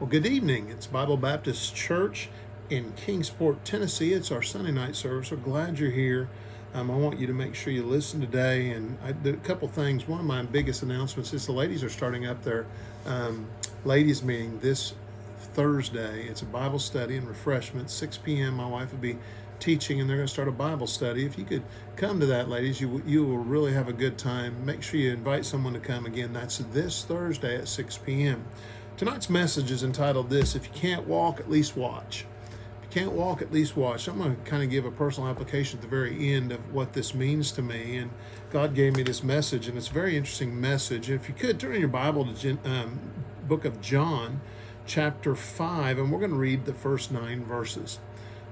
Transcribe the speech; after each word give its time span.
Well, 0.00 0.08
good 0.08 0.26
evening. 0.26 0.68
It's 0.68 0.86
Bible 0.86 1.16
Baptist 1.16 1.74
Church 1.74 2.28
in 2.70 2.92
Kingsport, 2.92 3.64
Tennessee. 3.64 4.12
It's 4.12 4.30
our 4.30 4.42
Sunday 4.42 4.70
night 4.70 4.94
service. 4.94 5.32
We're 5.32 5.38
glad 5.38 5.80
you're 5.80 5.90
here. 5.90 6.28
Um, 6.72 6.88
I 6.88 6.94
want 6.94 7.18
you 7.18 7.26
to 7.26 7.32
make 7.32 7.56
sure 7.56 7.72
you 7.72 7.82
listen 7.82 8.20
today. 8.20 8.70
And 8.70 8.96
I 9.02 9.08
a 9.28 9.32
couple 9.38 9.66
things. 9.66 10.06
One 10.06 10.20
of 10.20 10.24
my 10.24 10.42
biggest 10.42 10.84
announcements 10.84 11.32
is 11.32 11.46
the 11.46 11.52
ladies 11.52 11.82
are 11.82 11.88
starting 11.88 12.26
up 12.26 12.44
their 12.44 12.64
um, 13.06 13.48
ladies' 13.84 14.22
meeting 14.22 14.60
this 14.60 14.94
Thursday. 15.54 16.28
It's 16.28 16.42
a 16.42 16.46
Bible 16.46 16.78
study 16.78 17.16
and 17.16 17.26
refreshment, 17.26 17.90
6 17.90 18.18
p.m. 18.18 18.54
My 18.54 18.68
wife 18.68 18.92
will 18.92 19.00
be 19.00 19.18
teaching, 19.58 20.00
and 20.00 20.08
they're 20.08 20.18
going 20.18 20.28
to 20.28 20.32
start 20.32 20.46
a 20.46 20.52
Bible 20.52 20.86
study. 20.86 21.26
If 21.26 21.36
you 21.36 21.44
could 21.44 21.64
come 21.96 22.20
to 22.20 22.26
that, 22.26 22.48
ladies, 22.48 22.80
you 22.80 23.02
you 23.04 23.24
will 23.24 23.38
really 23.38 23.72
have 23.72 23.88
a 23.88 23.92
good 23.92 24.16
time. 24.16 24.64
Make 24.64 24.84
sure 24.84 25.00
you 25.00 25.10
invite 25.10 25.44
someone 25.44 25.72
to 25.72 25.80
come. 25.80 26.06
Again, 26.06 26.32
that's 26.32 26.58
this 26.58 27.04
Thursday 27.04 27.56
at 27.56 27.66
6 27.66 27.98
p.m. 27.98 28.44
Tonight's 28.98 29.30
message 29.30 29.70
is 29.70 29.84
entitled 29.84 30.28
This 30.28 30.56
If 30.56 30.66
You 30.66 30.72
Can't 30.72 31.06
Walk, 31.06 31.38
At 31.38 31.48
Least 31.48 31.76
Watch. 31.76 32.26
If 32.82 32.82
you 32.82 33.02
can't 33.02 33.12
walk, 33.12 33.40
at 33.40 33.52
least 33.52 33.76
watch. 33.76 34.08
I'm 34.08 34.18
going 34.18 34.34
to 34.34 34.42
kind 34.42 34.60
of 34.64 34.70
give 34.70 34.86
a 34.86 34.90
personal 34.90 35.30
application 35.30 35.78
at 35.78 35.82
the 35.82 35.88
very 35.88 36.34
end 36.34 36.50
of 36.50 36.74
what 36.74 36.94
this 36.94 37.14
means 37.14 37.52
to 37.52 37.62
me. 37.62 37.98
And 37.98 38.10
God 38.50 38.74
gave 38.74 38.96
me 38.96 39.04
this 39.04 39.22
message, 39.22 39.68
and 39.68 39.78
it's 39.78 39.88
a 39.88 39.92
very 39.92 40.16
interesting 40.16 40.60
message. 40.60 41.10
If 41.10 41.28
you 41.28 41.34
could 41.36 41.60
turn 41.60 41.74
in 41.74 41.80
your 41.80 41.88
Bible 41.88 42.26
to 42.26 42.58
um, 42.64 42.98
book 43.46 43.64
of 43.64 43.80
John, 43.80 44.40
chapter 44.84 45.36
5, 45.36 45.98
and 45.98 46.10
we're 46.10 46.18
going 46.18 46.32
to 46.32 46.36
read 46.36 46.64
the 46.64 46.74
first 46.74 47.12
nine 47.12 47.44
verses. 47.44 48.00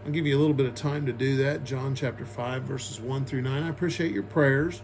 I'll 0.04 0.12
give 0.12 0.28
you 0.28 0.38
a 0.38 0.38
little 0.38 0.54
bit 0.54 0.66
of 0.66 0.76
time 0.76 1.06
to 1.06 1.12
do 1.12 1.36
that. 1.38 1.64
John 1.64 1.96
chapter 1.96 2.24
5, 2.24 2.62
verses 2.62 3.00
1 3.00 3.24
through 3.24 3.42
9. 3.42 3.64
I 3.64 3.68
appreciate 3.68 4.12
your 4.12 4.22
prayers. 4.22 4.80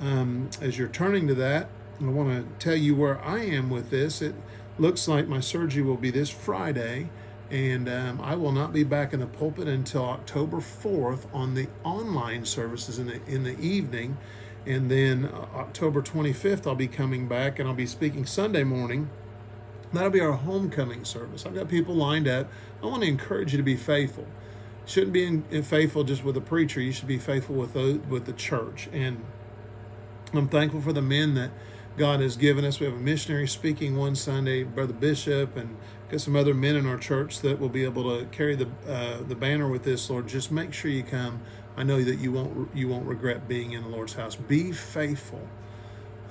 Um, 0.00 0.50
as 0.60 0.76
you're 0.76 0.88
turning 0.88 1.28
to 1.28 1.36
that, 1.36 1.68
I 2.00 2.06
want 2.06 2.58
to 2.58 2.64
tell 2.64 2.76
you 2.76 2.96
where 2.96 3.22
I 3.22 3.44
am 3.44 3.70
with 3.70 3.90
this. 3.90 4.22
It 4.22 4.34
looks 4.78 5.08
like 5.08 5.28
my 5.28 5.40
surgery 5.40 5.82
will 5.82 5.96
be 5.96 6.10
this 6.10 6.30
Friday, 6.30 7.08
and 7.50 7.88
um, 7.88 8.20
I 8.22 8.34
will 8.34 8.52
not 8.52 8.72
be 8.72 8.84
back 8.84 9.12
in 9.12 9.20
the 9.20 9.26
pulpit 9.26 9.68
until 9.68 10.04
October 10.04 10.58
4th 10.58 11.26
on 11.34 11.54
the 11.54 11.68
online 11.84 12.44
services 12.44 12.98
in 12.98 13.06
the 13.06 13.20
in 13.26 13.42
the 13.42 13.58
evening, 13.60 14.16
and 14.66 14.90
then 14.90 15.26
uh, 15.26 15.46
October 15.54 16.02
25th 16.02 16.66
I'll 16.66 16.74
be 16.74 16.88
coming 16.88 17.28
back 17.28 17.58
and 17.58 17.68
I'll 17.68 17.74
be 17.74 17.86
speaking 17.86 18.24
Sunday 18.26 18.64
morning. 18.64 19.10
That'll 19.92 20.10
be 20.10 20.20
our 20.20 20.32
homecoming 20.32 21.04
service. 21.04 21.44
I've 21.44 21.54
got 21.54 21.68
people 21.68 21.94
lined 21.94 22.26
up. 22.26 22.48
I 22.82 22.86
want 22.86 23.02
to 23.02 23.08
encourage 23.08 23.52
you 23.52 23.58
to 23.58 23.62
be 23.62 23.76
faithful. 23.76 24.26
shouldn't 24.86 25.12
be 25.12 25.26
in, 25.26 25.44
in 25.50 25.62
faithful 25.62 26.02
just 26.02 26.24
with 26.24 26.36
a 26.38 26.40
preacher. 26.40 26.80
You 26.80 26.92
should 26.92 27.08
be 27.08 27.18
faithful 27.18 27.56
with 27.56 27.74
the, 27.74 28.00
with 28.08 28.24
the 28.24 28.32
church. 28.32 28.88
And 28.90 29.22
I'm 30.32 30.48
thankful 30.48 30.80
for 30.80 30.94
the 30.94 31.02
men 31.02 31.34
that 31.34 31.50
God 31.96 32.20
has 32.20 32.36
given 32.36 32.64
us. 32.64 32.80
We 32.80 32.86
have 32.86 32.94
a 32.94 32.98
missionary 33.00 33.46
speaking 33.46 33.96
one 33.96 34.14
Sunday, 34.14 34.62
Brother 34.62 34.94
Bishop, 34.94 35.56
and 35.56 35.76
got 36.10 36.20
some 36.20 36.36
other 36.36 36.54
men 36.54 36.76
in 36.76 36.86
our 36.86 36.96
church 36.96 37.40
that 37.40 37.60
will 37.60 37.68
be 37.68 37.84
able 37.84 38.18
to 38.18 38.24
carry 38.26 38.56
the 38.56 38.68
uh, 38.88 39.22
the 39.22 39.34
banner 39.34 39.68
with 39.68 39.82
this. 39.82 40.08
Lord, 40.08 40.26
just 40.26 40.50
make 40.50 40.72
sure 40.72 40.90
you 40.90 41.02
come. 41.02 41.42
I 41.76 41.82
know 41.82 42.02
that 42.02 42.16
you 42.16 42.32
won't 42.32 42.74
you 42.74 42.88
won't 42.88 43.06
regret 43.06 43.46
being 43.46 43.72
in 43.72 43.82
the 43.82 43.88
Lord's 43.88 44.14
house. 44.14 44.36
Be 44.36 44.72
faithful. 44.72 45.46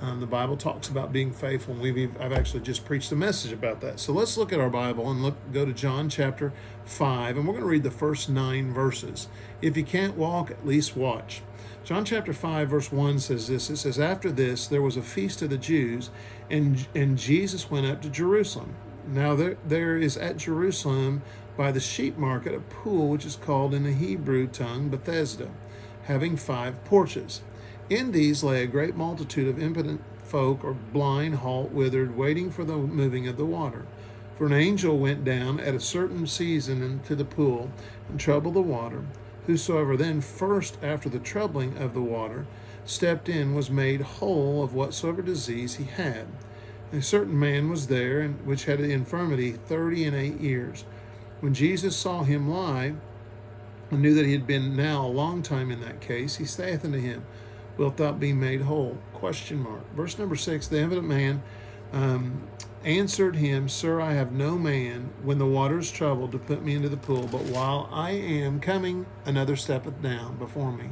Um, 0.00 0.18
the 0.18 0.26
Bible 0.26 0.56
talks 0.56 0.88
about 0.88 1.12
being 1.12 1.32
faithful, 1.32 1.74
and 1.74 1.82
we've 1.82 2.20
I've 2.20 2.32
actually 2.32 2.60
just 2.60 2.84
preached 2.84 3.12
a 3.12 3.16
message 3.16 3.52
about 3.52 3.80
that. 3.82 4.00
So 4.00 4.12
let's 4.12 4.36
look 4.36 4.52
at 4.52 4.58
our 4.58 4.70
Bible 4.70 5.08
and 5.12 5.22
look 5.22 5.36
go 5.52 5.64
to 5.64 5.72
John 5.72 6.08
chapter 6.08 6.52
five, 6.84 7.36
and 7.36 7.46
we're 7.46 7.52
going 7.52 7.64
to 7.64 7.70
read 7.70 7.84
the 7.84 7.90
first 7.92 8.28
nine 8.28 8.74
verses. 8.74 9.28
If 9.60 9.76
you 9.76 9.84
can't 9.84 10.16
walk, 10.16 10.50
at 10.50 10.66
least 10.66 10.96
watch. 10.96 11.42
John 11.84 12.04
chapter 12.04 12.32
5, 12.32 12.68
verse 12.68 12.92
1 12.92 13.18
says 13.18 13.48
this 13.48 13.68
It 13.68 13.76
says, 13.76 13.98
After 13.98 14.30
this, 14.30 14.68
there 14.68 14.82
was 14.82 14.96
a 14.96 15.02
feast 15.02 15.42
of 15.42 15.50
the 15.50 15.58
Jews, 15.58 16.10
and, 16.48 16.86
and 16.94 17.18
Jesus 17.18 17.72
went 17.72 17.86
up 17.86 18.00
to 18.02 18.08
Jerusalem. 18.08 18.76
Now, 19.08 19.34
there, 19.34 19.56
there 19.66 19.96
is 19.96 20.16
at 20.16 20.36
Jerusalem 20.36 21.22
by 21.56 21.72
the 21.72 21.80
sheep 21.80 22.16
market 22.16 22.54
a 22.54 22.60
pool 22.60 23.08
which 23.08 23.26
is 23.26 23.34
called 23.34 23.74
in 23.74 23.82
the 23.82 23.92
Hebrew 23.92 24.46
tongue 24.46 24.90
Bethesda, 24.90 25.50
having 26.04 26.36
five 26.36 26.84
porches. 26.84 27.42
In 27.90 28.12
these 28.12 28.44
lay 28.44 28.62
a 28.62 28.68
great 28.68 28.94
multitude 28.94 29.48
of 29.48 29.60
impotent 29.60 30.02
folk, 30.22 30.62
or 30.62 30.74
blind, 30.74 31.36
halt, 31.36 31.72
withered, 31.72 32.16
waiting 32.16 32.52
for 32.52 32.62
the 32.62 32.76
moving 32.76 33.26
of 33.26 33.36
the 33.36 33.44
water. 33.44 33.86
For 34.38 34.46
an 34.46 34.52
angel 34.52 34.98
went 34.98 35.24
down 35.24 35.58
at 35.58 35.74
a 35.74 35.80
certain 35.80 36.28
season 36.28 36.80
into 36.80 37.16
the 37.16 37.24
pool 37.24 37.72
and 38.08 38.20
troubled 38.20 38.54
the 38.54 38.62
water. 38.62 39.04
Whosoever 39.46 39.96
then 39.96 40.20
first, 40.20 40.78
after 40.82 41.08
the 41.08 41.18
troubling 41.18 41.76
of 41.76 41.94
the 41.94 42.00
water, 42.00 42.46
stepped 42.84 43.28
in 43.28 43.54
was 43.54 43.70
made 43.70 44.00
whole 44.00 44.62
of 44.62 44.74
whatsoever 44.74 45.22
disease 45.22 45.74
he 45.74 45.84
had. 45.84 46.26
A 46.92 47.02
certain 47.02 47.38
man 47.38 47.70
was 47.70 47.86
there, 47.86 48.28
which 48.28 48.64
had 48.66 48.80
an 48.80 48.90
infirmity 48.90 49.52
thirty 49.52 50.04
and 50.04 50.14
eight 50.14 50.40
years. 50.40 50.84
When 51.40 51.54
Jesus 51.54 51.96
saw 51.96 52.22
him 52.22 52.48
lie, 52.48 52.94
and 53.90 54.00
knew 54.00 54.14
that 54.14 54.26
he 54.26 54.32
had 54.32 54.46
been 54.46 54.76
now 54.76 55.06
a 55.06 55.08
long 55.08 55.42
time 55.42 55.70
in 55.70 55.80
that 55.80 56.00
case, 56.00 56.36
he 56.36 56.44
saith 56.44 56.84
unto 56.84 56.98
him, 56.98 57.24
Wilt 57.76 57.96
thou 57.96 58.12
be 58.12 58.32
made 58.32 58.62
whole? 58.62 58.98
Question 59.12 59.58
mark. 59.62 59.82
Verse 59.94 60.18
number 60.18 60.36
six: 60.36 60.66
The 60.66 60.80
evident 60.80 61.06
man 61.06 61.42
um, 61.92 62.42
answered 62.84 63.36
him, 63.36 63.68
Sir, 63.68 64.00
I 64.00 64.12
have 64.12 64.32
no 64.32 64.58
man 64.58 65.10
when 65.22 65.38
the 65.38 65.46
water 65.46 65.78
is 65.78 65.90
troubled 65.90 66.32
to 66.32 66.38
put 66.38 66.64
me 66.64 66.74
into 66.74 66.88
the 66.88 66.96
pool, 66.96 67.28
but 67.30 67.42
while 67.42 67.88
I 67.92 68.10
am 68.10 68.60
coming, 68.60 69.06
another 69.24 69.56
steppeth 69.56 70.02
down 70.02 70.36
before 70.36 70.72
me. 70.72 70.90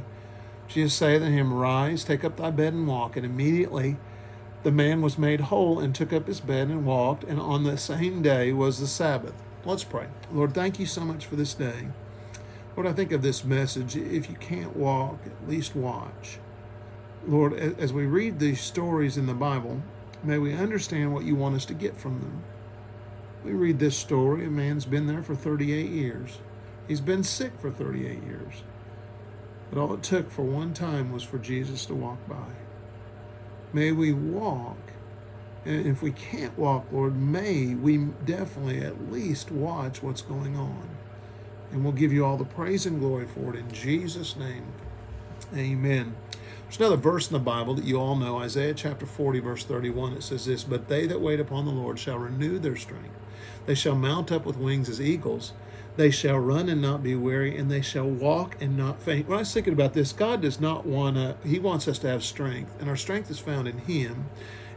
Jesus 0.67 0.93
saith 0.93 1.21
unto 1.21 1.35
him, 1.35 1.53
Rise, 1.53 2.03
take 2.03 2.23
up 2.23 2.37
thy 2.37 2.51
bed 2.51 2.73
and 2.73 2.87
walk. 2.87 3.17
And 3.17 3.25
immediately 3.25 3.97
the 4.63 4.71
man 4.71 5.01
was 5.01 5.17
made 5.17 5.41
whole 5.41 5.79
and 5.79 5.93
took 5.93 6.13
up 6.13 6.27
his 6.27 6.39
bed 6.39 6.69
and 6.69 6.85
walked, 6.85 7.23
and 7.23 7.39
on 7.39 7.63
the 7.63 7.77
same 7.77 8.21
day 8.21 8.53
was 8.53 8.79
the 8.79 8.87
Sabbath. 8.87 9.33
Let's 9.65 9.83
pray. 9.83 10.07
Lord, 10.31 10.53
thank 10.53 10.79
you 10.79 10.85
so 10.85 11.01
much 11.01 11.25
for 11.25 11.35
this 11.35 11.53
day. 11.53 11.87
Lord, 12.75 12.87
I 12.87 12.93
think 12.93 13.11
of 13.11 13.21
this 13.21 13.43
message 13.43 13.97
if 13.97 14.29
you 14.29 14.35
can't 14.35 14.75
walk, 14.75 15.19
at 15.25 15.49
least 15.49 15.75
watch. 15.75 16.39
Lord, 17.27 17.53
as 17.53 17.91
we 17.91 18.05
read 18.05 18.39
these 18.39 18.61
stories 18.61 19.17
in 19.17 19.25
the 19.25 19.33
Bible, 19.33 19.81
May 20.23 20.37
we 20.37 20.53
understand 20.53 21.13
what 21.13 21.25
you 21.25 21.35
want 21.35 21.55
us 21.55 21.65
to 21.65 21.73
get 21.73 21.97
from 21.97 22.19
them. 22.19 22.43
We 23.43 23.53
read 23.53 23.79
this 23.79 23.97
story. 23.97 24.45
A 24.45 24.49
man's 24.49 24.85
been 24.85 25.07
there 25.07 25.23
for 25.23 25.35
38 25.35 25.89
years. 25.89 26.37
He's 26.87 27.01
been 27.01 27.23
sick 27.23 27.53
for 27.59 27.71
38 27.71 28.23
years. 28.23 28.63
But 29.69 29.81
all 29.81 29.93
it 29.93 30.03
took 30.03 30.29
for 30.29 30.43
one 30.43 30.73
time 30.73 31.11
was 31.11 31.23
for 31.23 31.39
Jesus 31.39 31.85
to 31.85 31.95
walk 31.95 32.27
by. 32.27 32.53
May 33.73 33.91
we 33.91 34.13
walk. 34.13 34.77
And 35.63 35.87
if 35.87 36.01
we 36.01 36.11
can't 36.11 36.57
walk, 36.57 36.85
Lord, 36.91 37.15
may 37.15 37.73
we 37.75 37.97
definitely 38.25 38.81
at 38.81 39.11
least 39.11 39.51
watch 39.51 40.03
what's 40.03 40.21
going 40.21 40.55
on. 40.57 40.89
And 41.71 41.83
we'll 41.83 41.93
give 41.93 42.11
you 42.11 42.25
all 42.25 42.37
the 42.37 42.45
praise 42.45 42.85
and 42.85 42.99
glory 42.99 43.27
for 43.27 43.53
it 43.53 43.59
in 43.59 43.71
Jesus' 43.71 44.35
name. 44.35 44.65
Amen. 45.55 46.15
There's 46.71 46.79
another 46.79 46.95
verse 47.01 47.27
in 47.27 47.33
the 47.33 47.39
Bible 47.39 47.73
that 47.73 47.83
you 47.83 47.99
all 47.99 48.15
know, 48.15 48.37
Isaiah 48.37 48.73
chapter 48.73 49.05
40, 49.05 49.39
verse 49.39 49.65
31. 49.65 50.13
It 50.13 50.23
says 50.23 50.45
this 50.45 50.63
But 50.63 50.87
they 50.87 51.05
that 51.05 51.19
wait 51.19 51.41
upon 51.41 51.65
the 51.65 51.71
Lord 51.71 51.99
shall 51.99 52.17
renew 52.17 52.59
their 52.59 52.77
strength. 52.77 53.09
They 53.65 53.75
shall 53.75 53.93
mount 53.93 54.31
up 54.31 54.45
with 54.45 54.55
wings 54.55 54.87
as 54.87 55.01
eagles. 55.01 55.51
They 55.97 56.11
shall 56.11 56.39
run 56.39 56.69
and 56.69 56.81
not 56.81 57.03
be 57.03 57.13
weary, 57.13 57.57
and 57.57 57.69
they 57.69 57.81
shall 57.81 58.09
walk 58.09 58.55
and 58.61 58.77
not 58.77 59.01
faint. 59.01 59.27
When 59.27 59.35
I 59.35 59.41
was 59.41 59.53
thinking 59.53 59.73
about 59.73 59.91
this, 59.91 60.13
God 60.13 60.41
does 60.41 60.61
not 60.61 60.85
want 60.85 61.17
to, 61.17 61.35
He 61.45 61.59
wants 61.59 61.89
us 61.89 61.99
to 61.99 62.07
have 62.07 62.23
strength, 62.23 62.79
and 62.79 62.87
our 62.87 62.95
strength 62.95 63.29
is 63.29 63.39
found 63.39 63.67
in 63.67 63.79
Him, 63.79 64.29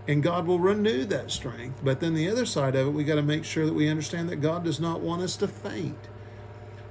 and 0.09 0.21
God 0.21 0.49
will 0.49 0.59
renew 0.59 1.05
that 1.05 1.31
strength. 1.31 1.78
But 1.84 2.00
then 2.00 2.15
the 2.15 2.28
other 2.28 2.44
side 2.44 2.75
of 2.75 2.88
it, 2.88 2.91
we 2.91 3.05
got 3.05 3.15
to 3.15 3.22
make 3.22 3.44
sure 3.44 3.66
that 3.66 3.72
we 3.72 3.88
understand 3.88 4.28
that 4.31 4.43
God 4.43 4.65
does 4.65 4.81
not 4.81 5.00
want 5.00 5.22
us 5.22 5.37
to 5.37 5.47
faint. 5.47 6.09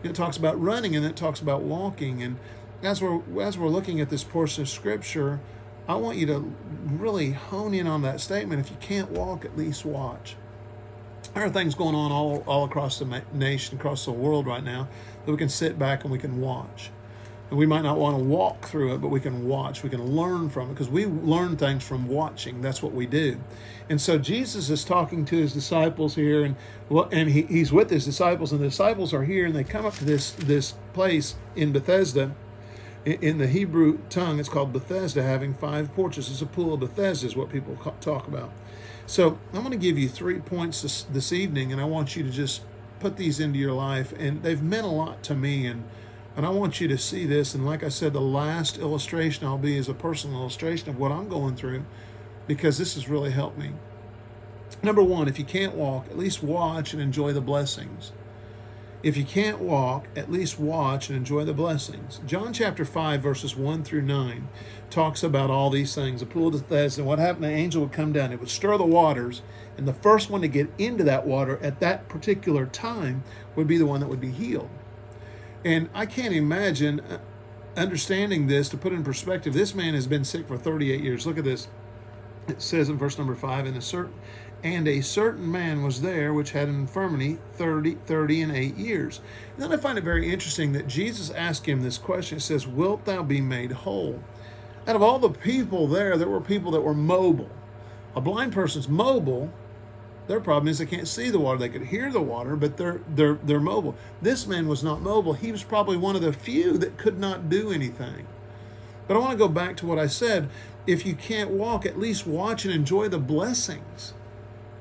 It 0.02 0.16
talks 0.16 0.38
about 0.38 0.62
running 0.62 0.96
and 0.96 1.06
it 1.06 1.18
talks 1.18 1.42
about 1.42 1.62
walking, 1.62 2.24
and 2.24 2.38
as 2.84 3.02
we're 3.02 3.42
as 3.42 3.58
we're 3.58 3.70
looking 3.70 4.02
at 4.02 4.10
this 4.10 4.24
portion 4.24 4.64
of 4.64 4.70
scripture, 4.70 5.40
I 5.88 5.96
want 5.96 6.18
you 6.18 6.26
to 6.28 6.54
really 6.86 7.32
hone 7.32 7.74
in 7.74 7.88
on 7.88 8.02
that 8.04 8.22
statement. 8.22 8.62
If 8.62 8.70
you 8.70 8.78
can't 8.80 9.10
walk, 9.12 9.46
at 9.46 9.58
least 9.58 9.86
watch. 9.86 10.36
There 11.34 11.44
are 11.44 11.50
things 11.50 11.74
going 11.74 11.96
on 11.96 12.12
all, 12.12 12.44
all 12.46 12.66
across 12.66 13.00
the 13.00 13.24
nation, 13.34 13.78
across 13.78 14.06
the 14.06 14.12
world 14.12 14.46
right 14.46 14.64
now, 14.64 14.88
that 15.26 15.32
we 15.32 15.38
can 15.38 15.50
sit 15.50 15.80
back 15.80 16.04
and 16.04 16.12
we 16.12 16.20
can 16.20 16.40
watch. 16.40 16.92
And 17.50 17.58
we 17.58 17.66
might 17.66 17.82
not 17.82 17.98
want 17.98 18.18
to 18.18 18.24
walk 18.24 18.68
through 18.68 18.94
it, 18.94 18.98
but 19.00 19.08
we 19.08 19.20
can 19.20 19.48
watch. 19.48 19.84
We 19.84 19.90
can 19.90 20.16
learn 20.16 20.50
from 20.50 20.70
it 20.70 20.74
because 20.74 20.90
we 20.90 21.06
learn 21.06 21.58
things 21.58 21.84
from 21.84 22.08
watching. 22.08 22.62
That's 22.62 22.84
what 22.84 22.94
we 22.94 23.06
do. 23.06 23.40
And 23.90 24.00
so 24.00 24.18
Jesus 24.18 24.70
is 24.70 24.84
talking 24.84 25.26
to 25.26 25.36
his 25.36 25.54
disciples 25.54 26.16
here, 26.16 26.44
and 26.44 26.56
and 27.12 27.30
he, 27.30 27.44
he's 27.44 27.72
with 27.72 27.90
his 27.90 28.06
disciples, 28.06 28.52
and 28.52 28.62
the 28.62 28.66
disciples 28.66 29.14
are 29.14 29.24
here, 29.24 29.46
and 29.46 29.56
they 29.56 29.64
come 29.64 29.86
up 29.86 29.96
to 29.96 30.06
this 30.06 30.32
this 30.32 30.76
place 30.94 31.36
in 31.56 31.72
Bethesda 31.72 32.34
in 33.06 33.38
the 33.38 33.48
Hebrew 33.48 34.00
tongue, 34.10 34.40
it's 34.40 34.50
called 34.50 34.72
Bethesda, 34.72 35.24
having 35.24 35.54
five 35.54 35.94
porches. 35.94 36.30
It's 36.30 36.42
a 36.42 36.46
pool 36.46 36.74
of 36.74 36.80
Bethesda, 36.80 37.28
is 37.28 37.36
what 37.36 37.50
people 37.50 37.76
talk 38.00 38.28
about. 38.28 38.52
So 39.06 39.38
I'm 39.54 39.60
going 39.60 39.72
to 39.72 39.78
give 39.78 39.98
you 39.98 40.08
three 40.08 40.40
points 40.40 40.82
this, 40.82 41.04
this 41.04 41.34
evening, 41.34 41.72
and 41.72 41.82
I 41.82 41.86
want 41.86 42.16
you 42.16 42.24
to 42.24 42.30
just 42.30 42.62
put 43.00 43.18
these 43.18 43.40
into 43.40 43.60
your 43.60 43.74
life. 43.74 44.14
And 44.18 44.42
they've 44.42 44.62
meant 44.62 44.86
a 44.86 44.90
lot 44.90 45.24
to 45.24 45.36
me, 45.36 45.66
and 45.66 45.84
and 46.36 46.48
I 46.48 46.50
want 46.50 46.82
you 46.82 46.88
to 46.88 46.98
see 46.98 47.28
this. 47.28 47.54
And 47.54 47.66
like 47.66 47.84
I 47.84 47.90
said, 47.90 48.14
the 48.14 48.22
last 48.22 48.80
illustration 48.80 49.46
I'll 49.46 49.58
be 49.58 49.78
is 49.78 49.88
a 49.88 49.94
personal 49.94 50.40
illustration 50.40 50.90
of 50.90 50.98
what 50.98 51.12
I'm 51.12 51.30
going 51.30 51.56
through, 51.56 51.86
because 52.48 52.78
this 52.78 52.96
has 52.96 53.08
really 53.08 53.32
helped 53.32 53.58
me. 53.58 53.72
Number 54.82 55.04
one, 55.04 55.28
if 55.28 55.38
you 55.38 55.46
can't 55.46 55.76
walk, 55.76 56.08
at 56.08 56.18
least 56.18 56.42
watch 56.42 56.94
and 56.94 57.02
enjoy 57.02 57.34
the 57.34 57.42
blessings. 57.42 58.14
If 59.04 59.18
you 59.18 59.26
can't 59.26 59.60
walk, 59.60 60.08
at 60.16 60.32
least 60.32 60.58
watch 60.58 61.10
and 61.10 61.18
enjoy 61.18 61.44
the 61.44 61.54
blessings. 61.54 62.22
John 62.26 62.54
chapter 62.54 62.86
5, 62.86 63.22
verses 63.22 63.54
1 63.54 63.84
through 63.84 64.04
9 64.04 64.48
talks 64.90 65.24
about 65.24 65.50
all 65.50 65.70
these 65.70 65.94
things. 65.94 66.22
The 66.22 66.26
pool 66.26 66.48
of 66.48 66.54
Bethesda, 66.70 67.02
and 67.02 67.08
what 67.10 67.20
happened, 67.20 67.44
the 67.44 67.50
angel 67.50 67.82
would 67.82 67.92
come 67.92 68.14
down, 68.14 68.32
it 68.32 68.40
would 68.40 68.50
stir 68.50 68.78
the 68.78 68.86
waters, 68.86 69.42
and 69.78 69.86
the 69.86 69.94
first 69.94 70.30
one 70.30 70.40
to 70.40 70.48
get 70.48 70.70
into 70.78 71.04
that 71.04 71.28
water 71.28 71.60
at 71.62 71.82
that 71.82 72.08
particular 72.08 72.66
time 72.66 73.26
would 73.58 73.68
be 73.68 73.78
the 73.78 73.86
one 73.86 74.00
that 74.00 74.08
would 74.08 74.22
be 74.22 74.32
healed. 74.32 74.70
And 75.66 75.90
I 75.94 76.06
can't 76.06 76.34
imagine 76.34 77.02
uh, 77.02 77.20
understanding 77.76 78.48
this 78.48 78.70
to 78.70 78.78
put 78.78 78.94
in 78.94 79.04
perspective. 79.04 79.54
This 79.54 79.76
man 79.76 79.96
has 79.96 80.08
been 80.08 80.24
sick 80.24 80.48
for 80.48 80.58
38 80.58 81.02
years. 81.02 81.28
Look 81.28 81.38
at 81.38 81.44
this. 81.44 81.68
It 82.48 82.62
says 82.62 82.88
in 82.88 82.98
verse 82.98 83.18
number 83.18 83.36
5, 83.36 83.66
and 83.66 83.76
a 83.76 83.82
certain 83.82 84.14
and 84.64 84.88
a 84.88 85.02
certain 85.02 85.52
man 85.52 85.84
was 85.84 86.02
there 86.02 86.34
which 86.34 86.52
had 86.52 86.70
an 86.70 86.76
infirmity 86.76 87.38
30, 87.56 87.96
30 88.06 88.42
and 88.42 88.56
8 88.56 88.76
years. 88.78 89.20
And 89.54 89.64
then 89.64 89.74
I 89.74 89.78
find 89.78 89.98
it 89.98 90.06
very 90.06 90.32
interesting 90.32 90.72
that 90.72 90.88
Jesus 90.88 91.30
asked 91.32 91.66
him 91.66 91.84
this 91.84 91.98
question. 91.98 92.38
It 92.38 92.42
says, 92.42 92.66
Wilt 92.66 93.04
thou 93.04 93.24
be 93.24 93.42
made 93.42 93.74
whole? 93.74 94.24
Out 94.88 94.96
of 94.96 95.04
all 95.04 95.20
the 95.20 95.30
people 95.30 95.88
there, 95.88 96.18
there 96.18 96.30
were 96.30 96.42
people 96.42 96.72
that 96.72 96.82
were 96.82 96.94
mobile. 96.94 97.50
A 98.16 98.22
blind 98.22 98.54
person's 98.54 98.88
mobile. 98.88 99.52
Their 100.28 100.40
problem 100.40 100.70
is 100.70 100.78
they 100.78 100.86
can't 100.86 101.08
see 101.08 101.30
the 101.30 101.40
water. 101.40 101.60
They 101.60 101.68
could 101.68 101.88
hear 101.88 102.10
the 102.10 102.22
water, 102.22 102.56
but 102.56 102.78
they're 102.78 103.02
they're 103.10 103.40
they're 103.44 103.60
mobile. 103.60 103.96
This 104.22 104.48
man 104.48 104.68
was 104.68 104.84
not 104.84 105.02
mobile. 105.02 105.34
He 105.34 105.52
was 105.52 105.64
probably 105.64 105.98
one 105.98 106.16
of 106.16 106.22
the 106.22 106.32
few 106.32 106.78
that 106.78 106.98
could 106.98 107.20
not 107.20 107.50
do 107.50 107.72
anything. 107.72 108.28
But 109.08 109.18
I 109.18 109.20
want 109.20 109.32
to 109.32 109.38
go 109.38 109.50
back 109.50 109.76
to 109.78 109.86
what 109.86 110.00
I 110.00 110.08
said. 110.08 110.50
If 110.88 111.06
you 111.06 111.16
can't 111.16 111.50
walk, 111.50 111.86
at 111.86 112.00
least 112.00 112.26
watch 112.26 112.64
and 112.64 112.74
enjoy 112.74 113.10
the 113.10 113.18
blessings. 113.18 114.14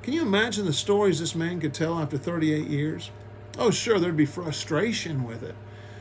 Can 0.02 0.14
you 0.14 0.22
imagine 0.22 0.66
the 0.66 0.72
stories 0.72 1.20
this 1.20 1.36
man 1.36 1.60
could 1.60 1.72
tell 1.72 2.00
after 2.00 2.18
38 2.18 2.66
years? 2.66 3.12
Oh, 3.56 3.70
sure, 3.70 4.00
there'd 4.00 4.16
be 4.16 4.26
frustration 4.26 5.22
with 5.22 5.44
it. 5.44 5.54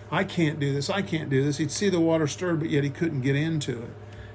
I 0.09 0.23
can't 0.23 0.59
do 0.59 0.73
this. 0.73 0.89
I 0.89 1.03
can't 1.03 1.29
do 1.29 1.43
this. 1.43 1.57
He'd 1.57 1.69
see 1.69 1.87
the 1.89 1.99
water 1.99 2.25
stirred, 2.25 2.59
but 2.59 2.71
yet 2.71 2.83
he 2.83 2.89
couldn't 2.89 3.21
get 3.21 3.35
into 3.35 3.83
it. 3.83 3.89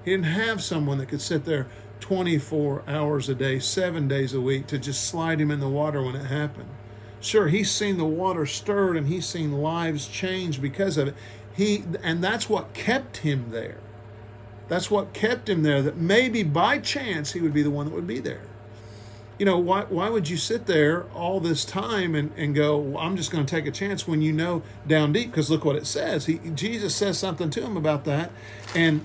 He 0.05 0.13
didn't 0.13 0.27
have 0.27 0.63
someone 0.63 0.99
that 0.99 1.09
could 1.09 1.21
sit 1.21 1.45
there 1.45 1.67
24 1.99 2.85
hours 2.87 3.29
a 3.29 3.35
day, 3.35 3.59
seven 3.59 4.07
days 4.07 4.35
a 4.35 4.41
week 4.41 4.69
to 4.69 4.79
just 4.79 5.03
slide 5.03 5.41
him 5.41 5.51
in 5.51 5.59
the 5.59 5.69
water 5.69 6.01
when 6.01 6.15
it 6.15 6.27
happened. 6.27 6.71
Sure, 7.21 7.49
he's 7.49 7.71
seen 7.71 7.99
the 7.99 8.05
water 8.05 8.47
stirred 8.47 8.97
and 8.97 9.09
he's 9.09 9.27
seen 9.27 9.51
lives 9.51 10.07
change 10.07 10.63
because 10.63 10.97
of 10.97 11.09
it. 11.09 11.15
He 11.57 11.83
and 12.05 12.23
that's 12.23 12.49
what 12.49 12.73
kept 12.73 13.17
him 13.19 13.51
there. 13.51 13.79
That's 14.69 14.93
what 14.93 15.13
kept 15.13 15.49
him 15.49 15.65
there. 15.65 15.83
That 15.83 15.97
maybe 15.97 16.45
by 16.45 16.79
chance 16.79 17.33
he 17.33 17.41
would 17.41 17.55
be 17.55 17.63
the 17.63 17.71
one 17.71 17.87
that 17.87 17.95
would 17.95 18.07
be 18.07 18.21
there 18.21 18.43
you 19.39 19.45
know, 19.45 19.59
why, 19.59 19.83
why 19.83 20.09
would 20.09 20.29
you 20.29 20.37
sit 20.37 20.67
there 20.67 21.05
all 21.15 21.41
this 21.41 21.65
time 21.65 22.15
and, 22.15 22.33
and 22.37 22.55
go, 22.55 22.79
well, 22.79 23.03
I'm 23.03 23.17
just 23.17 23.31
going 23.31 23.45
to 23.45 23.51
take 23.51 23.67
a 23.67 23.71
chance 23.71 24.09
when 24.09 24.23
you 24.23 24.33
know 24.33 24.63
down 24.87 25.13
deep? 25.13 25.31
Because 25.31 25.51
look 25.51 25.65
what 25.65 25.77
it 25.77 25.87
says. 25.87 26.27
He, 26.27 26.39
Jesus 26.55 26.95
says 26.95 27.19
something 27.19 27.51
to 27.51 27.63
him 27.63 27.77
about 27.77 28.05
that. 28.05 28.31
And 28.75 29.03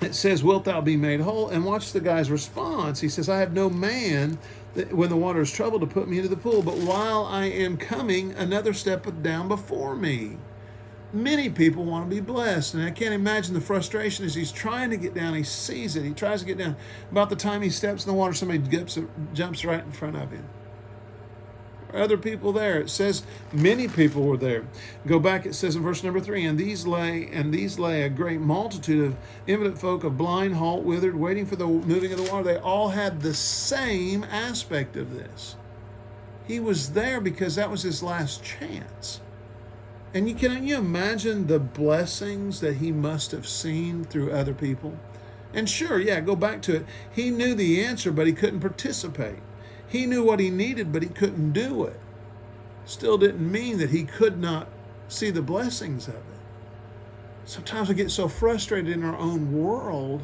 it 0.00 0.14
says, 0.14 0.42
Wilt 0.42 0.64
thou 0.64 0.80
be 0.80 0.96
made 0.96 1.20
whole? 1.20 1.48
And 1.48 1.64
watch 1.64 1.92
the 1.92 2.00
guy's 2.00 2.30
response. 2.30 3.00
He 3.00 3.08
says, 3.08 3.28
I 3.28 3.38
have 3.38 3.52
no 3.52 3.68
man 3.68 4.38
that, 4.74 4.92
when 4.92 5.10
the 5.10 5.16
water 5.16 5.40
is 5.40 5.50
troubled 5.50 5.80
to 5.80 5.86
put 5.86 6.08
me 6.08 6.18
into 6.18 6.28
the 6.28 6.36
pool, 6.36 6.62
but 6.62 6.76
while 6.78 7.24
I 7.24 7.46
am 7.46 7.76
coming, 7.76 8.32
another 8.32 8.72
step 8.72 9.06
down 9.22 9.48
before 9.48 9.96
me 9.96 10.38
many 11.12 11.50
people 11.50 11.84
want 11.84 12.08
to 12.08 12.14
be 12.14 12.20
blessed. 12.20 12.74
And 12.74 12.84
I 12.84 12.90
can't 12.90 13.14
imagine 13.14 13.54
the 13.54 13.60
frustration 13.60 14.24
as 14.24 14.34
he's 14.34 14.52
trying 14.52 14.90
to 14.90 14.96
get 14.96 15.14
down. 15.14 15.34
He 15.34 15.42
sees 15.42 15.96
it. 15.96 16.04
He 16.04 16.12
tries 16.12 16.40
to 16.40 16.46
get 16.46 16.58
down. 16.58 16.76
About 17.10 17.30
the 17.30 17.36
time 17.36 17.62
he 17.62 17.70
steps 17.70 18.04
in 18.04 18.10
the 18.12 18.16
water, 18.16 18.34
somebody 18.34 18.58
jumps, 18.60 18.98
jumps 19.32 19.64
right 19.64 19.84
in 19.84 19.92
front 19.92 20.16
of 20.16 20.30
him. 20.30 20.48
Other 21.94 22.16
people 22.16 22.52
there. 22.52 22.80
It 22.80 22.88
says 22.88 23.22
many 23.52 23.86
people 23.86 24.22
were 24.22 24.38
there. 24.38 24.64
Go 25.06 25.18
back. 25.18 25.44
It 25.44 25.54
says 25.54 25.76
in 25.76 25.82
verse 25.82 26.02
number 26.02 26.20
three, 26.20 26.44
and 26.46 26.58
these 26.58 26.86
lay 26.86 27.28
and 27.30 27.52
these 27.52 27.78
lay 27.78 28.02
a 28.02 28.08
great 28.08 28.40
multitude 28.40 29.04
of 29.04 29.16
impotent 29.46 29.78
folk 29.78 30.02
of 30.04 30.16
blind, 30.16 30.54
halt, 30.54 30.84
withered, 30.84 31.14
waiting 31.14 31.44
for 31.44 31.56
the 31.56 31.66
moving 31.66 32.12
of 32.12 32.24
the 32.24 32.30
water. 32.30 32.44
They 32.44 32.56
all 32.56 32.88
had 32.88 33.20
the 33.20 33.34
same 33.34 34.24
aspect 34.24 34.96
of 34.96 35.12
this. 35.12 35.56
He 36.46 36.60
was 36.60 36.92
there 36.92 37.20
because 37.20 37.56
that 37.56 37.70
was 37.70 37.82
his 37.82 38.02
last 38.02 38.42
chance. 38.42 39.20
And 40.14 40.28
you 40.28 40.34
can 40.34 40.66
you 40.66 40.76
imagine 40.76 41.46
the 41.46 41.58
blessings 41.58 42.60
that 42.60 42.76
he 42.76 42.92
must 42.92 43.30
have 43.30 43.48
seen 43.48 44.04
through 44.04 44.30
other 44.32 44.52
people? 44.52 44.98
And 45.54 45.68
sure, 45.68 45.98
yeah, 45.98 46.20
go 46.20 46.36
back 46.36 46.60
to 46.62 46.76
it. 46.76 46.86
He 47.10 47.30
knew 47.30 47.54
the 47.54 47.82
answer, 47.82 48.12
but 48.12 48.26
he 48.26 48.32
couldn't 48.32 48.60
participate. 48.60 49.38
He 49.88 50.06
knew 50.06 50.24
what 50.24 50.40
he 50.40 50.50
needed, 50.50 50.92
but 50.92 51.02
he 51.02 51.08
couldn't 51.08 51.52
do 51.52 51.84
it. 51.84 51.98
Still 52.84 53.16
didn't 53.18 53.50
mean 53.50 53.78
that 53.78 53.90
he 53.90 54.04
could 54.04 54.38
not 54.38 54.68
see 55.08 55.30
the 55.30 55.42
blessings 55.42 56.08
of 56.08 56.14
it. 56.14 56.20
Sometimes 57.44 57.88
we 57.88 57.94
get 57.94 58.10
so 58.10 58.28
frustrated 58.28 58.92
in 58.92 59.04
our 59.04 59.16
own 59.16 59.52
world 59.52 60.22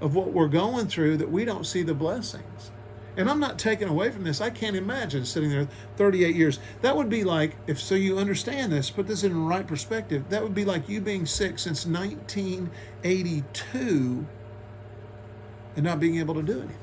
of 0.00 0.14
what 0.14 0.32
we're 0.32 0.48
going 0.48 0.88
through 0.88 1.16
that 1.18 1.30
we 1.30 1.44
don't 1.44 1.66
see 1.66 1.82
the 1.82 1.94
blessings. 1.94 2.70
And 3.16 3.30
I'm 3.30 3.40
not 3.40 3.58
taking 3.58 3.88
away 3.88 4.10
from 4.10 4.24
this. 4.24 4.42
I 4.42 4.50
can't 4.50 4.76
imagine 4.76 5.24
sitting 5.24 5.48
there 5.50 5.66
38 5.96 6.36
years. 6.36 6.58
That 6.82 6.96
would 6.96 7.08
be 7.08 7.24
like, 7.24 7.56
if 7.66 7.80
so 7.80 7.94
you 7.94 8.18
understand 8.18 8.70
this, 8.72 8.90
put 8.90 9.06
this 9.06 9.24
in 9.24 9.32
the 9.32 9.38
right 9.38 9.66
perspective, 9.66 10.28
that 10.28 10.42
would 10.42 10.54
be 10.54 10.66
like 10.66 10.86
you 10.88 11.00
being 11.00 11.24
sick 11.24 11.58
since 11.58 11.86
1982 11.86 14.26
and 15.76 15.84
not 15.84 15.98
being 15.98 16.18
able 16.18 16.34
to 16.34 16.42
do 16.42 16.58
anything. 16.58 16.76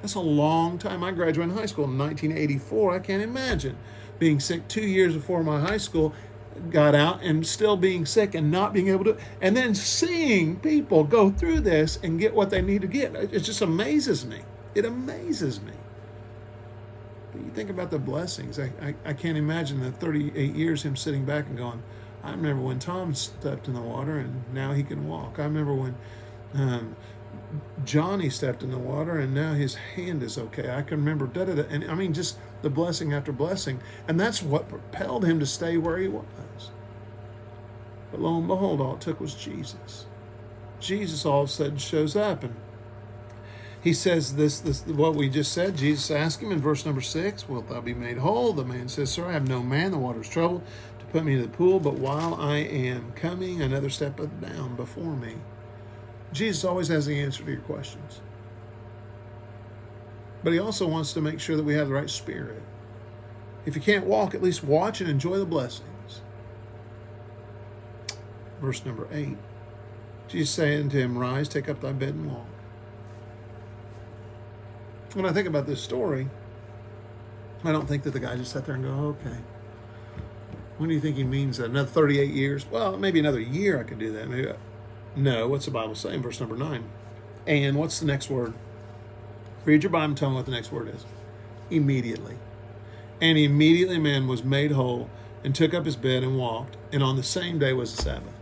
That's 0.00 0.14
a 0.14 0.20
long 0.20 0.78
time. 0.78 1.04
I 1.04 1.10
graduated 1.10 1.54
high 1.54 1.66
school 1.66 1.84
in 1.84 1.98
1984. 1.98 2.94
I 2.94 3.00
can't 3.00 3.22
imagine 3.22 3.76
being 4.18 4.40
sick 4.40 4.66
two 4.68 4.86
years 4.86 5.12
before 5.14 5.42
my 5.42 5.60
high 5.60 5.76
school 5.76 6.14
got 6.70 6.94
out 6.94 7.22
and 7.22 7.46
still 7.46 7.76
being 7.76 8.06
sick 8.06 8.34
and 8.34 8.50
not 8.50 8.72
being 8.72 8.88
able 8.88 9.04
to, 9.04 9.16
and 9.40 9.56
then 9.56 9.72
seeing 9.74 10.56
people 10.56 11.04
go 11.04 11.30
through 11.30 11.60
this 11.60 11.98
and 12.02 12.18
get 12.18 12.34
what 12.34 12.50
they 12.50 12.62
need 12.62 12.82
to 12.82 12.88
get. 12.88 13.14
It 13.14 13.38
just 13.40 13.62
amazes 13.62 14.26
me. 14.26 14.40
It 14.74 14.84
amazes 14.84 15.60
me. 15.60 15.72
But 17.32 17.42
you 17.42 17.50
think 17.50 17.70
about 17.70 17.90
the 17.90 17.98
blessings. 17.98 18.58
I, 18.58 18.72
I, 18.82 18.94
I 19.04 19.12
can't 19.12 19.38
imagine 19.38 19.80
the 19.80 19.92
38 19.92 20.54
years 20.54 20.82
him 20.82 20.96
sitting 20.96 21.24
back 21.24 21.46
and 21.46 21.56
going, 21.56 21.82
I 22.22 22.32
remember 22.32 22.62
when 22.62 22.78
Tom 22.78 23.14
stepped 23.14 23.68
in 23.68 23.74
the 23.74 23.80
water 23.80 24.18
and 24.18 24.42
now 24.52 24.72
he 24.72 24.82
can 24.82 25.08
walk. 25.08 25.38
I 25.38 25.44
remember 25.44 25.74
when 25.74 25.94
um, 26.54 26.96
Johnny 27.84 28.28
stepped 28.30 28.62
in 28.62 28.70
the 28.70 28.78
water 28.78 29.18
and 29.18 29.34
now 29.34 29.54
his 29.54 29.74
hand 29.74 30.22
is 30.22 30.36
okay. 30.36 30.70
I 30.70 30.82
can 30.82 30.98
remember 30.98 31.26
da 31.26 31.44
da 31.44 31.54
da. 31.54 31.62
And 31.70 31.84
I 31.90 31.94
mean, 31.94 32.12
just 32.12 32.36
the 32.62 32.70
blessing 32.70 33.12
after 33.14 33.32
blessing. 33.32 33.80
And 34.08 34.18
that's 34.18 34.42
what 34.42 34.68
propelled 34.68 35.24
him 35.24 35.40
to 35.40 35.46
stay 35.46 35.76
where 35.76 35.98
he 35.98 36.08
was. 36.08 36.70
But 38.10 38.20
lo 38.20 38.36
and 38.36 38.48
behold, 38.48 38.80
all 38.80 38.94
it 38.94 39.00
took 39.00 39.20
was 39.20 39.34
Jesus. 39.34 40.06
Jesus 40.80 41.24
all 41.24 41.42
of 41.42 41.48
a 41.48 41.52
sudden 41.52 41.78
shows 41.78 42.16
up 42.16 42.42
and 42.42 42.54
he 43.82 43.94
says 43.94 44.36
this, 44.36 44.60
this 44.60 44.86
what 44.86 45.14
we 45.14 45.30
just 45.30 45.52
said. 45.52 45.76
Jesus 45.76 46.10
asked 46.10 46.42
him 46.42 46.52
in 46.52 46.60
verse 46.60 46.84
number 46.84 47.00
six, 47.00 47.48
Wilt 47.48 47.68
thou 47.68 47.80
be 47.80 47.94
made 47.94 48.18
whole? 48.18 48.52
The 48.52 48.64
man 48.64 48.88
says, 48.88 49.10
Sir, 49.10 49.26
I 49.26 49.32
have 49.32 49.48
no 49.48 49.62
man, 49.62 49.90
the 49.90 49.98
water 49.98 50.20
is 50.20 50.28
troubled, 50.28 50.62
to 50.98 51.04
put 51.06 51.24
me 51.24 51.34
into 51.34 51.46
the 51.46 51.56
pool, 51.56 51.80
but 51.80 51.94
while 51.94 52.34
I 52.34 52.58
am 52.58 53.12
coming, 53.12 53.62
another 53.62 53.88
step 53.88 54.20
down 54.40 54.76
before 54.76 55.16
me. 55.16 55.36
Jesus 56.32 56.64
always 56.64 56.88
has 56.88 57.06
the 57.06 57.18
answer 57.18 57.42
to 57.42 57.50
your 57.50 57.60
questions. 57.62 58.20
But 60.44 60.52
he 60.52 60.58
also 60.58 60.86
wants 60.86 61.14
to 61.14 61.22
make 61.22 61.40
sure 61.40 61.56
that 61.56 61.64
we 61.64 61.74
have 61.74 61.88
the 61.88 61.94
right 61.94 62.10
spirit. 62.10 62.62
If 63.64 63.74
you 63.74 63.82
can't 63.82 64.06
walk, 64.06 64.34
at 64.34 64.42
least 64.42 64.62
watch 64.62 65.00
and 65.00 65.08
enjoy 65.08 65.38
the 65.38 65.46
blessings. 65.46 66.20
Verse 68.60 68.84
number 68.84 69.08
eight. 69.10 69.36
Jesus 70.28 70.50
saying 70.50 70.90
to 70.90 70.98
him, 70.98 71.18
Rise, 71.18 71.48
take 71.48 71.68
up 71.68 71.80
thy 71.80 71.92
bed 71.92 72.10
and 72.10 72.30
walk 72.30 72.49
when 75.14 75.26
I 75.26 75.32
think 75.32 75.48
about 75.48 75.66
this 75.66 75.80
story, 75.80 76.28
I 77.64 77.72
don't 77.72 77.86
think 77.86 78.04
that 78.04 78.12
the 78.12 78.20
guy 78.20 78.36
just 78.36 78.52
sat 78.52 78.66
there 78.66 78.74
and 78.74 78.84
go, 78.84 78.90
okay. 78.90 79.36
When 80.78 80.88
do 80.88 80.94
you 80.94 81.00
think 81.00 81.16
he 81.16 81.24
means 81.24 81.58
that? 81.58 81.66
Another 81.66 81.88
38 81.88 82.30
years? 82.30 82.66
Well, 82.70 82.96
maybe 82.96 83.18
another 83.20 83.40
year 83.40 83.78
I 83.78 83.82
could 83.82 83.98
do 83.98 84.12
that. 84.12 84.28
Maybe. 84.28 84.48
Uh, 84.48 84.54
no, 85.14 85.48
what's 85.48 85.66
the 85.66 85.70
Bible 85.70 85.94
saying? 85.94 86.22
Verse 86.22 86.40
number 86.40 86.56
nine. 86.56 86.84
And 87.46 87.76
what's 87.76 88.00
the 88.00 88.06
next 88.06 88.30
word? 88.30 88.54
Read 89.64 89.82
your 89.82 89.90
Bible 89.90 90.06
and 90.06 90.16
tell 90.16 90.30
me 90.30 90.36
what 90.36 90.46
the 90.46 90.52
next 90.52 90.72
word 90.72 90.88
is. 90.88 91.04
Immediately. 91.70 92.36
And 93.20 93.36
immediately 93.36 93.98
man 93.98 94.26
was 94.26 94.42
made 94.42 94.72
whole 94.72 95.10
and 95.44 95.54
took 95.54 95.74
up 95.74 95.84
his 95.84 95.96
bed 95.96 96.22
and 96.22 96.38
walked. 96.38 96.76
And 96.92 97.02
on 97.02 97.16
the 97.16 97.22
same 97.22 97.58
day 97.58 97.72
was 97.72 97.94
the 97.94 98.02
Sabbath. 98.02 98.32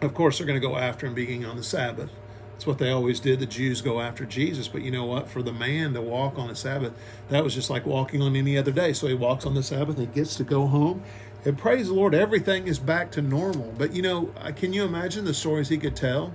Of 0.00 0.14
course, 0.14 0.38
they're 0.38 0.46
going 0.46 0.60
to 0.60 0.66
go 0.66 0.76
after 0.76 1.06
him 1.06 1.14
being 1.14 1.44
on 1.44 1.56
the 1.56 1.62
Sabbath. 1.62 2.10
That's 2.56 2.66
what 2.66 2.78
they 2.78 2.90
always 2.90 3.20
did. 3.20 3.38
The 3.38 3.46
Jews 3.46 3.80
go 3.82 4.00
after 4.00 4.24
Jesus. 4.24 4.66
But 4.66 4.82
you 4.82 4.90
know 4.90 5.04
what? 5.04 5.28
For 5.28 5.42
the 5.42 5.52
man 5.52 5.94
to 5.94 6.00
walk 6.00 6.38
on 6.38 6.48
the 6.48 6.56
Sabbath, 6.56 6.92
that 7.28 7.44
was 7.44 7.54
just 7.54 7.70
like 7.70 7.86
walking 7.86 8.22
on 8.22 8.34
any 8.34 8.56
other 8.58 8.72
day. 8.72 8.92
So 8.92 9.06
he 9.06 9.14
walks 9.14 9.46
on 9.46 9.54
the 9.54 9.62
Sabbath, 9.62 9.98
he 9.98 10.06
gets 10.06 10.36
to 10.36 10.44
go 10.44 10.66
home. 10.66 11.02
And 11.44 11.56
praise 11.56 11.88
the 11.88 11.94
Lord, 11.94 12.14
everything 12.14 12.66
is 12.66 12.78
back 12.78 13.10
to 13.12 13.22
normal. 13.22 13.72
But 13.78 13.94
you 13.94 14.02
know, 14.02 14.32
uh, 14.38 14.52
can 14.52 14.72
you 14.72 14.84
imagine 14.84 15.24
the 15.24 15.34
stories 15.34 15.68
he 15.68 15.78
could 15.78 15.94
tell? 15.94 16.32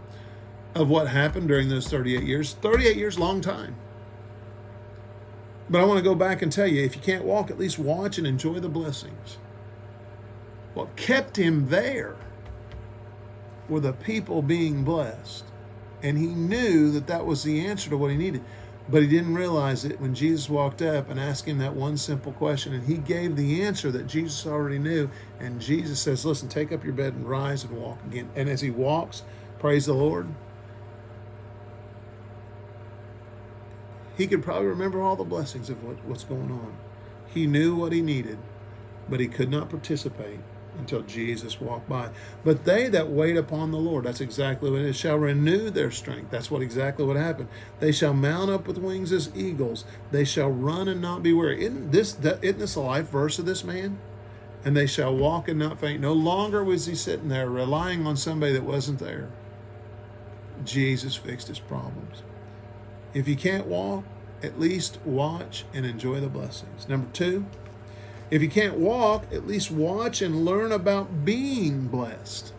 of 0.75 0.89
what 0.89 1.07
happened 1.07 1.47
during 1.47 1.69
those 1.69 1.87
38 1.87 2.23
years. 2.23 2.53
38 2.61 2.95
years, 2.95 3.19
long 3.19 3.41
time. 3.41 3.75
But 5.69 5.81
I 5.81 5.85
want 5.85 5.97
to 5.97 6.03
go 6.03 6.15
back 6.15 6.41
and 6.41 6.51
tell 6.51 6.67
you 6.67 6.83
if 6.83 6.95
you 6.95 7.01
can't 7.01 7.23
walk, 7.23 7.49
at 7.49 7.57
least 7.57 7.79
watch 7.79 8.17
and 8.17 8.27
enjoy 8.27 8.59
the 8.59 8.69
blessings. 8.69 9.37
What 10.73 10.95
kept 10.95 11.37
him 11.37 11.67
there 11.67 12.15
were 13.69 13.79
the 13.79 13.93
people 13.93 14.41
being 14.41 14.83
blessed. 14.83 15.45
And 16.03 16.17
he 16.17 16.27
knew 16.27 16.91
that 16.91 17.07
that 17.07 17.25
was 17.25 17.43
the 17.43 17.65
answer 17.65 17.89
to 17.89 17.97
what 17.97 18.11
he 18.11 18.17
needed. 18.17 18.43
But 18.89 19.03
he 19.03 19.07
didn't 19.07 19.35
realize 19.35 19.85
it 19.85 20.01
when 20.01 20.15
Jesus 20.15 20.49
walked 20.49 20.81
up 20.81 21.09
and 21.09 21.19
asked 21.19 21.45
him 21.45 21.59
that 21.59 21.75
one 21.75 21.97
simple 21.97 22.33
question. 22.33 22.73
And 22.73 22.83
he 22.83 22.97
gave 22.97 23.35
the 23.35 23.61
answer 23.61 23.91
that 23.91 24.07
Jesus 24.07 24.45
already 24.47 24.79
knew. 24.79 25.09
And 25.39 25.61
Jesus 25.61 25.99
says, 25.99 26.25
Listen, 26.25 26.49
take 26.49 26.71
up 26.71 26.83
your 26.83 26.93
bed 26.93 27.13
and 27.13 27.29
rise 27.29 27.63
and 27.63 27.77
walk 27.77 27.99
again. 28.05 28.29
And 28.35 28.49
as 28.49 28.61
he 28.61 28.71
walks, 28.71 29.23
praise 29.59 29.85
the 29.85 29.93
Lord, 29.93 30.27
he 34.17 34.27
could 34.27 34.43
probably 34.43 34.67
remember 34.67 35.01
all 35.01 35.15
the 35.15 35.23
blessings 35.23 35.69
of 35.69 35.83
what, 35.83 36.03
what's 36.05 36.23
going 36.23 36.51
on. 36.51 36.75
He 37.27 37.47
knew 37.47 37.75
what 37.75 37.93
he 37.93 38.01
needed, 38.01 38.39
but 39.07 39.19
he 39.19 39.27
could 39.27 39.49
not 39.49 39.69
participate 39.69 40.39
until 40.77 41.01
Jesus 41.01 41.59
walked 41.59 41.89
by. 41.89 42.09
But 42.43 42.65
they 42.65 42.87
that 42.89 43.09
wait 43.09 43.37
upon 43.37 43.71
the 43.71 43.77
Lord, 43.77 44.05
that's 44.05 44.21
exactly 44.21 44.71
what 44.71 44.81
it 44.81 44.87
is, 44.87 44.95
shall 44.95 45.17
renew 45.17 45.69
their 45.69 45.91
strength. 45.91 46.31
That's 46.31 46.49
what 46.49 46.61
exactly 46.61 47.05
what 47.05 47.17
happened. 47.17 47.49
They 47.79 47.91
shall 47.91 48.13
mount 48.13 48.49
up 48.49 48.67
with 48.67 48.77
wings 48.77 49.11
as 49.11 49.31
eagles. 49.35 49.85
They 50.11 50.23
shall 50.23 50.49
run 50.49 50.87
and 50.87 51.01
not 51.01 51.23
be 51.23 51.33
weary. 51.33 51.65
Isn't 51.65 51.91
this, 51.91 52.17
isn't 52.19 52.59
this 52.59 52.75
a 52.75 52.81
life 52.81 53.09
verse 53.09 53.39
of 53.39 53.45
this 53.45 53.63
man? 53.63 53.99
And 54.63 54.77
they 54.77 54.87
shall 54.87 55.15
walk 55.15 55.47
and 55.47 55.59
not 55.59 55.79
faint. 55.79 56.01
No 56.01 56.13
longer 56.13 56.63
was 56.63 56.85
he 56.85 56.95
sitting 56.95 57.29
there 57.29 57.49
relying 57.49 58.05
on 58.05 58.15
somebody 58.15 58.53
that 58.53 58.63
wasn't 58.63 58.99
there. 58.99 59.29
Jesus 60.63 61.15
fixed 61.15 61.47
his 61.47 61.59
problems. 61.59 62.21
If 63.13 63.27
you 63.27 63.35
can't 63.35 63.65
walk, 63.65 64.03
at 64.43 64.59
least 64.59 64.99
watch 65.03 65.65
and 65.73 65.85
enjoy 65.85 66.19
the 66.19 66.29
blessings. 66.29 66.87
Number 66.87 67.07
two, 67.13 67.45
if 68.31 68.41
you 68.41 68.49
can't 68.49 68.77
walk, 68.77 69.25
at 69.33 69.45
least 69.45 69.69
watch 69.69 70.21
and 70.21 70.45
learn 70.45 70.71
about 70.71 71.25
being 71.25 71.87
blessed. 71.87 72.53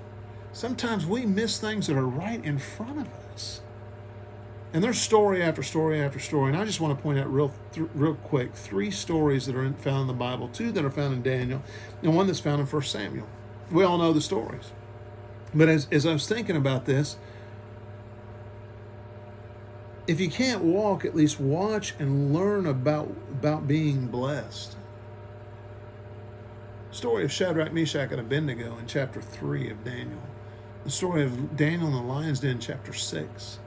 Sometimes 0.52 1.06
we 1.06 1.24
miss 1.24 1.58
things 1.58 1.86
that 1.86 1.96
are 1.96 2.06
right 2.06 2.44
in 2.44 2.58
front 2.58 3.00
of 3.00 3.08
us. 3.32 3.62
And 4.74 4.84
there's 4.84 5.00
story 5.00 5.42
after 5.42 5.62
story 5.62 6.00
after 6.00 6.18
story. 6.18 6.52
And 6.52 6.60
I 6.60 6.66
just 6.66 6.80
want 6.80 6.96
to 6.96 7.02
point 7.02 7.18
out 7.18 7.32
real, 7.32 7.52
th- 7.72 7.88
real 7.94 8.14
quick 8.14 8.54
three 8.54 8.90
stories 8.90 9.46
that 9.46 9.56
are 9.56 9.64
in, 9.64 9.74
found 9.74 10.02
in 10.02 10.06
the 10.08 10.12
Bible, 10.12 10.48
two 10.48 10.72
that 10.72 10.84
are 10.84 10.90
found 10.90 11.14
in 11.14 11.22
Daniel, 11.22 11.62
and 12.02 12.14
one 12.14 12.26
that's 12.26 12.40
found 12.40 12.60
in 12.60 12.66
1 12.66 12.82
Samuel. 12.82 13.26
We 13.70 13.82
all 13.82 13.96
know 13.96 14.12
the 14.12 14.20
stories. 14.20 14.72
But 15.54 15.68
as, 15.68 15.88
as 15.90 16.04
I 16.04 16.12
was 16.12 16.28
thinking 16.28 16.56
about 16.56 16.84
this, 16.84 17.16
if 20.06 20.20
you 20.20 20.28
can't 20.28 20.62
walk, 20.62 21.04
at 21.06 21.14
least 21.14 21.40
watch 21.40 21.94
and 21.98 22.34
learn 22.34 22.66
about, 22.66 23.14
about 23.30 23.66
being 23.66 24.06
blessed. 24.08 24.76
Story 26.92 27.24
of 27.24 27.32
Shadrach, 27.32 27.72
Meshach, 27.72 28.10
and 28.10 28.20
Abednego 28.20 28.76
in 28.76 28.86
chapter 28.86 29.22
3 29.22 29.70
of 29.70 29.82
Daniel. 29.82 30.20
The 30.84 30.90
story 30.90 31.24
of 31.24 31.56
Daniel 31.56 31.88
in 31.88 31.94
the 31.94 32.02
lion's 32.02 32.40
den, 32.40 32.60
chapter 32.60 32.92
6. 32.92 33.58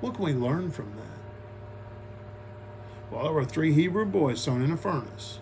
What 0.00 0.14
can 0.14 0.24
we 0.24 0.32
learn 0.32 0.70
from 0.70 0.92
that? 0.96 1.18
Well, 3.10 3.24
there 3.24 3.32
were 3.32 3.44
three 3.44 3.72
Hebrew 3.72 4.06
boys 4.06 4.44
thrown 4.44 4.62
in 4.62 4.70
a 4.70 4.76
furnace. 4.76 5.40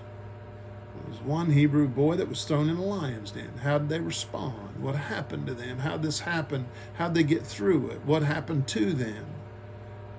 There 0.94 1.10
was 1.10 1.20
one 1.20 1.50
Hebrew 1.50 1.86
boy 1.86 2.16
that 2.16 2.30
was 2.30 2.44
thrown 2.44 2.70
in 2.70 2.78
a 2.78 2.82
lion's 2.82 3.32
den. 3.32 3.58
How 3.62 3.76
did 3.76 3.90
they 3.90 4.00
respond? 4.00 4.82
What 4.82 4.96
happened 4.96 5.46
to 5.48 5.54
them? 5.54 5.80
How 5.80 5.92
did 5.92 6.02
this 6.02 6.20
happen? 6.20 6.66
How 6.94 7.08
did 7.08 7.14
they 7.14 7.34
get 7.34 7.46
through 7.46 7.90
it? 7.90 8.00
What 8.06 8.22
happened 8.22 8.66
to 8.68 8.94
them? 8.94 9.26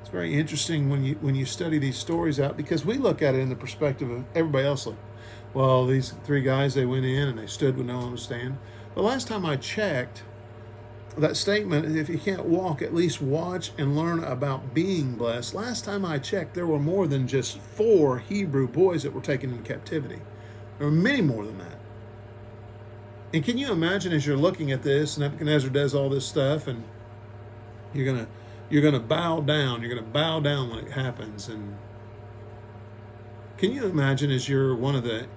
It's 0.01 0.09
very 0.09 0.35
interesting 0.35 0.89
when 0.89 1.03
you 1.03 1.15
when 1.21 1.35
you 1.35 1.45
study 1.45 1.79
these 1.79 1.97
stories 1.97 2.39
out 2.39 2.55
because 2.55 2.85
we 2.85 2.97
look 2.97 3.21
at 3.21 3.33
it 3.33 3.39
in 3.39 3.49
the 3.49 3.55
perspective 3.55 4.09
of 4.11 4.25
everybody 4.35 4.65
else. 4.65 4.85
Like, 4.85 4.95
well, 5.53 5.85
these 5.85 6.13
three 6.23 6.41
guys 6.41 6.73
they 6.73 6.85
went 6.85 7.05
in 7.05 7.27
and 7.27 7.37
they 7.37 7.47
stood 7.47 7.77
when 7.77 7.87
no 7.87 7.97
one 7.97 8.11
was 8.11 8.23
standing. 8.23 8.57
The 8.95 9.01
last 9.01 9.27
time 9.27 9.45
I 9.45 9.55
checked, 9.55 10.23
that 11.17 11.35
statement, 11.35 11.95
if 11.95 12.07
you 12.09 12.17
can't 12.17 12.45
walk, 12.45 12.81
at 12.81 12.93
least 12.93 13.21
watch 13.21 13.71
and 13.77 13.97
learn 13.97 14.23
about 14.23 14.73
being 14.73 15.15
blessed. 15.15 15.53
Last 15.53 15.83
time 15.83 16.05
I 16.05 16.19
checked, 16.19 16.53
there 16.53 16.67
were 16.67 16.79
more 16.79 17.07
than 17.07 17.27
just 17.27 17.57
four 17.57 18.19
Hebrew 18.19 18.67
boys 18.67 19.03
that 19.03 19.13
were 19.13 19.21
taken 19.21 19.51
into 19.51 19.63
captivity. 19.63 20.19
There 20.77 20.87
were 20.87 20.93
many 20.93 21.21
more 21.21 21.45
than 21.45 21.57
that. 21.57 21.79
And 23.33 23.43
can 23.43 23.57
you 23.57 23.71
imagine 23.71 24.13
as 24.13 24.25
you're 24.25 24.37
looking 24.37 24.71
at 24.71 24.83
this, 24.83 25.15
and 25.17 25.23
Nebuchadnezzar 25.23 25.69
does 25.69 25.95
all 25.95 26.09
this 26.09 26.25
stuff, 26.25 26.67
and 26.67 26.83
you're 27.93 28.05
gonna 28.05 28.27
you're 28.69 28.81
gonna 28.81 28.99
bow 28.99 29.41
down. 29.41 29.81
You're 29.81 29.93
gonna 29.93 30.07
bow 30.07 30.39
down 30.39 30.69
when 30.69 30.79
it 30.79 30.91
happens. 30.91 31.47
And 31.47 31.77
can 33.61 33.71
you 33.71 33.85
imagine 33.85 34.31
as 34.31 34.49
you're 34.49 34.75
one 34.75 34.95
of 34.95 35.03
the 35.03 35.27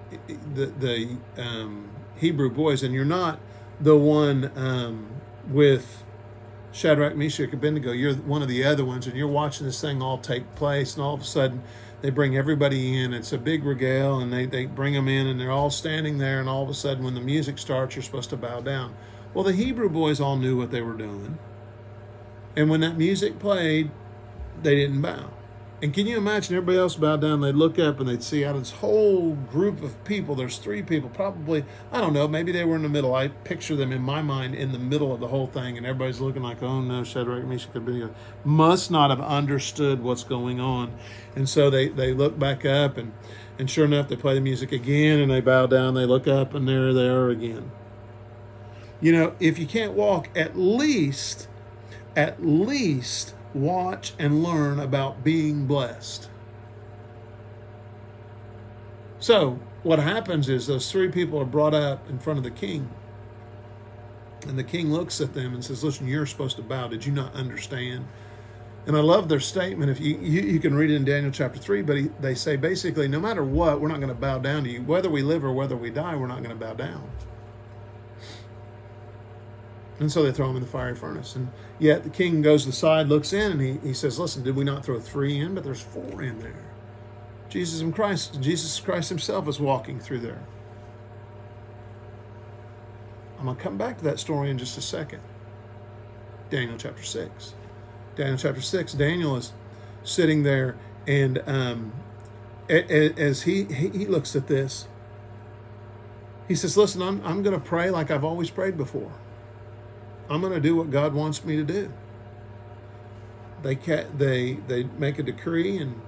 the, 0.55 0.65
the 0.65 1.17
um, 1.37 1.87
Hebrew 2.17 2.49
boys, 2.49 2.81
and 2.81 2.91
you're 2.91 3.05
not 3.05 3.39
the 3.79 3.95
one 3.95 4.51
um, 4.55 5.21
with 5.47 6.03
Shadrach, 6.71 7.15
Meshach, 7.15 7.53
Abednego. 7.53 7.91
You're 7.91 8.15
one 8.15 8.41
of 8.41 8.47
the 8.47 8.63
other 8.63 8.83
ones, 8.83 9.05
and 9.05 9.15
you're 9.15 9.27
watching 9.27 9.67
this 9.67 9.79
thing 9.79 10.01
all 10.01 10.17
take 10.17 10.55
place, 10.55 10.95
and 10.95 11.03
all 11.03 11.13
of 11.13 11.21
a 11.21 11.23
sudden 11.23 11.61
they 12.01 12.09
bring 12.09 12.35
everybody 12.35 12.99
in. 12.99 13.13
It's 13.13 13.31
a 13.31 13.37
big 13.37 13.63
regale, 13.63 14.17
and 14.17 14.33
they, 14.33 14.47
they 14.47 14.65
bring 14.65 14.93
them 14.93 15.07
in, 15.07 15.27
and 15.27 15.39
they're 15.39 15.51
all 15.51 15.69
standing 15.69 16.17
there, 16.17 16.39
and 16.39 16.49
all 16.49 16.63
of 16.63 16.69
a 16.69 16.73
sudden 16.73 17.03
when 17.03 17.13
the 17.13 17.21
music 17.21 17.59
starts, 17.59 17.95
you're 17.95 18.01
supposed 18.01 18.31
to 18.31 18.37
bow 18.37 18.59
down. 18.59 18.95
Well, 19.35 19.43
the 19.43 19.53
Hebrew 19.53 19.87
boys 19.87 20.19
all 20.19 20.35
knew 20.35 20.57
what 20.57 20.71
they 20.71 20.81
were 20.81 20.97
doing. 20.97 21.37
And 22.55 22.71
when 22.71 22.79
that 22.79 22.97
music 22.97 23.37
played, 23.37 23.91
they 24.63 24.73
didn't 24.73 25.03
bow. 25.03 25.29
And 25.81 25.93
can 25.93 26.07
you 26.07 26.17
imagine 26.17 26.55
everybody 26.55 26.77
else 26.77 26.95
bowed 26.95 27.19
down? 27.19 27.41
They'd 27.41 27.53
look 27.53 27.77
up 27.77 27.99
and 27.99 28.07
they'd 28.07 28.23
see 28.23 28.45
out 28.45 28.57
this 28.57 28.71
whole 28.71 29.33
group 29.33 29.83
of 29.83 30.01
people, 30.05 30.33
there's 30.33 30.57
three 30.57 30.81
people, 30.81 31.09
probably, 31.09 31.65
I 31.91 31.99
don't 31.99 32.13
know, 32.13 32.29
maybe 32.29 32.53
they 32.53 32.63
were 32.63 32.77
in 32.77 32.81
the 32.81 32.89
middle. 32.89 33.13
I 33.13 33.27
picture 33.27 33.75
them 33.75 33.91
in 33.91 34.01
my 34.01 34.21
mind 34.21 34.55
in 34.55 34.71
the 34.71 34.79
middle 34.79 35.13
of 35.13 35.19
the 35.19 35.27
whole 35.27 35.47
thing, 35.47 35.77
and 35.77 35.85
everybody's 35.85 36.21
looking 36.21 36.41
like, 36.41 36.63
oh 36.63 36.79
no, 36.79 37.03
Shadrach, 37.03 37.43
Meshach, 37.43 37.75
Abednego 37.75 38.15
must 38.45 38.89
not 38.89 39.09
have 39.09 39.19
understood 39.19 40.01
what's 40.01 40.23
going 40.23 40.61
on. 40.61 40.93
And 41.35 41.47
so 41.47 41.69
they, 41.69 41.89
they 41.89 42.13
look 42.13 42.39
back 42.39 42.65
up, 42.65 42.97
and, 42.97 43.11
and 43.59 43.69
sure 43.69 43.83
enough, 43.83 44.07
they 44.07 44.15
play 44.15 44.33
the 44.33 44.41
music 44.41 44.71
again, 44.71 45.19
and 45.19 45.29
they 45.29 45.41
bow 45.41 45.67
down, 45.67 45.93
they 45.93 46.05
look 46.05 46.25
up, 46.25 46.53
and 46.53 46.67
there 46.69 46.93
they 46.93 47.07
are 47.07 47.29
again. 47.29 47.69
You 49.01 49.11
know, 49.11 49.35
if 49.41 49.59
you 49.59 49.67
can't 49.67 49.91
walk, 49.91 50.29
at 50.37 50.57
least, 50.57 51.49
at 52.15 52.43
least 52.43 53.34
watch 53.55 54.13
and 54.19 54.43
learn 54.43 54.79
about 54.79 55.23
being 55.23 55.65
blessed. 55.65 56.29
So, 59.19 59.57
what 59.83 59.97
happens 59.97 60.49
is 60.49 60.67
those 60.67 60.91
three 60.91 61.09
people 61.09 61.39
are 61.39 61.45
brought 61.45 61.73
up 61.73 62.09
in 62.09 62.19
front 62.19 62.37
of 62.37 62.43
the 62.43 62.51
king. 62.51 62.87
And 64.47 64.59
the 64.59 64.63
king 64.63 64.91
looks 64.91 65.21
at 65.21 65.33
them 65.33 65.53
and 65.53 65.63
says, 65.63 65.83
Listen, 65.83 66.07
you're 66.07 66.25
supposed 66.25 66.57
to 66.57 66.61
bow. 66.61 66.87
Did 66.87 67.05
you 67.05 67.11
not 67.11 67.33
understand? 67.33 68.05
And 68.87 68.95
I 68.95 68.99
love 68.99 69.27
their 69.29 69.39
statement. 69.39 69.89
If 69.89 69.99
you, 69.99 70.17
you, 70.17 70.41
you 70.41 70.59
can 70.59 70.75
read 70.75 70.91
it 70.91 70.95
in 70.95 71.05
Daniel 71.05 71.31
chapter 71.31 71.59
3, 71.59 71.81
but 71.81 71.97
he, 71.97 72.09
they 72.19 72.35
say 72.35 72.55
basically, 72.55 73.07
no 73.07 73.19
matter 73.19 73.43
what, 73.43 73.81
we're 73.81 73.87
not 73.87 73.97
going 73.97 74.09
to 74.09 74.13
bow 74.13 74.37
down 74.37 74.63
to 74.65 74.69
you. 74.69 74.83
Whether 74.83 75.09
we 75.09 75.23
live 75.23 75.43
or 75.43 75.53
whether 75.53 75.75
we 75.75 75.89
die, 75.89 76.15
we're 76.15 76.27
not 76.27 76.43
going 76.43 76.55
to 76.57 76.65
bow 76.65 76.73
down. 76.73 77.09
And 79.99 80.11
so 80.11 80.23
they 80.23 80.31
throw 80.31 80.49
him 80.49 80.57
in 80.57 80.61
the 80.61 80.67
fiery 80.67 80.95
furnace. 80.95 81.35
And 81.35 81.49
yet 81.79 82.03
the 82.03 82.09
king 82.09 82.41
goes 82.41 82.63
to 82.63 82.69
the 82.69 82.75
side, 82.75 83.07
looks 83.07 83.31
in, 83.31 83.53
and 83.53 83.61
he, 83.61 83.77
he 83.87 83.93
says, 83.93 84.19
Listen, 84.19 84.43
did 84.43 84.55
we 84.55 84.63
not 84.63 84.83
throw 84.85 84.99
three 84.99 85.39
in? 85.39 85.55
But 85.55 85.63
there's 85.63 85.81
four 85.81 86.21
in 86.21 86.39
there. 86.39 86.65
Jesus 87.49 87.79
and 87.81 87.95
Christ, 87.95 88.41
Jesus 88.41 88.79
Christ 88.79 89.09
himself 89.09 89.47
is 89.47 89.59
walking 89.59 89.99
through 89.99 90.19
there. 90.19 90.43
I'm 93.39 93.45
going 93.45 93.55
to 93.55 93.63
come 93.63 93.77
back 93.77 93.97
to 93.99 94.03
that 94.05 94.19
story 94.19 94.49
in 94.49 94.57
just 94.57 94.77
a 94.77 94.81
second. 94.81 95.21
Daniel 96.49 96.77
chapter 96.77 97.03
6. 97.03 97.53
Daniel 98.15 98.37
chapter 98.37 98.61
6, 98.61 98.93
Daniel 98.93 99.35
is 99.35 99.51
sitting 100.03 100.43
there, 100.43 100.77
and 101.05 101.41
um, 101.45 101.93
as 102.69 103.41
he, 103.41 103.65
he 103.65 104.05
looks 104.05 104.35
at 104.35 104.47
this, 104.47 104.87
he 106.47 106.55
says, 106.55 106.77
Listen, 106.77 107.01
I'm, 107.01 107.21
I'm 107.25 107.43
going 107.43 107.59
to 107.59 107.65
pray 107.65 107.89
like 107.89 108.11
I've 108.11 108.23
always 108.23 108.49
prayed 108.49 108.77
before. 108.77 109.11
I'm 110.29 110.41
going 110.41 110.53
to 110.53 110.59
do 110.59 110.75
what 110.75 110.91
God 110.91 111.13
wants 111.13 111.43
me 111.43 111.55
to 111.57 111.63
do. 111.63 111.91
They 113.63 113.75
they 113.75 114.53
they 114.67 114.83
make 114.83 115.19
a 115.19 115.23
decree 115.23 115.77
and 115.77 115.99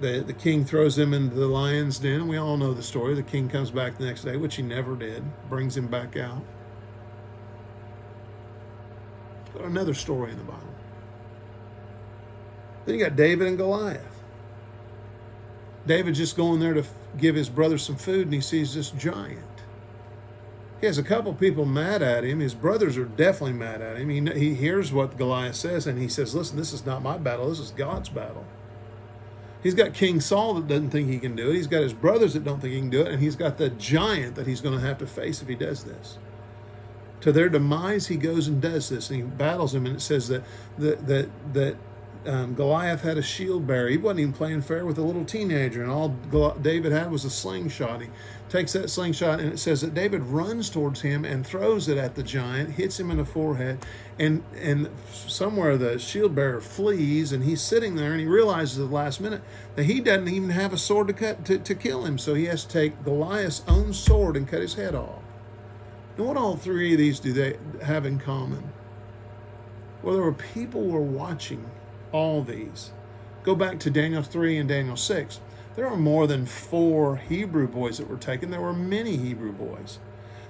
the 0.00 0.20
the 0.26 0.32
king 0.32 0.64
throws 0.64 0.98
him 0.98 1.14
into 1.14 1.36
the 1.36 1.46
lion's 1.46 1.98
den. 1.98 2.26
We 2.28 2.36
all 2.36 2.56
know 2.56 2.74
the 2.74 2.82
story. 2.82 3.14
The 3.14 3.22
king 3.22 3.48
comes 3.48 3.70
back 3.70 3.98
the 3.98 4.04
next 4.04 4.22
day, 4.22 4.36
which 4.36 4.56
he 4.56 4.62
never 4.62 4.96
did, 4.96 5.22
brings 5.48 5.76
him 5.76 5.86
back 5.86 6.16
out. 6.16 6.42
Got 9.54 9.64
another 9.64 9.94
story 9.94 10.32
in 10.32 10.38
the 10.38 10.44
Bible. 10.44 10.74
Then 12.84 12.98
you 12.98 13.04
got 13.04 13.16
David 13.16 13.46
and 13.46 13.56
Goliath. 13.56 14.22
David 15.86 16.14
just 16.14 16.36
going 16.36 16.60
there 16.60 16.74
to 16.74 16.84
give 17.18 17.34
his 17.34 17.48
brother 17.48 17.78
some 17.78 17.96
food, 17.96 18.26
and 18.26 18.34
he 18.34 18.40
sees 18.40 18.74
this 18.74 18.90
giant. 18.90 19.51
He 20.82 20.86
has 20.86 20.98
a 20.98 21.04
couple 21.04 21.32
people 21.32 21.64
mad 21.64 22.02
at 22.02 22.24
him. 22.24 22.40
His 22.40 22.54
brothers 22.54 22.98
are 22.98 23.04
definitely 23.04 23.52
mad 23.52 23.80
at 23.80 23.96
him. 23.96 24.08
He, 24.08 24.20
he 24.32 24.54
hears 24.54 24.92
what 24.92 25.16
Goliath 25.16 25.54
says 25.54 25.86
and 25.86 25.96
he 25.96 26.08
says, 26.08 26.34
Listen, 26.34 26.56
this 26.56 26.72
is 26.72 26.84
not 26.84 27.02
my 27.02 27.16
battle. 27.16 27.48
This 27.48 27.60
is 27.60 27.70
God's 27.70 28.08
battle. 28.08 28.44
He's 29.62 29.74
got 29.74 29.94
King 29.94 30.20
Saul 30.20 30.54
that 30.54 30.66
doesn't 30.66 30.90
think 30.90 31.08
he 31.08 31.20
can 31.20 31.36
do 31.36 31.50
it. 31.50 31.54
He's 31.54 31.68
got 31.68 31.82
his 31.82 31.92
brothers 31.92 32.34
that 32.34 32.42
don't 32.42 32.60
think 32.60 32.74
he 32.74 32.80
can 32.80 32.90
do 32.90 33.02
it. 33.02 33.12
And 33.12 33.22
he's 33.22 33.36
got 33.36 33.58
the 33.58 33.70
giant 33.70 34.34
that 34.34 34.48
he's 34.48 34.60
going 34.60 34.74
to 34.74 34.84
have 34.84 34.98
to 34.98 35.06
face 35.06 35.40
if 35.40 35.46
he 35.46 35.54
does 35.54 35.84
this. 35.84 36.18
To 37.20 37.30
their 37.30 37.48
demise, 37.48 38.08
he 38.08 38.16
goes 38.16 38.48
and 38.48 38.60
does 38.60 38.88
this, 38.88 39.08
and 39.08 39.20
he 39.20 39.22
battles 39.24 39.72
him. 39.72 39.86
And 39.86 39.94
it 39.94 40.00
says 40.00 40.26
that 40.26 40.42
that 40.78 41.06
that 41.06 41.28
that 41.52 41.76
um, 42.26 42.54
Goliath 42.54 43.02
had 43.02 43.18
a 43.18 43.22
shield 43.22 43.66
bearer. 43.66 43.88
He 43.88 43.96
wasn't 43.96 44.20
even 44.20 44.32
playing 44.32 44.62
fair 44.62 44.86
with 44.86 44.98
a 44.98 45.02
little 45.02 45.24
teenager, 45.24 45.82
and 45.82 45.90
all 45.90 46.08
David 46.60 46.92
had 46.92 47.10
was 47.10 47.24
a 47.24 47.30
slingshot. 47.30 48.02
He 48.02 48.08
takes 48.48 48.72
that 48.74 48.90
slingshot, 48.90 49.40
and 49.40 49.52
it 49.52 49.58
says 49.58 49.80
that 49.80 49.94
David 49.94 50.22
runs 50.22 50.70
towards 50.70 51.00
him 51.00 51.24
and 51.24 51.46
throws 51.46 51.88
it 51.88 51.98
at 51.98 52.14
the 52.14 52.22
giant, 52.22 52.70
hits 52.70 53.00
him 53.00 53.10
in 53.10 53.16
the 53.16 53.24
forehead, 53.24 53.84
and 54.18 54.44
and 54.56 54.88
somewhere 55.12 55.76
the 55.76 55.98
shield 55.98 56.34
bearer 56.34 56.60
flees, 56.60 57.32
and 57.32 57.42
he's 57.42 57.60
sitting 57.60 57.96
there, 57.96 58.12
and 58.12 58.20
he 58.20 58.26
realizes 58.26 58.78
at 58.78 58.88
the 58.88 58.94
last 58.94 59.20
minute 59.20 59.42
that 59.74 59.84
he 59.84 60.00
doesn't 60.00 60.28
even 60.28 60.50
have 60.50 60.72
a 60.72 60.78
sword 60.78 61.08
to 61.08 61.14
cut 61.14 61.44
to, 61.44 61.58
to 61.58 61.74
kill 61.74 62.04
him, 62.04 62.18
so 62.18 62.34
he 62.34 62.44
has 62.44 62.64
to 62.64 62.70
take 62.72 63.04
Goliath's 63.04 63.62
own 63.66 63.92
sword 63.92 64.36
and 64.36 64.46
cut 64.46 64.60
his 64.60 64.74
head 64.74 64.94
off. 64.94 65.22
And 66.16 66.26
what 66.26 66.36
all 66.36 66.56
three 66.56 66.92
of 66.92 66.98
these 66.98 67.18
do 67.18 67.32
they 67.32 67.56
have 67.82 68.06
in 68.06 68.18
common? 68.18 68.72
Well, 70.02 70.14
there 70.14 70.24
were 70.24 70.32
people 70.32 70.86
were 70.86 71.00
watching 71.00 71.64
all 72.12 72.42
these. 72.42 72.92
Go 73.42 73.54
back 73.54 73.80
to 73.80 73.90
Daniel 73.90 74.22
3 74.22 74.58
and 74.58 74.68
Daniel 74.68 74.96
6. 74.96 75.40
There 75.74 75.86
are 75.86 75.96
more 75.96 76.26
than 76.26 76.46
four 76.46 77.16
Hebrew 77.16 77.66
boys 77.66 77.98
that 77.98 78.08
were 78.08 78.16
taken. 78.16 78.50
There 78.50 78.60
were 78.60 78.74
many 78.74 79.16
Hebrew 79.16 79.52
boys. 79.52 79.98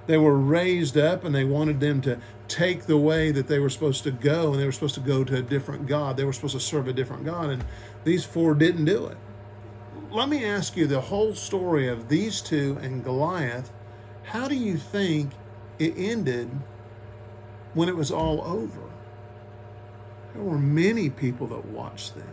They 0.07 0.19
were 0.19 0.37
raised 0.37 0.99
up 0.99 1.25
and 1.25 1.35
they 1.35 1.45
wanted 1.45 1.79
them 1.79 2.01
to 2.03 2.19
take 2.49 2.85
the 2.85 2.99
way 2.99 3.31
that 3.31 3.47
they 3.47 3.59
were 3.59 3.71
supposed 3.71 4.03
to 4.05 4.11
go, 4.11 4.53
and 4.53 4.61
they 4.61 4.67
were 4.67 4.73
supposed 4.73 4.97
to 4.97 5.01
go 5.01 5.25
to 5.25 5.37
a 5.37 5.43
different 5.43 5.87
God. 5.87 6.17
They 6.17 6.25
were 6.25 6.33
supposed 6.33 6.55
to 6.55 6.61
serve 6.61 6.89
a 6.89 6.93
different 6.93 7.25
God, 7.25 7.51
and 7.51 7.65
these 8.05 8.25
four 8.25 8.55
didn't 8.55 8.85
do 8.85 9.07
it. 9.07 9.17
Let 10.11 10.29
me 10.29 10.45
ask 10.45 10.77
you 10.77 10.87
the 10.87 11.01
whole 11.01 11.35
story 11.35 11.89
of 11.89 12.09
these 12.09 12.43
two 12.43 12.79
and 12.83 13.03
Goliath. 13.03 13.73
How 14.25 14.49
do 14.49 14.55
you 14.55 14.77
think 14.77 15.33
it 15.79 15.95
ended 15.97 16.51
when 17.75 17.89
it 17.89 17.97
was 17.97 18.11
all 18.11 18.43
over? 18.43 18.92
There 20.35 20.43
were 20.43 20.59
many 20.59 21.11
people 21.11 21.47
that 21.49 21.67
watched 21.67 22.15
them. 22.15 22.29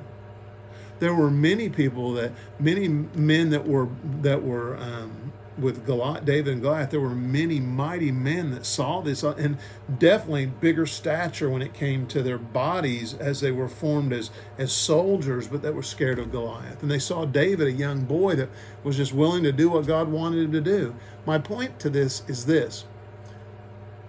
There 1.00 1.14
were 1.14 1.32
many 1.32 1.70
people 1.70 2.14
that 2.14 2.34
many 2.60 2.88
men 2.88 3.50
that 3.52 3.68
were 3.68 3.88
that 4.22 4.44
were 4.44 4.78
um, 4.78 5.32
with 5.58 5.86
Goliath, 5.86 6.26
David 6.26 6.54
and 6.54 6.62
Goliath. 6.62 6.90
There 6.90 7.00
were 7.00 7.16
many 7.16 7.60
mighty 7.60 8.12
men 8.12 8.52
that 8.52 8.66
saw 8.66 9.02
this, 9.02 9.24
and 9.24 9.58
definitely 9.98 10.48
bigger 10.48 10.86
stature 10.86 11.50
when 11.50 11.62
it 11.62 11.74
came 11.74 12.08
to 12.08 12.22
their 12.22 12.38
bodies 12.38 13.14
as 13.14 13.42
they 13.42 13.52
were 13.52 13.70
formed 13.70 14.14
as 14.14 14.30
as 14.58 14.72
soldiers, 14.72 15.48
but 15.48 15.62
that 15.62 15.74
were 15.74 15.84
scared 15.84 16.20
of 16.20 16.32
Goliath. 16.32 16.82
And 16.82 16.92
they 16.92 17.00
saw 17.00 17.26
David, 17.26 17.68
a 17.68 17.72
young 17.72 18.04
boy 18.04 18.36
that 18.36 18.50
was 18.84 18.98
just 18.98 19.14
willing 19.14 19.44
to 19.44 19.52
do 19.52 19.70
what 19.70 19.88
God 19.88 20.10
wanted 20.10 20.44
him 20.46 20.52
to 20.52 20.62
do. 20.62 20.96
My 21.26 21.38
point 21.38 21.80
to 21.80 21.90
this 21.90 22.24
is 22.28 22.46
this: 22.46 22.86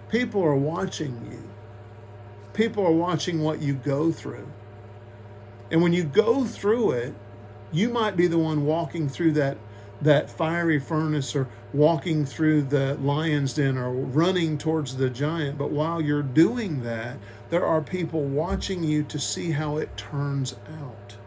people 0.09 0.43
are 0.43 0.55
watching 0.55 1.27
you 1.31 1.50
people 2.53 2.85
are 2.85 2.91
watching 2.91 3.41
what 3.41 3.61
you 3.61 3.73
go 3.73 4.11
through. 4.11 4.47
And 5.69 5.81
when 5.81 5.93
you 5.93 6.03
go 6.03 6.45
through 6.45 6.91
it, 6.91 7.13
you 7.71 7.89
might 7.89 8.17
be 8.17 8.27
the 8.27 8.37
one 8.37 8.65
walking 8.65 9.07
through 9.07 9.33
that 9.33 9.57
that 10.01 10.29
fiery 10.29 10.79
furnace 10.79 11.35
or 11.35 11.47
walking 11.73 12.25
through 12.25 12.63
the 12.63 12.95
lion's 12.95 13.53
den 13.53 13.77
or 13.77 13.91
running 13.93 14.57
towards 14.57 14.97
the 14.97 15.09
giant. 15.09 15.57
But 15.57 15.69
while 15.69 16.01
you're 16.01 16.23
doing 16.23 16.81
that, 16.83 17.17
there 17.49 17.65
are 17.65 17.81
people 17.81 18.23
watching 18.23 18.83
you 18.83 19.03
to 19.03 19.19
see 19.19 19.51
how 19.51 19.77
it 19.77 19.95
turns 19.95 20.55
out. 20.81 21.17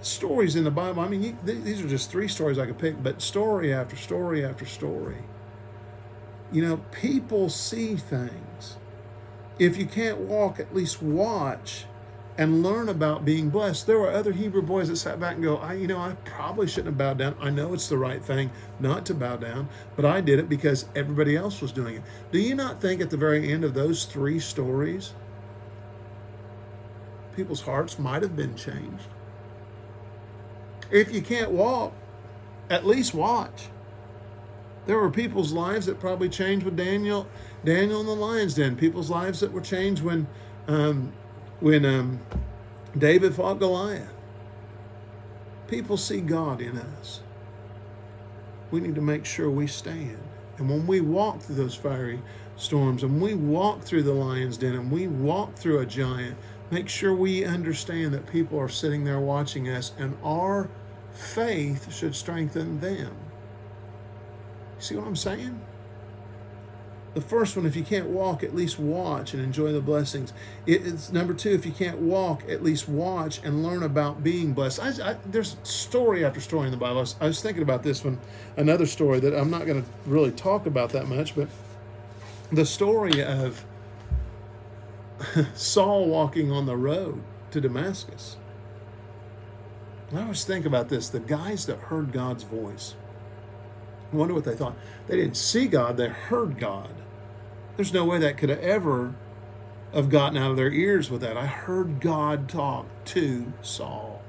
Stories 0.00 0.56
in 0.56 0.64
the 0.64 0.70
Bible, 0.70 1.02
I 1.02 1.08
mean, 1.08 1.22
you, 1.22 1.36
these 1.44 1.82
are 1.82 1.88
just 1.88 2.10
three 2.10 2.26
stories 2.26 2.58
I 2.58 2.64
could 2.64 2.78
pick, 2.78 3.02
but 3.02 3.20
story 3.20 3.72
after 3.72 3.96
story 3.96 4.42
after 4.42 4.64
story. 4.64 5.18
You 6.50 6.62
know, 6.62 6.78
people 6.90 7.50
see 7.50 7.96
things 7.96 8.76
if 9.58 9.76
you 9.76 9.86
can't 9.86 10.18
walk, 10.18 10.58
at 10.58 10.74
least 10.74 11.02
watch 11.02 11.84
and 12.38 12.62
learn 12.62 12.88
about 12.88 13.24
being 13.24 13.50
blessed. 13.50 13.86
There 13.86 13.98
were 13.98 14.10
other 14.10 14.32
Hebrew 14.32 14.62
boys 14.62 14.88
that 14.88 14.96
sat 14.96 15.20
back 15.20 15.34
and 15.34 15.44
go, 15.44 15.58
I, 15.58 15.74
you 15.74 15.86
know, 15.86 15.98
I 15.98 16.14
probably 16.24 16.66
shouldn't 16.66 16.86
have 16.86 16.96
bowed 16.96 17.18
down. 17.18 17.36
I 17.38 17.50
know 17.50 17.74
it's 17.74 17.88
the 17.88 17.98
right 17.98 18.24
thing 18.24 18.50
not 18.78 19.04
to 19.06 19.14
bow 19.14 19.36
down, 19.36 19.68
but 19.94 20.06
I 20.06 20.22
did 20.22 20.38
it 20.38 20.48
because 20.48 20.86
everybody 20.96 21.36
else 21.36 21.60
was 21.60 21.70
doing 21.70 21.96
it. 21.96 22.02
Do 22.32 22.38
you 22.38 22.54
not 22.54 22.80
think 22.80 23.02
at 23.02 23.10
the 23.10 23.18
very 23.18 23.52
end 23.52 23.62
of 23.62 23.74
those 23.74 24.06
three 24.06 24.40
stories, 24.40 25.12
people's 27.36 27.60
hearts 27.60 27.98
might 27.98 28.22
have 28.22 28.36
been 28.36 28.56
changed? 28.56 29.08
If 30.90 31.12
you 31.12 31.20
can't 31.20 31.50
walk, 31.50 31.92
at 32.70 32.86
least 32.86 33.12
watch. 33.12 33.68
There 34.90 34.98
were 34.98 35.08
people's 35.08 35.52
lives 35.52 35.86
that 35.86 36.00
probably 36.00 36.28
changed 36.28 36.64
with 36.64 36.76
Daniel, 36.76 37.28
Daniel 37.64 38.00
in 38.00 38.06
the 38.06 38.12
lion's 38.12 38.54
den. 38.54 38.74
People's 38.74 39.08
lives 39.08 39.38
that 39.38 39.52
were 39.52 39.60
changed 39.60 40.02
when, 40.02 40.26
um, 40.66 41.12
when 41.60 41.84
um, 41.84 42.20
David 42.98 43.32
fought 43.32 43.60
Goliath. 43.60 44.12
People 45.68 45.96
see 45.96 46.20
God 46.20 46.60
in 46.60 46.76
us. 46.76 47.20
We 48.72 48.80
need 48.80 48.96
to 48.96 49.00
make 49.00 49.24
sure 49.24 49.48
we 49.48 49.68
stand. 49.68 50.18
And 50.58 50.68
when 50.68 50.84
we 50.88 51.00
walk 51.00 51.40
through 51.40 51.54
those 51.54 51.76
fiery 51.76 52.20
storms, 52.56 53.04
and 53.04 53.22
we 53.22 53.34
walk 53.34 53.82
through 53.82 54.02
the 54.02 54.12
lion's 54.12 54.56
den, 54.56 54.74
and 54.74 54.90
we 54.90 55.06
walk 55.06 55.54
through 55.54 55.78
a 55.78 55.86
giant, 55.86 56.36
make 56.72 56.88
sure 56.88 57.14
we 57.14 57.44
understand 57.44 58.12
that 58.14 58.26
people 58.26 58.58
are 58.58 58.68
sitting 58.68 59.04
there 59.04 59.20
watching 59.20 59.68
us, 59.68 59.92
and 59.98 60.18
our 60.24 60.68
faith 61.12 61.94
should 61.94 62.16
strengthen 62.16 62.80
them. 62.80 63.14
See 64.80 64.96
what 64.96 65.06
I'm 65.06 65.16
saying? 65.16 65.60
The 67.12 67.20
first 67.20 67.56
one, 67.56 67.66
if 67.66 67.74
you 67.74 67.82
can't 67.82 68.06
walk, 68.06 68.44
at 68.44 68.54
least 68.54 68.78
watch 68.78 69.34
and 69.34 69.42
enjoy 69.42 69.72
the 69.72 69.80
blessings. 69.80 70.32
It's 70.64 71.12
number 71.12 71.34
two, 71.34 71.50
if 71.50 71.66
you 71.66 71.72
can't 71.72 71.98
walk, 71.98 72.48
at 72.48 72.62
least 72.62 72.88
watch 72.88 73.40
and 73.42 73.64
learn 73.64 73.82
about 73.82 74.22
being 74.22 74.52
blessed. 74.52 74.80
I, 74.80 75.10
I, 75.10 75.16
there's 75.26 75.56
story 75.64 76.24
after 76.24 76.40
story 76.40 76.66
in 76.66 76.70
the 76.70 76.76
Bible. 76.76 76.98
I 76.98 77.00
was, 77.00 77.16
I 77.20 77.26
was 77.26 77.42
thinking 77.42 77.64
about 77.64 77.82
this 77.82 78.04
one, 78.04 78.18
another 78.56 78.86
story 78.86 79.18
that 79.20 79.36
I'm 79.36 79.50
not 79.50 79.66
going 79.66 79.82
to 79.82 79.88
really 80.06 80.30
talk 80.30 80.66
about 80.66 80.90
that 80.90 81.08
much, 81.08 81.34
but 81.34 81.48
the 82.52 82.64
story 82.64 83.24
of 83.24 83.64
Saul 85.54 86.06
walking 86.06 86.52
on 86.52 86.64
the 86.64 86.76
road 86.76 87.20
to 87.50 87.60
Damascus. 87.60 88.36
I 90.14 90.22
always 90.22 90.44
think 90.44 90.64
about 90.64 90.88
this 90.88 91.08
the 91.08 91.20
guys 91.20 91.66
that 91.66 91.78
heard 91.78 92.12
God's 92.12 92.44
voice 92.44 92.94
I 94.12 94.16
wonder 94.16 94.34
what 94.34 94.44
they 94.44 94.56
thought. 94.56 94.76
They 95.06 95.16
didn't 95.16 95.36
see 95.36 95.66
God, 95.66 95.96
they 95.96 96.08
heard 96.08 96.58
God. 96.58 96.90
There's 97.76 97.92
no 97.92 98.04
way 98.04 98.18
that 98.18 98.36
could 98.36 98.48
have 98.48 98.58
ever 98.60 99.14
have 99.94 100.08
gotten 100.08 100.36
out 100.36 100.50
of 100.50 100.56
their 100.56 100.72
ears 100.72 101.10
with 101.10 101.20
that. 101.22 101.36
I 101.36 101.46
heard 101.46 102.00
God 102.00 102.48
talk 102.48 102.86
to 103.06 103.52
Saul. 103.62 104.22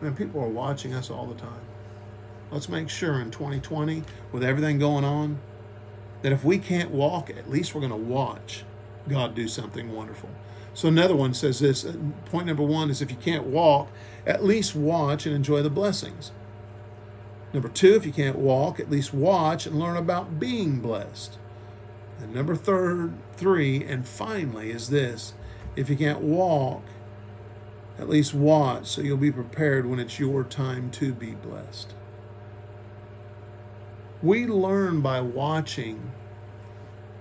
Man, 0.00 0.14
people 0.14 0.42
are 0.42 0.48
watching 0.48 0.94
us 0.94 1.10
all 1.10 1.26
the 1.26 1.34
time. 1.34 1.60
Let's 2.50 2.68
make 2.68 2.88
sure 2.88 3.20
in 3.20 3.30
2020, 3.30 4.02
with 4.32 4.42
everything 4.42 4.78
going 4.78 5.04
on, 5.04 5.40
that 6.22 6.32
if 6.32 6.44
we 6.44 6.58
can't 6.58 6.90
walk, 6.90 7.30
at 7.30 7.50
least 7.50 7.74
we're 7.74 7.80
going 7.80 7.90
to 7.90 7.96
watch 7.96 8.64
God 9.08 9.34
do 9.34 9.46
something 9.46 9.92
wonderful. 9.92 10.30
So 10.72 10.88
another 10.88 11.16
one 11.16 11.34
says 11.34 11.60
this 11.60 11.84
uh, 11.84 11.94
point 12.26 12.46
number 12.46 12.62
one 12.62 12.90
is 12.90 13.02
if 13.02 13.10
you 13.10 13.16
can't 13.16 13.44
walk, 13.44 13.88
at 14.26 14.44
least 14.44 14.74
watch 14.74 15.26
and 15.26 15.34
enjoy 15.34 15.62
the 15.62 15.70
blessings. 15.70 16.32
Number 17.52 17.68
two, 17.68 17.94
if 17.94 18.06
you 18.06 18.12
can't 18.12 18.38
walk, 18.38 18.78
at 18.78 18.90
least 18.90 19.12
watch 19.12 19.66
and 19.66 19.78
learn 19.78 19.96
about 19.96 20.38
being 20.38 20.80
blessed. 20.80 21.38
And 22.20 22.34
number 22.34 22.54
third, 22.54 23.14
three, 23.36 23.82
and 23.84 24.06
finally 24.06 24.70
is 24.70 24.90
this 24.90 25.34
if 25.76 25.88
you 25.88 25.96
can't 25.96 26.20
walk, 26.20 26.82
at 27.98 28.08
least 28.08 28.34
watch 28.34 28.86
so 28.86 29.02
you'll 29.02 29.16
be 29.16 29.32
prepared 29.32 29.86
when 29.86 29.98
it's 29.98 30.18
your 30.18 30.44
time 30.44 30.90
to 30.92 31.12
be 31.12 31.32
blessed. 31.32 31.94
We 34.22 34.46
learn 34.46 35.00
by 35.00 35.20
watching, 35.20 36.12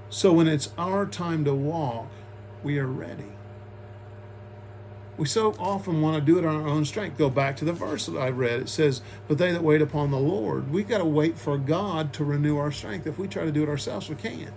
so 0.10 0.34
when 0.34 0.48
it's 0.48 0.72
our 0.78 1.06
time 1.06 1.46
to 1.46 1.54
walk, 1.54 2.10
we 2.64 2.78
are 2.78 2.88
ready. 2.88 3.39
We 5.20 5.28
so 5.28 5.54
often 5.60 6.02
want 6.02 6.16
to 6.16 6.22
do 6.22 6.40
it 6.40 6.46
on 6.46 6.56
our 6.56 6.66
own 6.66 6.86
strength. 6.86 7.18
Go 7.18 7.30
back 7.30 7.58
to 7.58 7.66
the 7.66 7.74
verse 7.74 8.06
that 8.06 8.18
I 8.18 8.30
read. 8.30 8.62
It 8.62 8.70
says, 8.70 9.02
But 9.28 9.38
they 9.38 9.52
that 9.52 9.62
wait 9.62 9.82
upon 9.82 10.12
the 10.12 10.18
Lord, 10.18 10.72
we 10.72 10.82
got 10.82 11.00
to 11.00 11.06
wait 11.06 11.38
for 11.38 11.58
God 11.58 12.14
to 12.14 12.24
renew 12.24 12.58
our 12.58 12.72
strength. 12.72 13.06
If 13.06 13.20
we 13.20 13.28
try 13.28 13.44
to 13.44 13.52
do 13.52 13.62
it 13.62 13.68
ourselves, 13.68 14.08
we 14.08 14.16
can't. 14.16 14.54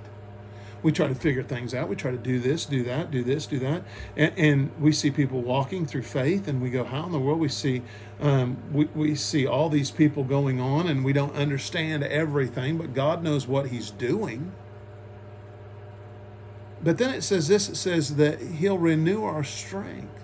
We 0.84 0.92
try 0.92 1.08
to 1.08 1.16
figure 1.16 1.42
things 1.42 1.74
out. 1.74 1.88
We 1.88 1.96
try 1.96 2.12
to 2.12 2.16
do 2.16 2.38
this, 2.38 2.64
do 2.64 2.84
that, 2.84 3.10
do 3.10 3.24
this, 3.24 3.46
do 3.46 3.58
that. 3.58 3.82
And, 4.16 4.32
and 4.38 4.80
we 4.80 4.92
see 4.92 5.10
people 5.10 5.42
walking 5.42 5.84
through 5.84 6.02
faith, 6.02 6.46
and 6.46 6.62
we 6.62 6.70
go, 6.70 6.84
How 6.84 7.06
in 7.06 7.12
the 7.12 7.18
world? 7.18 7.40
We 7.40 7.48
see, 7.48 7.82
um, 8.20 8.56
we, 8.72 8.84
we 8.94 9.16
see 9.16 9.48
all 9.48 9.68
these 9.68 9.90
people 9.90 10.22
going 10.22 10.60
on, 10.60 10.86
and 10.86 11.04
we 11.04 11.12
don't 11.12 11.34
understand 11.34 12.04
everything, 12.04 12.78
but 12.78 12.94
God 12.94 13.24
knows 13.24 13.48
what 13.48 13.66
He's 13.66 13.90
doing. 13.90 14.52
But 16.84 16.98
then 16.98 17.12
it 17.12 17.22
says 17.22 17.48
this 17.48 17.68
it 17.68 17.74
says 17.74 18.14
that 18.14 18.40
He'll 18.40 18.78
renew 18.78 19.24
our 19.24 19.42
strength. 19.42 20.21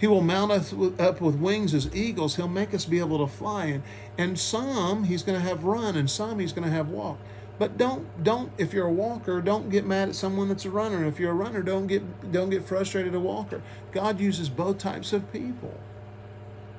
He 0.00 0.06
will 0.06 0.22
mount 0.22 0.50
us 0.50 0.72
up 0.98 1.20
with 1.20 1.34
wings 1.34 1.74
as 1.74 1.94
eagles. 1.94 2.36
He'll 2.36 2.48
make 2.48 2.72
us 2.72 2.86
be 2.86 3.00
able 3.00 3.18
to 3.18 3.30
fly. 3.30 3.66
And, 3.66 3.82
and 4.16 4.38
some 4.38 5.04
He's 5.04 5.22
going 5.22 5.38
to 5.38 5.46
have 5.46 5.64
run, 5.64 5.94
and 5.94 6.10
some 6.10 6.38
He's 6.38 6.54
going 6.54 6.66
to 6.66 6.74
have 6.74 6.88
walk. 6.88 7.18
But 7.58 7.76
don't 7.76 8.24
don't 8.24 8.50
if 8.56 8.72
you're 8.72 8.86
a 8.86 8.92
walker, 8.92 9.42
don't 9.42 9.68
get 9.68 9.84
mad 9.84 10.08
at 10.08 10.14
someone 10.14 10.48
that's 10.48 10.64
a 10.64 10.70
runner. 10.70 11.04
If 11.04 11.20
you're 11.20 11.32
a 11.32 11.34
runner, 11.34 11.62
don't 11.62 11.86
get 11.86 12.32
don't 12.32 12.48
get 12.48 12.64
frustrated 12.64 13.12
at 13.12 13.18
a 13.18 13.20
walker. 13.20 13.60
God 13.92 14.18
uses 14.18 14.48
both 14.48 14.78
types 14.78 15.12
of 15.12 15.30
people. 15.30 15.78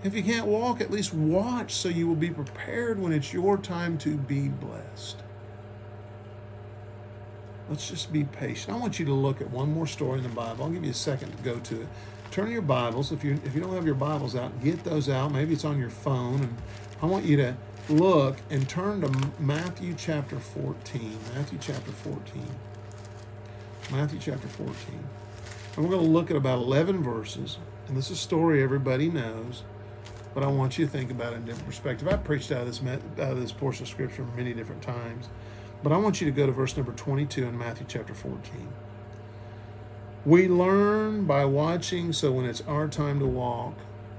If 0.03 0.15
you 0.15 0.23
can't 0.23 0.47
walk, 0.47 0.81
at 0.81 0.89
least 0.89 1.13
watch 1.13 1.75
so 1.75 1.89
you 1.89 2.07
will 2.07 2.15
be 2.15 2.31
prepared 2.31 2.99
when 2.99 3.11
it's 3.11 3.31
your 3.31 3.59
time 3.59 3.99
to 3.99 4.17
be 4.17 4.47
blessed. 4.47 5.17
Let's 7.69 7.87
just 7.87 8.11
be 8.11 8.23
patient. 8.23 8.75
I 8.75 8.79
want 8.79 8.97
you 8.97 9.05
to 9.05 9.13
look 9.13 9.39
at 9.39 9.51
one 9.51 9.71
more 9.71 9.85
story 9.85 10.17
in 10.17 10.23
the 10.23 10.29
Bible. 10.29 10.65
I'll 10.65 10.71
give 10.71 10.83
you 10.83 10.89
a 10.89 10.95
second 10.95 11.37
to 11.37 11.43
go 11.43 11.59
to 11.59 11.81
it. 11.81 11.87
Turn 12.31 12.49
your 12.49 12.61
Bibles. 12.61 13.11
If 13.11 13.25
you 13.25 13.33
if 13.43 13.53
you 13.53 13.59
don't 13.59 13.73
have 13.73 13.85
your 13.85 13.93
Bibles 13.93 14.37
out, 14.37 14.63
get 14.63 14.85
those 14.85 15.09
out. 15.09 15.33
Maybe 15.33 15.51
it's 15.51 15.65
on 15.65 15.77
your 15.77 15.89
phone. 15.89 16.39
And 16.39 16.57
I 17.01 17.05
want 17.05 17.25
you 17.25 17.35
to 17.35 17.57
look 17.89 18.37
and 18.49 18.69
turn 18.69 19.01
to 19.01 19.31
Matthew 19.37 19.93
chapter 19.97 20.39
14. 20.39 21.17
Matthew 21.35 21.59
chapter 21.61 21.91
14. 21.91 22.47
Matthew 23.91 24.17
chapter 24.17 24.47
14. 24.47 24.73
And 25.75 25.83
we're 25.83 25.91
going 25.91 26.05
to 26.05 26.09
look 26.09 26.31
at 26.31 26.37
about 26.37 26.59
11 26.59 27.03
verses. 27.03 27.57
And 27.89 27.97
this 27.97 28.05
is 28.05 28.11
a 28.11 28.21
story 28.21 28.63
everybody 28.63 29.09
knows, 29.09 29.63
but 30.33 30.41
I 30.41 30.47
want 30.47 30.77
you 30.77 30.85
to 30.85 30.91
think 30.91 31.11
about 31.11 31.33
it 31.33 31.37
in 31.37 31.43
a 31.43 31.45
different 31.47 31.67
perspective. 31.67 32.07
I've 32.07 32.23
preached 32.23 32.49
out 32.53 32.65
of 32.65 32.67
this, 32.67 32.81
out 33.19 33.31
of 33.33 33.41
this 33.41 33.51
portion 33.51 33.83
of 33.83 33.89
Scripture 33.89 34.25
many 34.37 34.53
different 34.53 34.81
times, 34.81 35.27
but 35.83 35.91
I 35.91 35.97
want 35.97 36.21
you 36.21 36.27
to 36.27 36.31
go 36.31 36.45
to 36.45 36.53
verse 36.53 36.77
number 36.77 36.93
22 36.93 37.45
in 37.45 37.57
Matthew 37.57 37.85
chapter 37.89 38.13
14. 38.13 38.69
We 40.23 40.47
learn 40.47 41.25
by 41.25 41.45
watching, 41.45 42.13
so 42.13 42.31
when 42.31 42.45
it's 42.45 42.61
our 42.67 42.87
time 42.87 43.17
to 43.21 43.25
walk, 43.25 43.73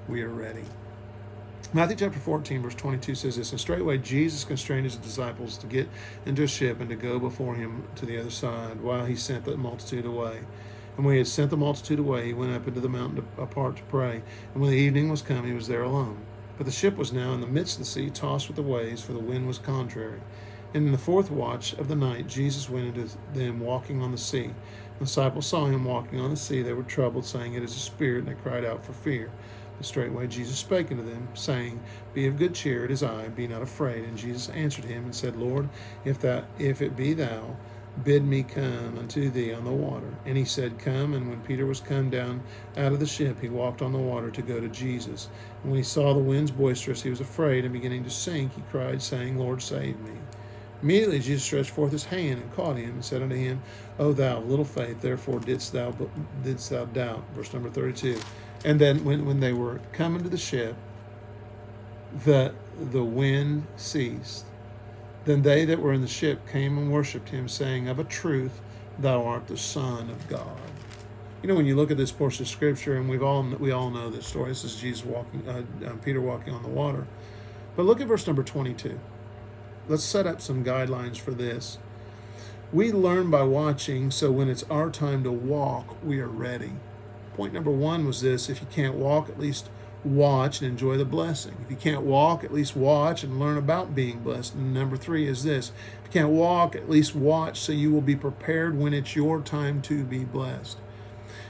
we 0.09 0.23
are 0.23 0.29
ready. 0.29 0.65
Matthew 1.73 1.95
chapter 1.95 2.19
14, 2.19 2.61
verse 2.61 2.75
22 2.75 3.15
says 3.15 3.37
this 3.37 3.53
And 3.53 3.61
straightway 3.61 3.99
Jesus 3.99 4.43
constrained 4.43 4.83
his 4.83 4.97
disciples 4.97 5.57
to 5.59 5.69
get 5.69 5.89
into 6.27 6.43
a 6.43 6.49
ship 6.49 6.81
and 6.81 6.91
to 6.91 6.97
go 6.97 7.21
before 7.21 7.55
him 7.55 7.85
to 7.95 8.05
the 8.05 8.19
other 8.19 8.33
side 8.33 8.81
while 8.81 9.07
he 9.07 9.15
sent 9.15 9.45
the 9.45 9.57
multitude 9.57 10.05
away. 10.05 10.41
And 10.97 11.07
when 11.07 11.15
he 11.15 11.19
had 11.19 11.29
sent 11.29 11.51
the 11.51 11.57
multitude 11.57 12.01
away, 12.01 12.27
he 12.27 12.33
went 12.33 12.53
up 12.53 12.67
into 12.67 12.81
the 12.81 12.89
mountain 12.89 13.25
apart 13.39 13.77
to 13.77 13.83
pray. 13.85 14.25
And 14.55 14.61
when 14.61 14.73
the 14.73 14.77
evening 14.77 15.09
was 15.09 15.23
come, 15.23 15.47
he 15.47 15.53
was 15.53 15.69
there 15.69 15.85
alone. 15.85 16.19
But 16.57 16.67
the 16.67 16.73
ship 16.73 16.97
was 16.97 17.13
now 17.13 17.33
in 17.33 17.41
the 17.41 17.47
midst 17.47 17.75
of 17.75 17.85
the 17.85 17.85
sea, 17.85 18.11
tossed 18.11 18.49
with 18.49 18.57
the 18.57 18.63
waves, 18.63 19.03
for 19.03 19.13
the 19.13 19.21
wind 19.21 19.47
was 19.47 19.59
contrary. 19.59 20.21
And 20.75 20.87
in 20.87 20.93
the 20.93 20.99
fourth 20.99 21.31
watch 21.31 21.75
of 21.75 21.89
the 21.89 21.95
night, 21.95 22.27
Jesus 22.27 22.69
went 22.69 22.97
into 22.97 23.17
them 23.35 23.61
walking 23.61 24.03
on 24.03 24.11
the 24.11 24.19
sea. 24.19 24.51
The 25.03 25.07
disciples 25.07 25.47
saw 25.47 25.67
him 25.67 25.85
walking 25.85 26.21
on 26.21 26.31
the 26.31 26.37
sea. 26.37 26.63
They 26.63 26.75
were 26.75 26.85
troubled, 26.85 27.25
saying, 27.25 27.55
It 27.55 27.65
is 27.65 27.75
a 27.75 27.81
spirit, 27.81 28.21
and 28.21 28.29
they 28.29 28.41
cried 28.41 28.65
out 28.65 28.85
for 28.85 28.93
fear. 28.93 29.33
And 29.77 29.85
straightway 29.85 30.29
Jesus 30.29 30.59
spake 30.59 30.93
unto 30.93 31.03
them, 31.03 31.27
saying, 31.35 31.83
Be 32.15 32.29
of 32.29 32.39
good 32.39 32.55
cheer, 32.55 32.85
it 32.85 32.93
is 32.93 33.03
I, 33.03 33.27
be 33.27 33.49
not 33.49 33.63
afraid. 33.63 34.05
And 34.05 34.17
Jesus 34.17 34.49
answered 34.51 34.85
him 34.85 35.03
and 35.03 35.13
said, 35.13 35.35
Lord, 35.35 35.69
if 36.05 36.21
that 36.21 36.45
if 36.61 36.81
it 36.81 36.95
be 36.95 37.15
thou, 37.15 37.57
bid 38.05 38.25
me 38.25 38.45
come 38.45 38.97
unto 38.97 39.29
thee 39.29 39.53
on 39.53 39.65
the 39.65 39.73
water. 39.73 40.15
And 40.25 40.39
he 40.39 40.45
said, 40.45 40.79
Come. 40.79 41.15
And 41.15 41.29
when 41.29 41.41
Peter 41.41 41.67
was 41.67 41.81
come 41.81 42.09
down 42.09 42.41
out 42.77 42.93
of 42.93 43.01
the 43.01 43.07
ship, 43.07 43.41
he 43.41 43.49
walked 43.49 43.83
on 43.83 43.91
the 43.91 43.99
water 43.99 44.31
to 44.31 44.41
go 44.41 44.61
to 44.61 44.69
Jesus. 44.69 45.31
And 45.65 45.73
when 45.73 45.79
he 45.79 45.85
saw 45.85 46.15
the 46.15 46.21
winds 46.21 46.53
boisterous, 46.53 47.03
he 47.03 47.11
was 47.11 47.21
afraid, 47.21 47.65
and 47.65 47.73
beginning 47.73 48.05
to 48.05 48.11
sink, 48.11 48.55
he 48.55 48.63
cried, 48.71 49.03
saying, 49.03 49.37
Lord, 49.37 49.63
save 49.63 49.99
me. 49.99 50.13
Immediately 50.83 51.21
Jesus 51.21 51.45
stretched 51.45 51.71
forth 51.71 51.93
his 51.93 52.05
hand 52.05 52.41
and 52.43 52.53
caught 52.55 52.77
him 52.77 52.91
and 52.91 53.05
said 53.05 53.23
unto 53.23 53.37
him, 53.37 53.63
O 53.99 54.13
thou 54.13 54.39
of 54.39 54.49
little 54.49 54.65
faith, 54.65 55.01
therefore 55.01 55.39
didst 55.39 55.73
thou 55.73 55.95
didst 56.43 56.71
thou 56.71 56.85
doubt. 56.87 57.23
Verse 57.35 57.53
number 57.53 57.71
thirty-two. 57.71 58.19
And 58.65 58.81
then 58.81 59.05
when, 59.05 59.25
when 59.25 59.41
they 59.41 59.53
were 59.53 59.81
coming 59.93 60.23
to 60.23 60.29
the 60.29 60.37
ship, 60.37 60.77
the, 62.25 62.55
the 62.91 63.03
wind 63.03 63.67
ceased. 63.77 64.45
Then 65.25 65.43
they 65.43 65.65
that 65.67 65.79
were 65.79 65.93
in 65.93 66.01
the 66.01 66.09
ship 66.09 66.49
came 66.49 66.79
and 66.79 66.91
worshipped 66.91 67.29
him, 67.29 67.49
saying, 67.49 67.89
Of 67.89 68.01
a 68.01 68.05
truth, 68.05 68.61
thou 68.99 69.25
art 69.25 69.47
the 69.47 69.57
Son 69.57 70.11
of 70.11 70.29
God. 70.29 70.61
You 71.43 71.49
know, 71.49 71.55
when 71.55 71.67
you 71.67 71.75
look 71.75 71.91
at 71.91 71.97
this 71.97 72.13
portion 72.13 72.43
of 72.43 72.49
Scripture, 72.49 72.97
and 72.97 73.09
we've 73.09 73.23
all 73.23 73.43
we 73.43 73.71
all 73.71 73.91
know 73.91 74.11
this 74.11 74.27
story. 74.27 74.51
This 74.51 74.65
is 74.65 74.77
Jesus 74.77 75.05
walking, 75.05 75.49
uh, 75.49 75.63
uh, 75.87 75.93
Peter 76.05 76.21
walking 76.21 76.55
on 76.55 76.63
the 76.63 76.69
water. 76.69 77.07
But 77.75 77.85
look 77.85 78.01
at 78.01 78.07
verse 78.07 78.27
number 78.27 78.43
twenty-two. 78.43 78.99
Let's 79.89 80.05
set 80.05 80.29
up 80.29 80.41
some 80.41 80.65
guidelines 80.65 81.19
for 81.19 81.33
this. 81.33 81.79
We 82.73 82.93
learn 82.93 83.31
by 83.31 83.43
watching, 83.43 84.13
so 84.13 84.31
when 84.31 84.49
it's 84.49 84.63
our 84.71 84.91
time 84.91 85.25
to 85.25 85.33
walk, 85.33 85.97
we 86.05 86.21
are 86.21 86.29
ready. 86.29 86.73
Point 87.35 87.53
number 87.53 87.71
one 87.71 88.07
was 88.07 88.21
this 88.21 88.49
if 88.49 88.61
you 88.61 88.69
can't 88.71 88.95
walk, 88.95 89.29
at 89.29 89.41
least 89.41 89.71
watch 90.05 90.61
and 90.61 90.71
enjoy 90.71 90.97
the 90.97 91.05
blessing. 91.05 91.57
If 91.65 91.71
you 91.71 91.77
can't 91.77 92.03
walk, 92.03 92.45
at 92.45 92.55
least 92.55 92.77
watch 92.77 93.25
and 93.25 93.41
learn 93.41 93.59
about 93.59 93.95
being 93.95 94.21
blessed. 94.21 94.55
And 94.55 94.73
number 94.73 94.97
three 94.97 95.27
is 95.27 95.43
this 95.43 95.73
if 95.99 96.07
you 96.15 96.21
can't 96.21 96.33
walk, 96.33 96.77
at 96.77 96.89
least 96.89 97.17
watch 97.17 97.61
so 97.61 97.73
you 97.73 97.91
will 97.91 98.01
be 98.01 98.17
prepared 98.17 98.79
when 98.79 98.95
it's 98.95 99.17
your 99.17 99.41
time 99.41 99.83
to 99.83 100.05
be 100.05 100.25
blessed. 100.25 100.79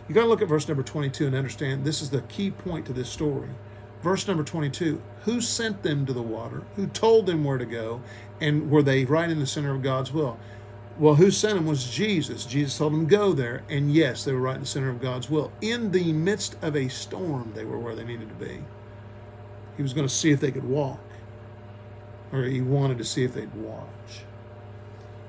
You 0.09 0.15
got 0.15 0.23
to 0.23 0.29
look 0.29 0.43
at 0.43 0.49
verse 0.49 0.67
number 0.67 0.83
22 0.83 1.27
and 1.27 1.37
understand 1.37 1.85
this 1.85 2.01
is 2.01 2.11
the 2.11 2.23
key 2.23 2.51
point 2.51 2.87
to 2.87 2.95
this 2.95 3.11
story. 3.11 3.51
Verse 4.03 4.27
number 4.27 4.43
22 4.43 5.01
Who 5.25 5.41
sent 5.41 5.83
them 5.83 6.05
to 6.07 6.13
the 6.13 6.23
water? 6.23 6.63
Who 6.77 6.89
told 6.89 7.27
them 7.27 7.45
where 7.45 7.59
to 7.59 7.65
go? 7.65 8.01
And 8.41 8.71
were 8.71 8.83
they 8.83 9.05
right 9.05 9.31
in 9.31 9.39
the 9.39 9.47
center 9.47 9.75
of 9.75 9.83
God's 9.83 10.13
will? 10.13 10.39
Well, 10.99 11.15
who 11.15 11.31
sent 11.31 11.55
them 11.55 11.67
was 11.67 11.89
Jesus. 11.89 12.45
Jesus 12.45 12.77
told 12.77 12.93
them 12.93 13.07
go 13.07 13.33
there, 13.33 13.63
and 13.71 13.95
yes, 13.95 14.25
they 14.25 14.33
were 14.33 14.41
right 14.41 14.57
in 14.57 14.63
the 14.63 14.67
center 14.67 14.91
of 14.91 15.01
God's 15.01 15.31
will. 15.31 15.51
In 15.63 15.91
the 15.91 16.13
midst 16.13 16.57
of 16.61 16.77
a 16.77 16.89
storm, 16.89 17.53
they 17.55 17.65
were 17.65 17.79
where 17.79 17.95
they 17.95 18.05
needed 18.05 18.29
to 18.29 18.45
be. 18.45 18.59
He 19.77 19.83
was 19.83 19.95
going 19.95 20.07
to 20.07 20.13
see 20.13 20.33
if 20.33 20.41
they 20.41 20.51
could 20.51 20.65
walk, 20.65 21.01
or 22.31 22.43
he 22.45 22.61
wanted 22.61 22.99
to 22.99 23.05
see 23.05 23.25
if 23.25 23.33
they'd 23.33 23.55
watch. 23.55 24.25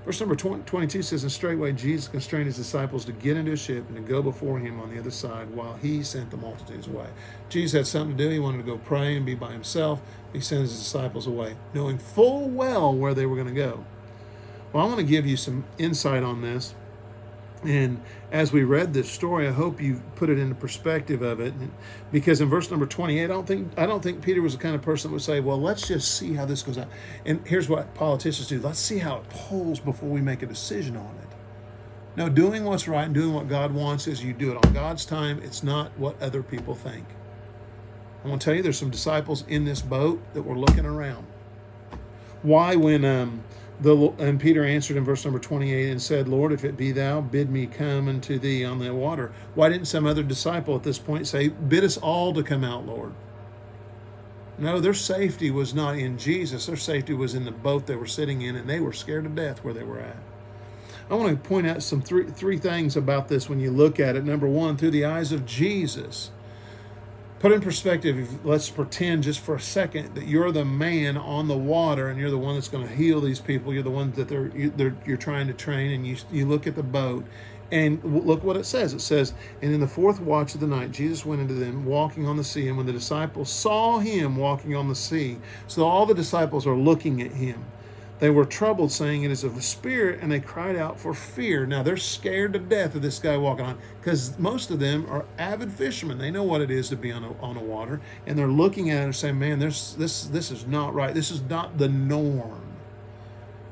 Verse 0.05 0.19
number 0.19 0.35
22 0.35 1.01
says, 1.01 1.23
And 1.23 1.31
straightway 1.31 1.71
Jesus 1.71 2.09
constrained 2.09 2.47
his 2.47 2.57
disciples 2.57 3.05
to 3.05 3.13
get 3.13 3.37
into 3.37 3.53
a 3.53 3.57
ship 3.57 3.85
and 3.87 3.95
to 3.95 4.01
go 4.01 4.21
before 4.21 4.59
him 4.59 4.81
on 4.81 4.89
the 4.89 4.99
other 4.99 5.11
side 5.11 5.49
while 5.51 5.75
he 5.75 6.03
sent 6.03 6.29
the 6.29 6.35
multitudes 6.35 6.87
away. 6.87 7.07
Jesus 7.47 7.71
had 7.71 7.87
something 7.87 8.17
to 8.17 8.23
do. 8.25 8.29
He 8.29 8.39
wanted 8.39 8.57
to 8.57 8.63
go 8.63 8.77
pray 8.79 9.15
and 9.15 9.25
be 9.25 9.33
by 9.33 9.53
himself. 9.53 10.01
He 10.33 10.41
sent 10.41 10.61
his 10.61 10.77
disciples 10.77 11.25
away, 11.25 11.55
knowing 11.73 11.97
full 11.97 12.49
well 12.49 12.93
where 12.93 13.13
they 13.13 13.25
were 13.25 13.35
going 13.35 13.47
to 13.47 13.53
go. 13.53 13.85
Well, 14.73 14.83
I 14.83 14.87
want 14.87 14.99
to 14.99 15.05
give 15.05 15.25
you 15.25 15.37
some 15.37 15.63
insight 15.77 16.23
on 16.23 16.41
this. 16.41 16.75
And 17.65 18.01
as 18.31 18.51
we 18.51 18.63
read 18.63 18.93
this 18.93 19.09
story, 19.09 19.47
I 19.47 19.51
hope 19.51 19.81
you 19.81 20.01
put 20.15 20.29
it 20.29 20.37
into 20.37 20.55
perspective 20.55 21.21
of 21.21 21.39
it, 21.39 21.53
because 22.11 22.41
in 22.41 22.49
verse 22.49 22.69
number 22.69 22.85
twenty-eight, 22.85 23.25
I 23.25 23.27
don't 23.27 23.47
think 23.47 23.71
I 23.77 23.85
don't 23.85 24.03
think 24.03 24.21
Peter 24.21 24.41
was 24.41 24.53
the 24.53 24.61
kind 24.61 24.75
of 24.75 24.81
person 24.81 25.09
that 25.09 25.13
would 25.13 25.21
say, 25.21 25.39
"Well, 25.39 25.61
let's 25.61 25.87
just 25.87 26.17
see 26.17 26.33
how 26.33 26.45
this 26.45 26.61
goes 26.61 26.77
out." 26.77 26.87
And 27.25 27.45
here's 27.47 27.69
what 27.69 27.93
politicians 27.93 28.47
do: 28.49 28.59
let's 28.59 28.79
see 28.79 28.97
how 28.97 29.17
it 29.17 29.29
polls 29.29 29.79
before 29.79 30.09
we 30.09 30.19
make 30.19 30.43
a 30.43 30.45
decision 30.45 30.97
on 30.97 31.15
it. 31.21 31.29
No, 32.15 32.29
doing 32.29 32.63
what's 32.63 32.87
right 32.87 33.05
and 33.05 33.13
doing 33.13 33.33
what 33.33 33.47
God 33.47 33.73
wants 33.73 34.07
is 34.07 34.23
you 34.23 34.33
do 34.33 34.51
it 34.51 34.65
on 34.65 34.73
God's 34.73 35.05
time. 35.05 35.39
It's 35.41 35.63
not 35.63 35.97
what 35.97 36.21
other 36.21 36.43
people 36.43 36.75
think. 36.75 37.05
I 38.23 38.27
want 38.27 38.41
to 38.41 38.45
tell 38.45 38.55
you, 38.55 38.61
there's 38.61 38.77
some 38.77 38.91
disciples 38.91 39.43
in 39.47 39.65
this 39.65 39.81
boat 39.81 40.21
that 40.33 40.43
were 40.43 40.57
looking 40.57 40.85
around. 40.85 41.25
Why, 42.41 42.75
when 42.75 43.03
um, 43.03 43.43
the, 43.83 44.13
and 44.17 44.39
Peter 44.39 44.63
answered 44.63 44.95
in 44.95 45.03
verse 45.03 45.25
number 45.25 45.39
28 45.39 45.89
and 45.89 46.01
said, 46.01 46.29
Lord, 46.29 46.53
if 46.53 46.63
it 46.63 46.77
be 46.77 46.93
thou, 46.93 47.19
bid 47.19 47.51
me 47.51 47.67
come 47.67 48.07
unto 48.07 48.39
thee 48.39 48.63
on 48.63 48.79
the 48.79 48.93
water. 48.93 49.33
Why 49.55 49.69
didn't 49.69 49.87
some 49.87 50.07
other 50.07 50.23
disciple 50.23 50.75
at 50.75 50.83
this 50.83 50.97
point 50.97 51.27
say, 51.27 51.49
Bid 51.49 51.83
us 51.83 51.97
all 51.97 52.33
to 52.33 52.43
come 52.43 52.63
out, 52.63 52.85
Lord? 52.85 53.13
No, 54.57 54.79
their 54.79 54.93
safety 54.93 55.51
was 55.51 55.73
not 55.73 55.97
in 55.97 56.17
Jesus. 56.17 56.65
Their 56.65 56.77
safety 56.77 57.13
was 57.13 57.35
in 57.35 57.43
the 57.43 57.51
boat 57.51 57.85
they 57.85 57.95
were 57.95 58.05
sitting 58.05 58.43
in, 58.43 58.55
and 58.55 58.69
they 58.69 58.79
were 58.79 58.93
scared 58.93 59.25
to 59.25 59.29
death 59.29 59.63
where 59.63 59.73
they 59.73 59.83
were 59.83 59.99
at. 59.99 60.17
I 61.09 61.15
want 61.15 61.29
to 61.31 61.49
point 61.49 61.67
out 61.67 61.83
some 61.83 62.01
three, 62.01 62.29
three 62.29 62.57
things 62.57 62.95
about 62.95 63.27
this 63.27 63.49
when 63.49 63.59
you 63.59 63.71
look 63.71 63.99
at 63.99 64.15
it. 64.15 64.23
Number 64.23 64.47
one, 64.47 64.77
through 64.77 64.91
the 64.91 65.05
eyes 65.05 65.33
of 65.33 65.45
Jesus, 65.45 66.31
put 67.43 67.51
in 67.51 67.59
perspective, 67.59 68.45
let's 68.45 68.69
pretend 68.69 69.21
just 69.21 69.41
for 69.41 69.55
a 69.55 69.59
second 69.59 70.15
that 70.15 70.25
you're 70.25 70.53
the 70.53 70.63
man 70.63 71.17
on 71.17 71.45
the 71.45 71.57
water 71.57 72.07
and 72.07 72.17
you're 72.17 72.29
the 72.29 72.37
one 72.37 72.55
that's 72.55 72.69
going 72.69 72.87
to 72.87 72.95
heal 72.95 73.19
these 73.19 73.41
people. 73.41 73.73
You're 73.73 73.83
the 73.83 73.91
one 73.91 74.13
that 74.13 74.29
they're, 74.29 74.47
they're 74.47 74.95
you're 75.05 75.17
trying 75.17 75.47
to 75.47 75.53
train, 75.53 75.91
and 75.91 76.07
you 76.07 76.15
you 76.31 76.45
look 76.45 76.67
at 76.67 76.75
the 76.75 76.83
boat, 76.83 77.25
and 77.69 78.01
look 78.01 78.45
what 78.45 78.55
it 78.55 78.65
says. 78.65 78.93
It 78.93 79.01
says, 79.01 79.33
and 79.61 79.73
in 79.73 79.81
the 79.81 79.87
fourth 79.87 80.21
watch 80.21 80.55
of 80.55 80.61
the 80.61 80.67
night, 80.67 80.93
Jesus 80.93 81.25
went 81.25 81.41
into 81.41 81.55
them 81.55 81.83
walking 81.83 82.25
on 82.25 82.37
the 82.37 82.45
sea, 82.45 82.69
and 82.69 82.77
when 82.77 82.85
the 82.85 82.93
disciples 82.93 83.49
saw 83.49 83.99
him 83.99 84.37
walking 84.37 84.73
on 84.73 84.87
the 84.87 84.95
sea, 84.95 85.37
so 85.67 85.83
all 85.83 86.05
the 86.05 86.13
disciples 86.13 86.65
are 86.65 86.77
looking 86.77 87.21
at 87.21 87.31
him. 87.33 87.61
They 88.19 88.29
were 88.29 88.45
troubled, 88.45 88.91
saying, 88.91 89.23
It 89.23 89.31
is 89.31 89.43
of 89.43 89.57
a 89.57 89.61
spirit, 89.61 90.19
and 90.21 90.31
they 90.31 90.39
cried 90.39 90.75
out 90.75 90.99
for 90.99 91.13
fear. 91.13 91.65
Now 91.65 91.83
they're 91.83 91.97
scared 91.97 92.53
to 92.53 92.59
death 92.59 92.95
of 92.95 93.01
this 93.01 93.19
guy 93.19 93.35
walking 93.37 93.65
on 93.65 93.77
because 93.99 94.37
most 94.39 94.71
of 94.71 94.79
them 94.79 95.05
are 95.09 95.25
avid 95.37 95.71
fishermen. 95.71 96.17
They 96.19 96.31
know 96.31 96.43
what 96.43 96.61
it 96.61 96.71
is 96.71 96.89
to 96.89 96.95
be 96.95 97.11
on 97.11 97.23
a, 97.23 97.33
on 97.41 97.57
a 97.57 97.63
water, 97.63 97.99
and 98.25 98.37
they're 98.37 98.47
looking 98.47 98.91
at 98.91 99.01
it 99.01 99.05
and 99.05 99.15
saying, 99.15 99.37
Man, 99.37 99.59
this, 99.59 99.93
this, 99.93 100.25
this 100.25 100.51
is 100.51 100.65
not 100.67 100.93
right. 100.93 101.13
This 101.13 101.31
is 101.31 101.41
not 101.41 101.77
the 101.77 101.89
norm. 101.89 102.61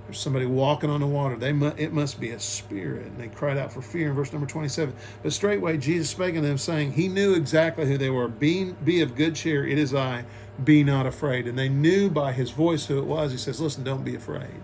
There's 0.08 0.20
somebody 0.20 0.46
walking 0.46 0.90
on 0.90 1.00
the 1.00 1.08
water. 1.08 1.38
They 1.38 1.54
mu- 1.54 1.72
it 1.78 1.94
must 1.94 2.20
be 2.20 2.32
a 2.32 2.40
spirit. 2.40 3.06
And 3.06 3.18
they 3.18 3.30
cried 3.30 3.58
out 3.58 3.72
for 3.72 3.82
fear 3.82 4.10
in 4.10 4.16
verse 4.16 4.34
number 4.34 4.48
27. 4.48 4.94
But 5.24 5.32
straightway 5.32 5.78
Jesus 5.78 6.10
spake 6.10 6.36
unto 6.36 6.42
them, 6.42 6.58
saying, 6.58 6.92
He 6.92 7.08
knew 7.08 7.36
exactly 7.36 7.86
who 7.86 7.98
they 7.98 8.10
were. 8.10 8.28
Be, 8.28 8.74
be 8.84 9.00
of 9.00 9.16
good 9.16 9.36
cheer, 9.36 9.66
it 9.66 9.78
is 9.78 9.94
I 9.94 10.26
be 10.64 10.84
not 10.84 11.06
afraid. 11.06 11.48
And 11.48 11.58
they 11.58 11.70
knew 11.70 12.10
by 12.10 12.34
his 12.34 12.52
voice 12.52 12.86
who 12.86 12.98
it 13.00 13.06
was. 13.06 13.32
He 13.32 13.38
says, 13.38 13.60
Listen, 13.62 13.84
don't 13.84 14.04
be 14.04 14.16
afraid. 14.16 14.62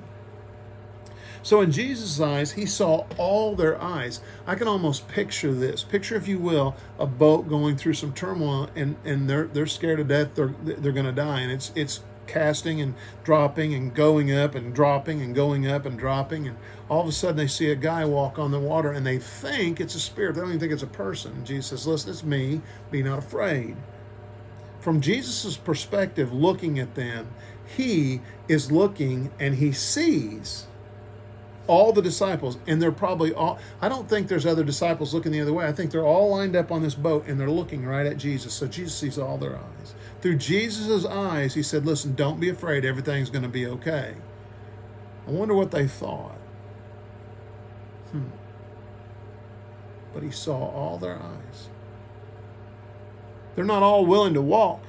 So 1.44 1.62
in 1.62 1.72
Jesus' 1.72 2.20
eyes, 2.20 2.52
he 2.52 2.66
saw 2.66 3.06
all 3.18 3.56
their 3.56 3.82
eyes. 3.82 4.20
I 4.46 4.56
can 4.56 4.68
almost 4.68 5.08
picture 5.08 5.54
this. 5.54 5.84
Picture, 5.84 6.16
if 6.16 6.28
you 6.28 6.40
will, 6.40 6.76
a 7.00 7.06
boat 7.06 7.48
going 7.48 7.78
through 7.78 7.94
some 7.94 8.12
turmoil 8.12 8.70
and, 8.76 8.98
and 9.06 9.30
they're 9.30 9.48
they're 9.48 9.66
scared 9.66 10.00
to 10.00 10.04
death, 10.04 10.36
they're 10.36 10.54
they're 10.64 10.92
gonna 10.92 11.14
die. 11.14 11.40
And 11.42 11.52
it's 11.52 11.72
it's 11.74 12.02
casting 12.28 12.82
and 12.82 12.94
dropping 13.24 13.74
and 13.74 13.94
going 13.94 14.32
up 14.34 14.56
and 14.56 14.76
dropping 14.76 15.22
and 15.22 15.34
going 15.34 15.68
up 15.68 15.86
and 15.86 15.98
dropping 15.98 16.48
and 16.48 16.58
all 16.90 17.02
of 17.02 17.08
a 17.08 17.12
sudden 17.12 17.38
they 17.38 17.48
see 17.48 17.72
a 17.72 17.76
guy 17.76 18.04
walk 18.04 18.38
on 18.38 18.52
the 18.52 18.60
water 18.60 18.92
and 18.92 19.06
they 19.06 19.18
think 19.18 19.80
it's 19.80 19.96
a 19.96 20.00
spirit 20.00 20.36
they 20.36 20.42
don't 20.42 20.50
even 20.50 20.60
think 20.60 20.74
it's 20.74 20.84
a 20.84 20.88
person 20.88 21.44
jesus 21.46 21.68
says 21.68 21.88
listen 21.88 22.10
it's 22.10 22.24
me 22.24 22.62
be 22.92 23.02
not 23.02 23.18
afraid 23.18 23.76
from 24.88 25.02
Jesus' 25.02 25.58
perspective, 25.58 26.32
looking 26.32 26.80
at 26.80 26.96
them, 26.96 27.28
he 27.76 28.22
is 28.48 28.72
looking 28.72 29.30
and 29.38 29.54
he 29.56 29.74
sees 29.74 30.66
all 31.68 31.92
the 31.92 32.02
disciples, 32.02 32.58
and 32.68 32.82
they're 32.82 32.94
probably 32.94 33.34
all. 33.34 33.60
I 33.82 33.90
don't 33.90 34.08
think 34.08 34.30
there's 34.30 34.46
other 34.46 34.64
disciples 34.64 35.14
looking 35.14 35.34
the 35.34 35.42
other 35.42 35.52
way. 35.52 35.68
I 35.68 35.74
think 35.74 35.92
they're 35.92 36.06
all 36.06 36.30
lined 36.30 36.56
up 36.56 36.72
on 36.72 36.82
this 36.82 36.96
boat 36.96 37.26
and 37.28 37.38
they're 37.38 37.50
looking 37.50 37.86
right 37.86 38.06
at 38.06 38.16
Jesus. 38.16 38.54
So 38.54 38.66
Jesus 38.66 38.96
sees 38.96 39.18
all 39.18 39.38
their 39.38 39.58
eyes. 39.58 39.94
Through 40.22 40.38
Jesus' 40.38 41.04
eyes, 41.06 41.54
he 41.54 41.64
said, 41.64 41.86
Listen, 41.86 42.16
don't 42.16 42.40
be 42.40 42.48
afraid. 42.48 42.86
Everything's 42.86 43.30
going 43.30 43.44
to 43.44 43.50
be 43.50 43.68
okay. 43.68 44.16
I 45.28 45.32
wonder 45.32 45.54
what 45.54 45.72
they 45.72 45.86
thought. 45.86 46.40
Hmm. 48.14 48.30
But 50.14 50.24
he 50.24 50.32
saw 50.32 50.58
all 50.58 50.98
their 50.98 51.18
eyes. 51.18 51.68
They're 53.58 53.66
not 53.66 53.82
all 53.82 54.06
willing 54.06 54.36
to 54.36 54.42
walk, 54.42 54.84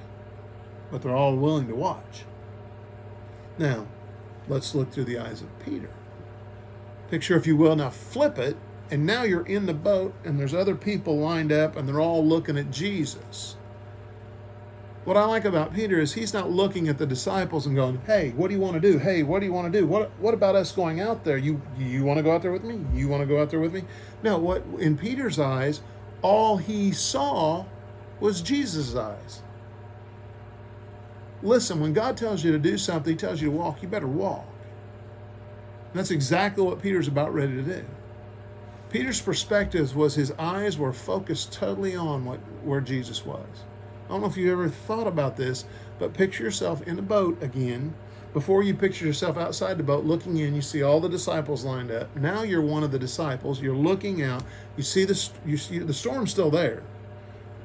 but 0.91 1.01
they're 1.01 1.17
all 1.17 1.35
willing 1.37 1.69
to 1.69 1.75
watch. 1.75 2.25
Now, 3.57 3.87
let's 4.47 4.75
look 4.75 4.93
through 4.93 5.07
the 5.07 5.19
eyes 5.19 5.41
of 5.41 5.49
Peter. 5.65 5.89
Picture, 7.11 7.35
if 7.35 7.47
you 7.47 7.57
will, 7.57 7.75
now 7.77 7.89
flip 7.89 8.39
it, 8.39 8.59
and 8.91 9.07
now 9.07 9.23
you're 9.23 9.47
in 9.47 9.65
the 9.65 9.73
boat, 9.73 10.13
and 10.23 10.39
there's 10.39 10.53
other 10.53 10.75
people 10.75 11.19
lined 11.19 11.51
up, 11.51 11.77
and 11.77 11.89
they're 11.89 11.99
all 11.99 12.23
looking 12.23 12.59
at 12.59 12.71
Jesus. 12.71 13.57
What 15.07 15.17
I 15.17 15.25
like 15.25 15.47
about 15.47 15.73
Peter 15.73 15.99
is 15.99 16.13
he's 16.13 16.35
not 16.35 16.51
looking 16.51 16.89
at 16.89 16.99
the 16.99 17.07
disciples 17.07 17.65
and 17.65 17.75
going, 17.75 17.99
"Hey, 18.05 18.35
what 18.37 18.49
do 18.49 18.55
you 18.55 18.61
want 18.61 18.75
to 18.75 18.81
do? 18.81 18.99
Hey, 18.99 19.23
what 19.23 19.41
do 19.41 19.47
you 19.47 19.53
want 19.55 19.73
to 19.73 19.79
do? 19.81 19.87
What 19.87 20.11
what 20.21 20.35
about 20.35 20.55
us 20.55 20.73
going 20.73 21.01
out 21.01 21.25
there? 21.25 21.39
You 21.39 21.63
you 21.79 22.05
want 22.05 22.19
to 22.19 22.23
go 22.23 22.33
out 22.33 22.43
there 22.43 22.53
with 22.53 22.65
me? 22.65 22.85
You 22.93 23.09
want 23.09 23.23
to 23.23 23.27
go 23.27 23.41
out 23.41 23.49
there 23.49 23.61
with 23.61 23.73
me?" 23.73 23.85
No, 24.23 24.37
what 24.37 24.63
in 24.79 24.99
Peter's 24.99 25.39
eyes, 25.39 25.81
all 26.21 26.59
he 26.59 26.93
saw 26.93 27.65
was 28.21 28.41
Jesus' 28.41 28.95
eyes. 28.95 29.43
Listen, 31.43 31.81
when 31.81 31.93
God 31.93 32.17
tells 32.17 32.43
you 32.43 32.51
to 32.53 32.59
do 32.59 32.77
something, 32.77 33.13
He 33.13 33.17
tells 33.17 33.41
you 33.41 33.51
to 33.51 33.57
walk, 33.57 33.83
you 33.83 33.89
better 33.89 34.09
walk. 34.09 34.47
And 35.91 35.95
that's 35.95 36.11
exactly 36.11 36.65
what 36.65 36.83
Peter's 36.83 37.09
about 37.09 37.33
ready 37.33 37.55
to 37.55 37.63
do. 37.63 37.85
Peter's 38.91 39.21
perspective 39.21 39.95
was 39.95 40.15
his 40.15 40.33
eyes 40.33 40.79
were 40.79 40.93
focused 40.93 41.53
totally 41.53 41.95
on 41.95 42.25
what 42.25 42.41
where 42.65 42.81
Jesus 42.81 43.25
was. 43.25 43.47
I 44.07 44.13
don't 44.13 44.23
know 44.23 44.27
if 44.27 44.37
you've 44.37 44.51
ever 44.51 44.69
thought 44.69 45.07
about 45.07 45.37
this, 45.37 45.67
but 45.99 46.15
picture 46.15 46.43
yourself 46.43 46.83
in 46.83 46.99
a 46.99 47.03
boat 47.03 47.43
again. 47.43 47.95
Before 48.33 48.63
you 48.63 48.75
picture 48.75 49.07
yourself 49.07 49.37
outside 49.37 49.79
the 49.79 49.83
boat 49.83 50.05
looking 50.05 50.39
in, 50.39 50.55
you 50.55 50.63
see 50.63 50.83
all 50.83 51.01
the 51.01 51.09
disciples 51.09 51.65
lined 51.65 51.91
up. 51.91 52.15
Now 52.17 52.43
you're 52.43 52.63
one 52.63 52.83
of 52.83 52.91
the 52.91 52.99
disciples. 52.99 53.61
You're 53.61 53.77
looking 53.77 54.23
out. 54.23 54.43
You 54.77 54.83
see 54.83 55.05
the 55.05 55.29
you 55.47 55.57
see 55.57 55.79
the 55.79 55.95
storm's 55.95 56.31
still 56.31 56.51
there 56.51 56.83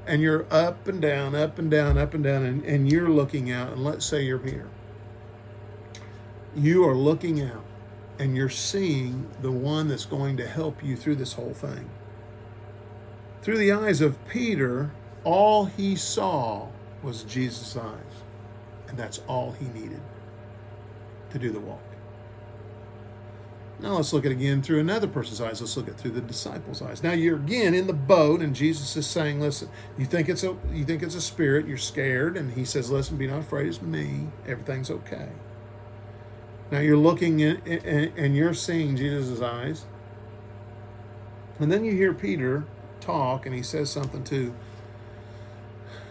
and 0.05 0.21
you're 0.21 0.45
up 0.51 0.87
and 0.87 1.01
down, 1.01 1.35
up 1.35 1.59
and 1.59 1.71
down, 1.71 1.97
up 1.97 2.13
and 2.13 2.23
down, 2.23 2.43
and, 2.43 2.63
and 2.65 2.91
you're 2.91 3.09
looking 3.09 3.51
out, 3.51 3.73
and 3.73 3.83
let's 3.83 4.05
say 4.05 4.23
you're 4.23 4.39
Peter. 4.39 4.67
You 6.55 6.87
are 6.87 6.95
looking 6.95 7.41
out 7.41 7.65
and 8.19 8.35
you're 8.35 8.49
seeing 8.49 9.27
the 9.41 9.51
one 9.51 9.87
that's 9.87 10.05
going 10.05 10.37
to 10.37 10.47
help 10.47 10.83
you 10.83 10.95
through 10.95 11.15
this 11.15 11.33
whole 11.33 11.53
thing. 11.53 11.89
Through 13.41 13.57
the 13.57 13.71
eyes 13.71 14.01
of 14.01 14.17
Peter, 14.27 14.91
all 15.23 15.65
he 15.65 15.95
saw 15.95 16.67
was 17.01 17.23
Jesus' 17.23 17.75
eyes, 17.75 18.23
and 18.87 18.97
that's 18.97 19.19
all 19.27 19.51
he 19.51 19.65
needed 19.77 20.01
to 21.31 21.39
do 21.39 21.51
the 21.51 21.59
walk. 21.59 21.81
Now 23.83 23.97
let's 23.97 24.13
look 24.13 24.25
at 24.25 24.31
it 24.31 24.35
again 24.35 24.61
through 24.61 24.79
another 24.79 25.07
person's 25.07 25.41
eyes. 25.41 25.59
Let's 25.59 25.75
look 25.75 25.89
at 25.89 25.95
it 25.95 25.99
through 25.99 26.11
the 26.11 26.21
disciples' 26.21 26.81
eyes. 26.81 27.03
Now 27.03 27.11
you're 27.11 27.35
again 27.35 27.73
in 27.73 27.85
the 27.85 27.93
boat, 27.93 28.41
and 28.41 28.55
Jesus 28.55 28.95
is 28.95 29.05
saying, 29.05 29.41
"Listen, 29.41 29.67
you 29.97 30.05
think 30.05 30.29
it's 30.29 30.41
a 30.41 30.55
you 30.71 30.85
think 30.85 31.03
it's 31.03 31.15
a 31.15 31.21
spirit. 31.21 31.67
You're 31.67 31.77
scared." 31.77 32.37
And 32.37 32.53
he 32.53 32.63
says, 32.63 32.89
"Listen, 32.89 33.17
be 33.17 33.27
not 33.27 33.41
afraid. 33.41 33.67
It's 33.67 33.81
me. 33.81 34.29
Everything's 34.47 34.89
okay." 34.89 35.27
Now 36.71 36.79
you're 36.79 36.95
looking 36.95 37.41
in, 37.41 37.57
and 37.67 38.37
you're 38.37 38.53
seeing 38.53 38.95
Jesus' 38.95 39.41
eyes, 39.41 39.83
and 41.59 41.69
then 41.69 41.83
you 41.83 41.91
hear 41.91 42.13
Peter 42.13 42.63
talk, 43.01 43.45
and 43.45 43.53
he 43.53 43.61
says 43.61 43.89
something 43.89 44.23
to 44.23 44.53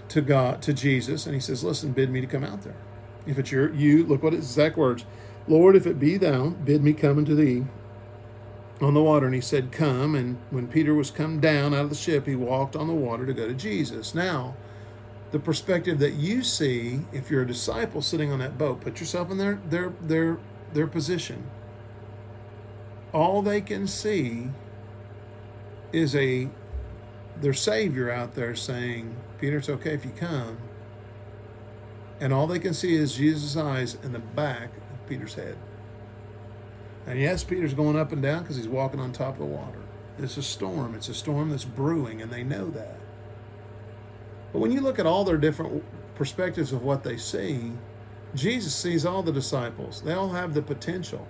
to 0.08 0.20
God, 0.20 0.60
to 0.60 0.74
Jesus, 0.74 1.24
and 1.24 1.34
he 1.34 1.40
says, 1.40 1.64
"Listen, 1.64 1.92
bid 1.92 2.10
me 2.10 2.20
to 2.20 2.26
come 2.26 2.44
out 2.44 2.64
there. 2.64 2.76
If 3.26 3.38
it's 3.38 3.50
your 3.50 3.72
you, 3.72 4.04
look 4.04 4.22
what 4.22 4.34
it's 4.34 4.44
exact 4.44 4.76
words." 4.76 5.06
Lord, 5.48 5.74
if 5.74 5.86
it 5.86 5.98
be 5.98 6.16
thou, 6.16 6.50
bid 6.50 6.84
me 6.84 6.92
come 6.92 7.18
unto 7.18 7.34
thee 7.34 7.64
on 8.80 8.94
the 8.94 9.02
water. 9.02 9.26
And 9.26 9.34
he 9.34 9.40
said, 9.40 9.72
Come. 9.72 10.14
And 10.14 10.38
when 10.50 10.68
Peter 10.68 10.94
was 10.94 11.10
come 11.10 11.40
down 11.40 11.74
out 11.74 11.84
of 11.84 11.90
the 11.90 11.96
ship, 11.96 12.26
he 12.26 12.36
walked 12.36 12.76
on 12.76 12.86
the 12.86 12.94
water 12.94 13.26
to 13.26 13.32
go 13.32 13.46
to 13.46 13.54
Jesus. 13.54 14.14
Now, 14.14 14.54
the 15.30 15.38
perspective 15.38 15.98
that 16.00 16.14
you 16.14 16.42
see, 16.42 17.00
if 17.12 17.30
you're 17.30 17.42
a 17.42 17.46
disciple 17.46 18.02
sitting 18.02 18.30
on 18.30 18.38
that 18.40 18.58
boat, 18.58 18.80
put 18.80 19.00
yourself 19.00 19.30
in 19.30 19.38
their 19.38 19.60
their 19.68 19.92
their 20.00 20.38
their 20.74 20.86
position. 20.86 21.44
All 23.12 23.42
they 23.42 23.60
can 23.60 23.86
see 23.86 24.50
is 25.92 26.14
a 26.14 26.48
their 27.40 27.54
savior 27.54 28.10
out 28.10 28.34
there 28.34 28.54
saying, 28.54 29.16
Peter, 29.40 29.58
it's 29.58 29.68
okay 29.68 29.94
if 29.94 30.04
you 30.04 30.12
come. 30.12 30.58
And 32.20 32.32
all 32.32 32.46
they 32.46 32.58
can 32.58 32.74
see 32.74 32.94
is 32.94 33.16
Jesus' 33.16 33.56
eyes 33.56 33.96
in 34.02 34.12
the 34.12 34.20
back 34.20 34.70
Peter's 35.06 35.34
head. 35.34 35.56
And 37.06 37.18
yes, 37.18 37.42
Peter's 37.42 37.74
going 37.74 37.98
up 37.98 38.12
and 38.12 38.22
down 38.22 38.42
because 38.42 38.56
he's 38.56 38.68
walking 38.68 39.00
on 39.00 39.12
top 39.12 39.34
of 39.34 39.38
the 39.38 39.44
water. 39.44 39.80
It's 40.18 40.36
a 40.36 40.42
storm. 40.42 40.94
It's 40.94 41.08
a 41.08 41.14
storm 41.14 41.50
that's 41.50 41.64
brewing, 41.64 42.22
and 42.22 42.30
they 42.30 42.44
know 42.44 42.70
that. 42.70 42.98
But 44.52 44.60
when 44.60 44.70
you 44.70 44.80
look 44.80 44.98
at 44.98 45.06
all 45.06 45.24
their 45.24 45.38
different 45.38 45.82
perspectives 46.14 46.72
of 46.72 46.82
what 46.82 47.02
they 47.02 47.16
see, 47.16 47.72
Jesus 48.34 48.74
sees 48.74 49.04
all 49.04 49.22
the 49.22 49.32
disciples. 49.32 50.02
They 50.02 50.12
all 50.12 50.30
have 50.30 50.54
the 50.54 50.62
potential. 50.62 51.26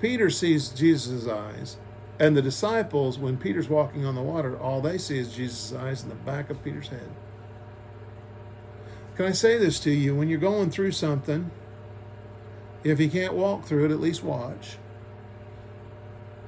Peter 0.00 0.28
sees 0.28 0.70
Jesus' 0.70 1.28
eyes, 1.28 1.76
and 2.18 2.36
the 2.36 2.42
disciples, 2.42 3.18
when 3.18 3.36
Peter's 3.36 3.68
walking 3.68 4.04
on 4.04 4.14
the 4.14 4.22
water, 4.22 4.58
all 4.58 4.80
they 4.80 4.98
see 4.98 5.18
is 5.18 5.34
Jesus' 5.34 5.72
eyes 5.72 6.02
in 6.02 6.08
the 6.08 6.14
back 6.14 6.50
of 6.50 6.62
Peter's 6.64 6.88
head. 6.88 7.10
Can 9.16 9.26
I 9.26 9.32
say 9.32 9.56
this 9.56 9.80
to 9.80 9.90
you? 9.90 10.14
When 10.14 10.28
you're 10.28 10.38
going 10.38 10.70
through 10.70 10.92
something, 10.92 11.50
if 12.84 13.00
you 13.00 13.10
can't 13.10 13.34
walk 13.34 13.64
through 13.64 13.86
it, 13.86 13.90
at 13.90 14.00
least 14.00 14.22
watch 14.22 14.76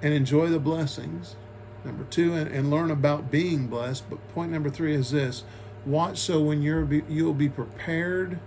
and 0.03 0.14
enjoy 0.14 0.49
the 0.49 0.59
blessings. 0.59 1.37
Number 1.85 2.05
two, 2.05 2.35
and, 2.35 2.51
and 2.51 2.71
learn 2.71 2.91
about 2.91 3.31
being 3.31 3.67
blessed. 3.69 4.09
But 4.11 4.27
point 4.35 4.51
number 4.51 4.71
three 4.71 4.95
is 4.95 5.11
this 5.11 5.45
watch 5.87 6.19
so 6.19 6.41
when 6.41 6.62
you're 6.62 6.93
you'll 7.09 7.35
be 7.35 7.49
prepared 7.49 8.38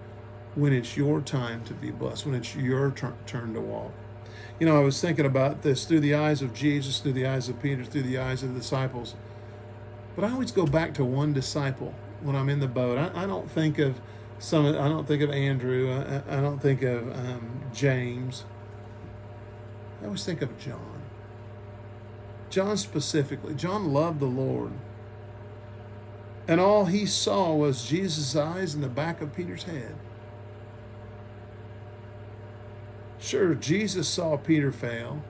when 0.56 0.74
it's 0.74 0.98
your 0.98 1.22
time 1.22 1.63
to 1.63 1.74
be 1.74 1.91
blessed, 1.91 2.26
when 2.26 2.36
it's 2.36 2.56
your 2.56 2.91
tur- 2.91 3.15
turn 3.26 3.54
to 3.54 3.62
walk. 3.62 3.91
You 4.60 4.65
know, 4.67 4.78
I 4.78 4.84
was 4.84 5.00
thinking 5.00 5.26
about 5.26 5.62
this 5.62 5.86
through 5.86 6.02
the 6.02 6.13
eyes 6.13 6.41
of 6.41 6.54
Jesus, 6.54 7.00
through 7.00 7.13
the 7.13 7.26
eyes 7.26 7.50
of 7.50 7.62
Peter, 7.62 7.84
through 7.84 8.04
the 8.04 8.17
eyes 8.17 8.44
of 8.44 8.54
the 8.54 8.60
disciples. 8.60 9.15
But 10.15 10.26
I 10.26 10.32
always 10.32 10.52
go 10.52 10.65
back 10.65 10.94
to 10.96 11.06
one 11.06 11.34
disciple 11.34 11.96
when 12.22 12.36
I'm 12.36 12.50
in 12.50 12.60
the 12.60 12.67
boat. 12.67 12.98
I, 12.98 13.24
I 13.24 13.26
don't 13.26 13.50
think 13.50 13.80
of 13.80 14.00
some 14.41 14.65
I 14.65 14.89
don't 14.89 15.08
think 15.08 15.21
of 15.21 15.30
Andrew. 15.30 15.93
I, 15.93 16.38
I 16.38 16.41
don't 16.41 16.60
think 16.60 16.82
of 16.82 17.15
um, 17.15 17.62
James. 17.73 18.43
I 20.01 20.06
always 20.06 20.25
think 20.25 20.41
of 20.41 20.58
John. 20.60 21.01
John 22.49 22.75
specifically. 22.75 23.54
John 23.54 23.93
loved 23.93 24.19
the 24.19 24.25
Lord. 24.25 24.71
And 26.47 26.60
all 26.60 26.86
he 26.86 27.06
saw 27.06 27.54
was 27.54 27.88
Jesus' 27.88 28.36
eyes 28.36 28.73
in 28.73 28.82
the 28.82 28.89
back 28.89 29.21
of 29.21 29.34
Peter's 29.34 29.63
head. 29.63 29.95
Sure, 33.19 33.54
Jesus 33.54 34.08
saw 34.08 34.38
Peter 34.38 34.71
fail, 34.71 35.21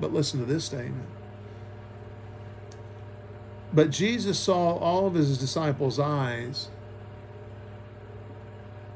but 0.00 0.12
listen 0.12 0.40
to 0.40 0.44
this 0.44 0.64
statement. 0.64 1.08
But 3.72 3.90
Jesus 3.90 4.40
saw 4.40 4.76
all 4.76 5.06
of 5.06 5.14
his 5.14 5.38
disciples' 5.38 6.00
eyes, 6.00 6.68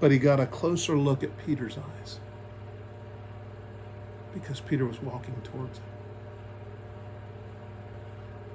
but 0.00 0.10
he 0.10 0.18
got 0.18 0.40
a 0.40 0.46
closer 0.46 0.96
look 0.96 1.22
at 1.22 1.36
Peter's 1.46 1.76
eyes 1.78 2.18
because 4.32 4.60
Peter 4.60 4.86
was 4.86 5.00
walking 5.02 5.34
towards 5.42 5.78
him. 5.78 5.84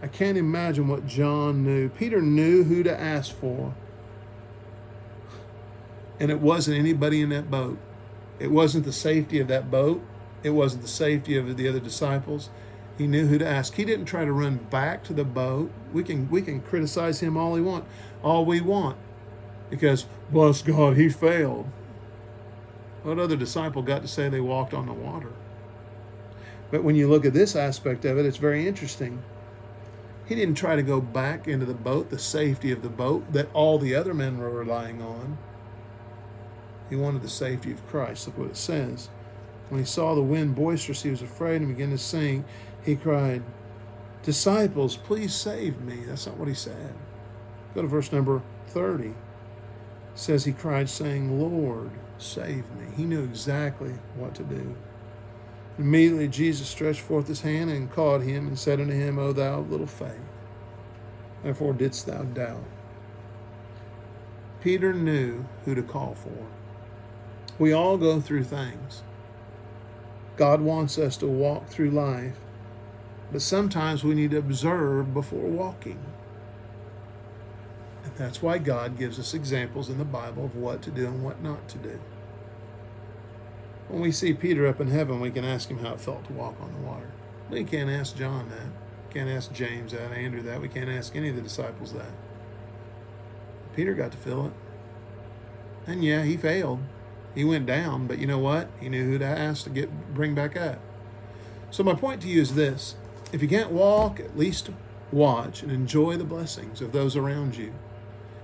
I 0.02 0.08
can't 0.08 0.38
imagine 0.38 0.88
what 0.88 1.08
John 1.08 1.64
knew. 1.64 1.90
Peter 1.90 2.22
knew 2.22 2.64
who 2.64 2.84
to 2.84 3.00
ask 3.00 3.36
for, 3.36 3.74
and 6.20 6.32
it 6.32 6.40
wasn't 6.40 6.78
anybody 6.78 7.22
in 7.22 7.30
that 7.30 7.50
boat. 7.50 7.78
It 8.40 8.52
wasn't 8.52 8.86
the 8.86 8.94
safety 8.94 9.40
of 9.40 9.48
that 9.48 9.72
boat. 9.72 10.04
It 10.44 10.52
wasn't 10.52 10.84
the 10.84 10.88
safety 10.88 11.38
of 11.38 11.58
the 11.58 11.68
other 11.68 11.80
disciples. 11.80 12.50
He 12.98 13.08
knew 13.08 13.28
who 13.28 13.38
to 13.38 13.48
ask. 13.48 13.74
He 13.74 13.84
didn't 13.84 14.06
try 14.06 14.26
to 14.26 14.32
run 14.32 14.58
back 14.70 15.04
to 15.06 15.14
the 15.14 15.24
boat. 15.24 15.72
We 15.92 16.04
can 16.04 16.30
we 16.30 16.42
can 16.42 16.62
criticize 16.62 17.20
him 17.20 17.36
all 17.36 17.52
we 17.52 17.62
want, 17.62 17.86
all 18.24 18.46
we 18.46 18.62
want, 18.62 18.98
because 19.70 20.06
bless 20.32 20.62
God, 20.62 20.98
he 20.98 21.10
failed. 21.10 21.70
What 23.04 23.20
other 23.20 23.36
disciple 23.36 23.82
got 23.82 24.02
to 24.02 24.08
say 24.08 24.30
they 24.30 24.42
walked 24.42 24.74
on 24.74 24.88
the 24.88 24.94
water? 24.94 25.32
But 26.72 26.84
when 26.84 26.96
you 26.96 27.08
look 27.08 27.26
at 27.26 27.34
this 27.34 27.56
aspect 27.56 28.04
of 28.06 28.18
it, 28.18 28.26
it's 28.26 28.38
very 28.38 28.68
interesting. 28.68 29.22
He 30.26 30.34
didn't 30.34 30.56
try 30.56 30.76
to 30.76 30.82
go 30.82 31.00
back 31.00 31.48
into 31.48 31.66
the 31.66 31.74
boat, 31.74 32.10
the 32.10 32.18
safety 32.18 32.72
of 32.72 32.82
the 32.82 32.90
boat 32.90 33.32
that 33.32 33.54
all 33.54 33.78
the 33.78 33.94
other 33.94 34.14
men 34.14 34.40
were 34.40 34.50
relying 34.50 35.02
on. 35.02 35.38
He 36.90 36.96
wanted 36.96 37.22
the 37.22 37.30
safety 37.30 37.72
of 37.72 37.86
Christ. 37.88 38.28
Look 38.28 38.38
what 38.40 38.50
it 38.50 38.58
says. 38.58 39.10
When 39.70 39.80
he 39.80 39.86
saw 39.86 40.16
the 40.16 40.22
wind 40.22 40.56
boisterous, 40.56 41.04
he 41.04 41.10
was 41.10 41.22
afraid 41.22 41.62
and 41.62 41.76
began 41.76 41.92
to 41.92 41.98
sink. 41.98 42.46
He 42.84 42.96
cried, 42.96 43.44
Disciples, 44.24 44.98
please 44.98 45.34
save 45.36 45.80
me. 45.82 45.98
That's 46.08 46.26
not 46.26 46.38
what 46.38 46.48
he 46.48 46.54
said. 46.56 46.94
Go 47.76 47.84
to 47.84 47.88
verse 47.88 48.12
number 48.12 48.42
30. 48.68 49.14
Says 50.16 50.46
he 50.46 50.54
cried, 50.54 50.90
saying, 50.90 51.40
Lord, 51.40 51.92
save 52.18 52.70
me. 52.72 52.88
He 52.96 53.04
knew 53.04 53.24
exactly 53.24 53.94
what 54.16 54.34
to 54.36 54.44
do. 54.44 54.76
Immediately 55.78 56.30
Jesus 56.30 56.70
stretched 56.70 57.02
forth 57.02 57.28
his 57.28 57.42
hand 57.42 57.70
and 57.70 57.92
caught 57.92 58.22
him 58.22 58.48
and 58.48 58.58
said 58.58 58.80
unto 58.80 58.94
him, 58.94 59.20
O 59.20 59.34
thou 59.34 59.60
of 59.60 59.70
little 59.70 59.88
faith, 59.88 60.22
therefore 61.44 61.74
didst 61.74 62.06
thou 62.06 62.24
doubt. 62.24 62.64
Peter 64.62 64.94
knew 64.94 65.46
who 65.66 65.76
to 65.76 65.84
call 65.84 66.16
for. 66.16 66.48
We 67.60 67.74
all 67.74 67.98
go 67.98 68.22
through 68.22 68.46
things. 68.46 69.04
God 70.38 70.62
wants 70.62 70.98
us 70.98 71.18
to 71.18 71.28
walk 71.28 71.68
through 71.68 71.92
life, 71.92 72.38
but 73.32 73.42
sometimes 73.42 74.04
we 74.04 74.16
need 74.16 74.32
to 74.32 74.38
observe 74.38 75.14
before 75.14 75.48
walking. 75.48 76.00
That's 78.18 78.42
why 78.42 78.60
God 78.60 78.98
gives 78.98 79.20
us 79.20 79.34
examples 79.34 79.90
in 79.90 79.98
the 79.98 80.06
Bible 80.06 80.46
of 80.46 80.56
what 80.56 80.82
to 80.84 80.92
do 80.92 81.08
and 81.08 81.24
what 81.24 81.44
not 81.44 81.68
to 81.70 81.78
do. 81.78 82.00
When 83.90 84.02
we 84.02 84.12
see 84.12 84.34
Peter 84.34 84.68
up 84.68 84.80
in 84.80 84.88
heaven, 84.90 85.20
we 85.20 85.32
can 85.32 85.46
ask 85.46 85.70
him 85.70 85.80
how 85.80 85.94
it 85.94 86.00
felt 86.00 86.26
to 86.26 86.34
walk 86.34 86.56
on 86.62 86.74
the 86.74 86.88
water. 86.88 87.12
We 87.50 87.64
can't 87.64 87.90
ask 87.90 88.16
John 88.16 88.50
that. 88.50 89.14
Can't 89.14 89.30
ask 89.30 89.54
James 89.54 89.92
that, 89.92 90.12
Andrew 90.12 90.42
that. 90.42 90.62
We 90.62 90.68
can't 90.68 90.90
ask 90.90 91.16
any 91.16 91.30
of 91.30 91.36
the 91.36 91.42
disciples 91.42 91.94
that. 91.94 92.12
Peter 93.76 93.94
got 93.94 94.12
to 94.12 94.18
feel 94.18 94.48
it. 94.48 94.54
And 95.86 96.04
yeah, 96.04 96.24
he 96.24 96.38
failed. 96.38 96.80
He 97.36 97.44
went 97.44 97.66
down, 97.66 98.08
but 98.08 98.18
you 98.18 98.28
know 98.28 98.40
what? 98.40 98.70
He 98.80 98.90
knew 98.90 99.06
who 99.06 99.20
to 99.20 99.26
ask 99.26 99.66
to 99.66 99.70
get 99.70 100.14
bring 100.14 100.34
back 100.34 100.56
up. 100.56 100.80
So 101.70 101.84
my 101.84 101.94
point 101.94 102.22
to 102.22 102.28
you 102.28 102.42
is 102.42 102.56
this. 102.56 102.96
If 103.34 103.42
you 103.42 103.48
can't 103.48 103.72
walk, 103.72 104.20
at 104.20 104.38
least 104.38 104.70
watch 105.12 105.62
and 105.62 105.72
enjoy 105.72 106.16
the 106.16 106.24
blessings 106.24 106.82
of 106.82 106.94
those 106.94 107.16
around 107.16 107.58
you. 107.58 107.74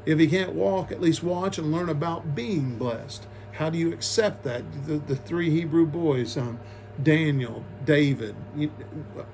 If 0.05 0.19
you 0.19 0.27
can't 0.27 0.53
walk, 0.53 0.91
at 0.91 1.01
least 1.01 1.23
watch 1.23 1.57
and 1.57 1.71
learn 1.71 1.89
about 1.89 2.35
being 2.35 2.77
blessed. 2.77 3.27
How 3.53 3.69
do 3.69 3.77
you 3.77 3.93
accept 3.93 4.43
that? 4.43 4.63
The, 4.85 4.97
the 4.97 5.15
three 5.15 5.49
Hebrew 5.49 5.85
boys, 5.85 6.37
um, 6.37 6.59
Daniel, 7.01 7.63
David, 7.85 8.35
you, 8.55 8.71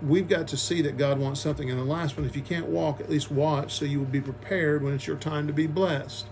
we've 0.02 0.28
got 0.28 0.48
to 0.50 0.58
see 0.58 0.82
that 0.82 0.98
God 0.98 1.20
wants 1.20 1.40
something. 1.40 1.70
And 1.70 1.80
the 1.80 1.86
last 1.86 2.18
one, 2.18 2.26
if 2.26 2.36
you 2.36 2.42
can't 2.42 2.68
walk, 2.68 3.00
at 3.00 3.10
least 3.10 3.32
watch 3.32 3.74
so 3.74 3.86
you 3.86 4.00
will 4.00 4.06
be 4.06 4.22
prepared 4.22 4.84
when 4.84 4.94
it's 4.94 5.08
your 5.08 5.18
time 5.18 5.48
to 5.48 5.54
be 5.54 5.68
blessed. 5.68 6.28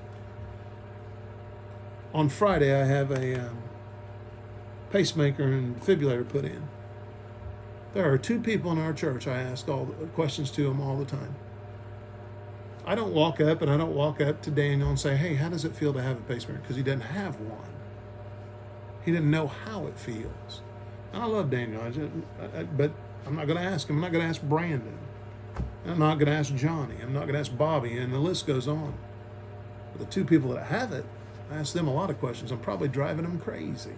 On 2.14 2.30
Friday, 2.30 2.74
I 2.74 2.86
have 2.86 3.12
a 3.12 3.48
um, 3.48 3.58
pacemaker 4.90 5.44
and 5.44 5.80
defibrillator 5.80 6.28
put 6.28 6.46
in. 6.46 6.68
There 7.94 8.12
are 8.12 8.18
two 8.18 8.40
people 8.40 8.72
in 8.72 8.78
our 8.78 8.94
church 8.94 9.28
I 9.28 9.42
ask 9.42 9.70
all 9.70 9.86
questions 10.14 10.52
to 10.52 10.64
them 10.64 10.82
all 10.82 10.98
the 10.98 11.06
time. 11.06 11.36
I 12.88 12.96
don't 12.96 13.14
walk 13.14 13.40
up 13.40 13.62
and 13.62 13.72
I 13.72 13.78
don't 13.78 13.96
walk 13.96 14.22
up 14.22 14.42
to 14.44 14.52
Daniel 14.52 14.90
and 14.90 15.00
say, 15.00 15.16
"Hey, 15.16 15.36
how 15.36 15.50
does 15.50 15.66
it 15.66 15.76
feel 15.76 15.94
to 15.94 16.02
have 16.02 16.18
a 16.18 16.22
pacemaker?" 16.22 16.62
Because 16.62 16.76
he 16.76 16.84
doesn't 16.84 17.02
have 17.02 17.40
one. 17.40 17.74
He 19.04 19.12
didn't 19.12 19.30
know 19.32 19.48
how 19.48 19.88
it 19.88 19.98
feels. 19.98 20.62
And 21.14 21.24
I 21.24 21.26
love 21.26 21.50
Daniel, 21.50 21.82
I 21.82 21.90
just, 21.92 22.12
I, 22.56 22.64
but 22.64 22.92
I'm 23.26 23.36
not 23.36 23.48
going 23.48 23.58
to 23.58 23.64
ask 23.64 23.88
him. 23.88 23.96
I'm 23.96 24.02
not 24.02 24.12
going 24.12 24.24
to 24.24 24.30
ask 24.30 24.42
Brandon. 24.42 24.98
I'm 25.86 26.00
not 26.00 26.16
going 26.16 26.28
to 26.28 26.34
ask 26.34 26.54
Johnny. 26.56 26.96
I'm 27.02 27.14
not 27.14 27.22
going 27.22 27.34
to 27.34 27.40
ask 27.40 27.56
Bobby, 27.56 27.98
and 27.98 28.12
the 28.12 28.20
list 28.20 28.48
goes 28.48 28.68
on. 28.68 28.94
But 29.92 30.06
the 30.06 30.12
two 30.12 30.26
people 30.26 30.52
that 30.54 30.66
have 30.66 30.92
it, 30.92 31.06
I 31.52 31.58
ask 31.58 31.74
them 31.74 31.88
a 31.88 31.94
lot 31.94 32.10
of 32.10 32.20
questions. 32.20 32.52
I'm 32.52 32.60
probably 32.60 32.88
driving 32.88 33.24
them 33.24 33.40
crazy. 33.40 33.96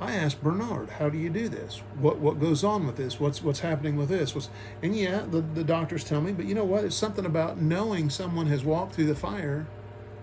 I 0.00 0.12
asked 0.12 0.42
Bernard, 0.42 0.90
how 0.90 1.08
do 1.08 1.16
you 1.16 1.30
do 1.30 1.48
this? 1.48 1.82
What 1.98 2.18
what 2.18 2.38
goes 2.38 2.62
on 2.62 2.86
with 2.86 2.96
this? 2.96 3.18
What's 3.18 3.42
what's 3.42 3.60
happening 3.60 3.96
with 3.96 4.10
this? 4.10 4.34
What's, 4.34 4.50
and 4.82 4.94
yeah, 4.94 5.24
the, 5.30 5.40
the 5.40 5.64
doctors 5.64 6.04
tell 6.04 6.20
me, 6.20 6.32
but 6.32 6.44
you 6.44 6.54
know 6.54 6.64
what? 6.64 6.84
It's 6.84 6.96
something 6.96 7.24
about 7.24 7.60
knowing 7.60 8.10
someone 8.10 8.46
has 8.48 8.62
walked 8.62 8.94
through 8.94 9.06
the 9.06 9.14
fire 9.14 9.66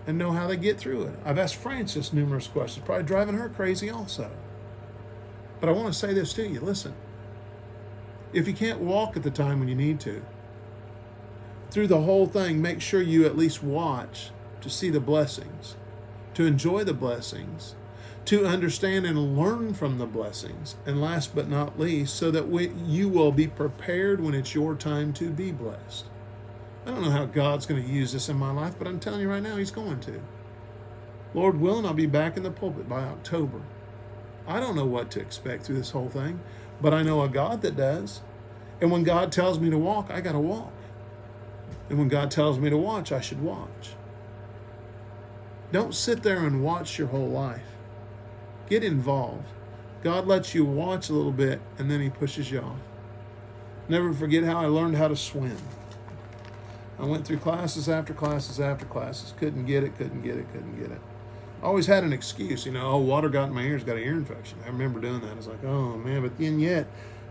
and 0.06 0.16
know 0.16 0.30
how 0.30 0.46
they 0.46 0.56
get 0.56 0.78
through 0.78 1.04
it. 1.04 1.14
I've 1.24 1.38
asked 1.38 1.56
Frances 1.56 2.12
numerous 2.12 2.46
questions, 2.46 2.84
probably 2.86 3.04
driving 3.04 3.34
her 3.34 3.48
crazy 3.48 3.90
also. 3.90 4.30
But 5.60 5.68
I 5.68 5.72
want 5.72 5.92
to 5.92 5.98
say 5.98 6.14
this 6.14 6.32
to 6.34 6.46
you 6.46 6.60
listen, 6.60 6.94
if 8.32 8.46
you 8.46 8.54
can't 8.54 8.80
walk 8.80 9.16
at 9.16 9.24
the 9.24 9.30
time 9.30 9.58
when 9.58 9.68
you 9.68 9.74
need 9.74 9.98
to, 10.00 10.22
through 11.70 11.88
the 11.88 12.02
whole 12.02 12.26
thing, 12.26 12.62
make 12.62 12.80
sure 12.80 13.02
you 13.02 13.26
at 13.26 13.36
least 13.36 13.62
watch 13.62 14.30
to 14.60 14.70
see 14.70 14.90
the 14.90 15.00
blessings, 15.00 15.74
to 16.34 16.46
enjoy 16.46 16.84
the 16.84 16.94
blessings, 16.94 17.74
to 18.26 18.46
understand 18.46 19.04
and 19.04 19.36
learn 19.36 19.74
from 19.74 19.98
the 19.98 20.06
blessings, 20.06 20.76
and 20.86 21.00
last 21.00 21.34
but 21.34 21.48
not 21.48 21.78
least, 21.78 22.16
so 22.16 22.30
that 22.30 22.48
we, 22.48 22.68
you 22.86 23.08
will 23.08 23.32
be 23.32 23.46
prepared 23.46 24.20
when 24.20 24.34
it's 24.34 24.54
your 24.54 24.74
time 24.74 25.12
to 25.14 25.30
be 25.30 25.52
blessed. 25.52 26.06
I 26.86 26.90
don't 26.90 27.02
know 27.02 27.10
how 27.10 27.26
God's 27.26 27.66
going 27.66 27.82
to 27.82 27.88
use 27.88 28.12
this 28.12 28.28
in 28.28 28.36
my 28.36 28.50
life, 28.50 28.76
but 28.78 28.88
I'm 28.88 29.00
telling 29.00 29.20
you 29.20 29.28
right 29.28 29.42
now, 29.42 29.56
He's 29.56 29.70
going 29.70 30.00
to. 30.00 30.20
Lord 31.34 31.60
willing, 31.60 31.84
I'll 31.84 31.94
be 31.94 32.06
back 32.06 32.36
in 32.36 32.42
the 32.42 32.50
pulpit 32.50 32.88
by 32.88 33.00
October. 33.00 33.60
I 34.46 34.60
don't 34.60 34.76
know 34.76 34.86
what 34.86 35.10
to 35.12 35.20
expect 35.20 35.64
through 35.64 35.76
this 35.76 35.90
whole 35.90 36.08
thing, 36.08 36.40
but 36.80 36.94
I 36.94 37.02
know 37.02 37.22
a 37.22 37.28
God 37.28 37.62
that 37.62 37.76
does. 37.76 38.20
And 38.80 38.90
when 38.90 39.02
God 39.02 39.32
tells 39.32 39.58
me 39.58 39.70
to 39.70 39.78
walk, 39.78 40.10
I 40.10 40.20
got 40.20 40.32
to 40.32 40.38
walk. 40.38 40.72
And 41.88 41.98
when 41.98 42.08
God 42.08 42.30
tells 42.30 42.58
me 42.58 42.70
to 42.70 42.76
watch, 42.76 43.12
I 43.12 43.20
should 43.20 43.42
watch. 43.42 43.94
Don't 45.72 45.94
sit 45.94 46.22
there 46.22 46.46
and 46.46 46.62
watch 46.62 46.98
your 46.98 47.08
whole 47.08 47.28
life. 47.28 47.73
Get 48.68 48.82
involved. 48.82 49.46
God 50.02 50.26
lets 50.26 50.54
you 50.54 50.64
watch 50.64 51.08
a 51.08 51.12
little 51.12 51.32
bit 51.32 51.60
and 51.78 51.90
then 51.90 52.00
He 52.00 52.10
pushes 52.10 52.50
you 52.50 52.60
off. 52.60 52.78
Never 53.88 54.12
forget 54.12 54.44
how 54.44 54.60
I 54.60 54.66
learned 54.66 54.96
how 54.96 55.08
to 55.08 55.16
swim. 55.16 55.56
I 56.98 57.04
went 57.04 57.26
through 57.26 57.38
classes 57.38 57.88
after 57.88 58.14
classes 58.14 58.60
after 58.60 58.86
classes. 58.86 59.34
Couldn't 59.38 59.66
get 59.66 59.84
it, 59.84 59.96
couldn't 59.96 60.22
get 60.22 60.36
it, 60.36 60.50
couldn't 60.52 60.78
get 60.80 60.90
it. 60.90 61.00
Always 61.62 61.86
had 61.86 62.04
an 62.04 62.12
excuse, 62.12 62.66
you 62.66 62.72
know, 62.72 62.92
oh, 62.92 62.98
water 62.98 63.28
got 63.28 63.48
in 63.48 63.54
my 63.54 63.62
ears, 63.62 63.84
got 63.84 63.96
an 63.96 64.02
ear 64.02 64.12
infection. 64.12 64.58
I 64.64 64.68
remember 64.68 65.00
doing 65.00 65.20
that. 65.20 65.30
I 65.30 65.34
was 65.34 65.46
like, 65.46 65.64
oh 65.64 65.96
man, 65.96 66.22
but 66.22 66.38
then 66.38 66.60
yet, 66.60 66.86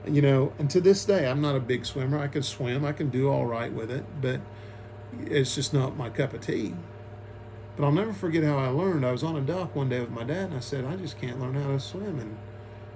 you 0.07 0.21
know, 0.21 0.53
and 0.59 0.69
to 0.71 0.81
this 0.81 1.05
day, 1.05 1.27
I'm 1.27 1.41
not 1.41 1.55
a 1.55 1.59
big 1.59 1.85
swimmer. 1.85 2.19
I 2.19 2.27
can 2.27 2.43
swim, 2.43 2.83
I 2.83 2.91
can 2.91 3.09
do 3.09 3.29
all 3.29 3.45
right 3.45 3.71
with 3.71 3.91
it, 3.91 4.03
but 4.21 4.41
it's 5.25 5.55
just 5.55 5.73
not 5.73 5.95
my 5.95 6.09
cup 6.09 6.33
of 6.33 6.41
tea. 6.41 6.73
But 7.75 7.85
I'll 7.85 7.91
never 7.91 8.13
forget 8.13 8.43
how 8.43 8.57
I 8.57 8.67
learned. 8.67 9.05
I 9.05 9.11
was 9.11 9.23
on 9.23 9.35
a 9.35 9.41
dock 9.41 9.75
one 9.75 9.89
day 9.89 9.99
with 9.99 10.11
my 10.11 10.23
dad, 10.23 10.49
and 10.49 10.55
I 10.55 10.59
said, 10.59 10.85
I 10.85 10.95
just 10.95 11.19
can't 11.19 11.39
learn 11.39 11.55
how 11.55 11.69
to 11.69 11.79
swim. 11.79 12.19
And 12.19 12.37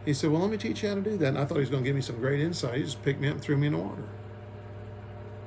he 0.05 0.13
said, 0.13 0.31
Well, 0.31 0.41
let 0.41 0.51
me 0.51 0.57
teach 0.57 0.83
you 0.83 0.89
how 0.89 0.95
to 0.95 1.01
do 1.01 1.17
that. 1.17 1.29
And 1.29 1.37
I 1.37 1.45
thought 1.45 1.55
he 1.55 1.61
was 1.61 1.69
going 1.69 1.83
to 1.83 1.89
give 1.89 1.95
me 1.95 2.01
some 2.01 2.19
great 2.19 2.39
insight. 2.39 2.75
He 2.75 2.83
just 2.83 3.01
picked 3.03 3.19
me 3.19 3.27
up 3.27 3.35
and 3.35 3.41
threw 3.41 3.57
me 3.57 3.67
in 3.67 3.73
the 3.73 3.79
water. 3.79 4.03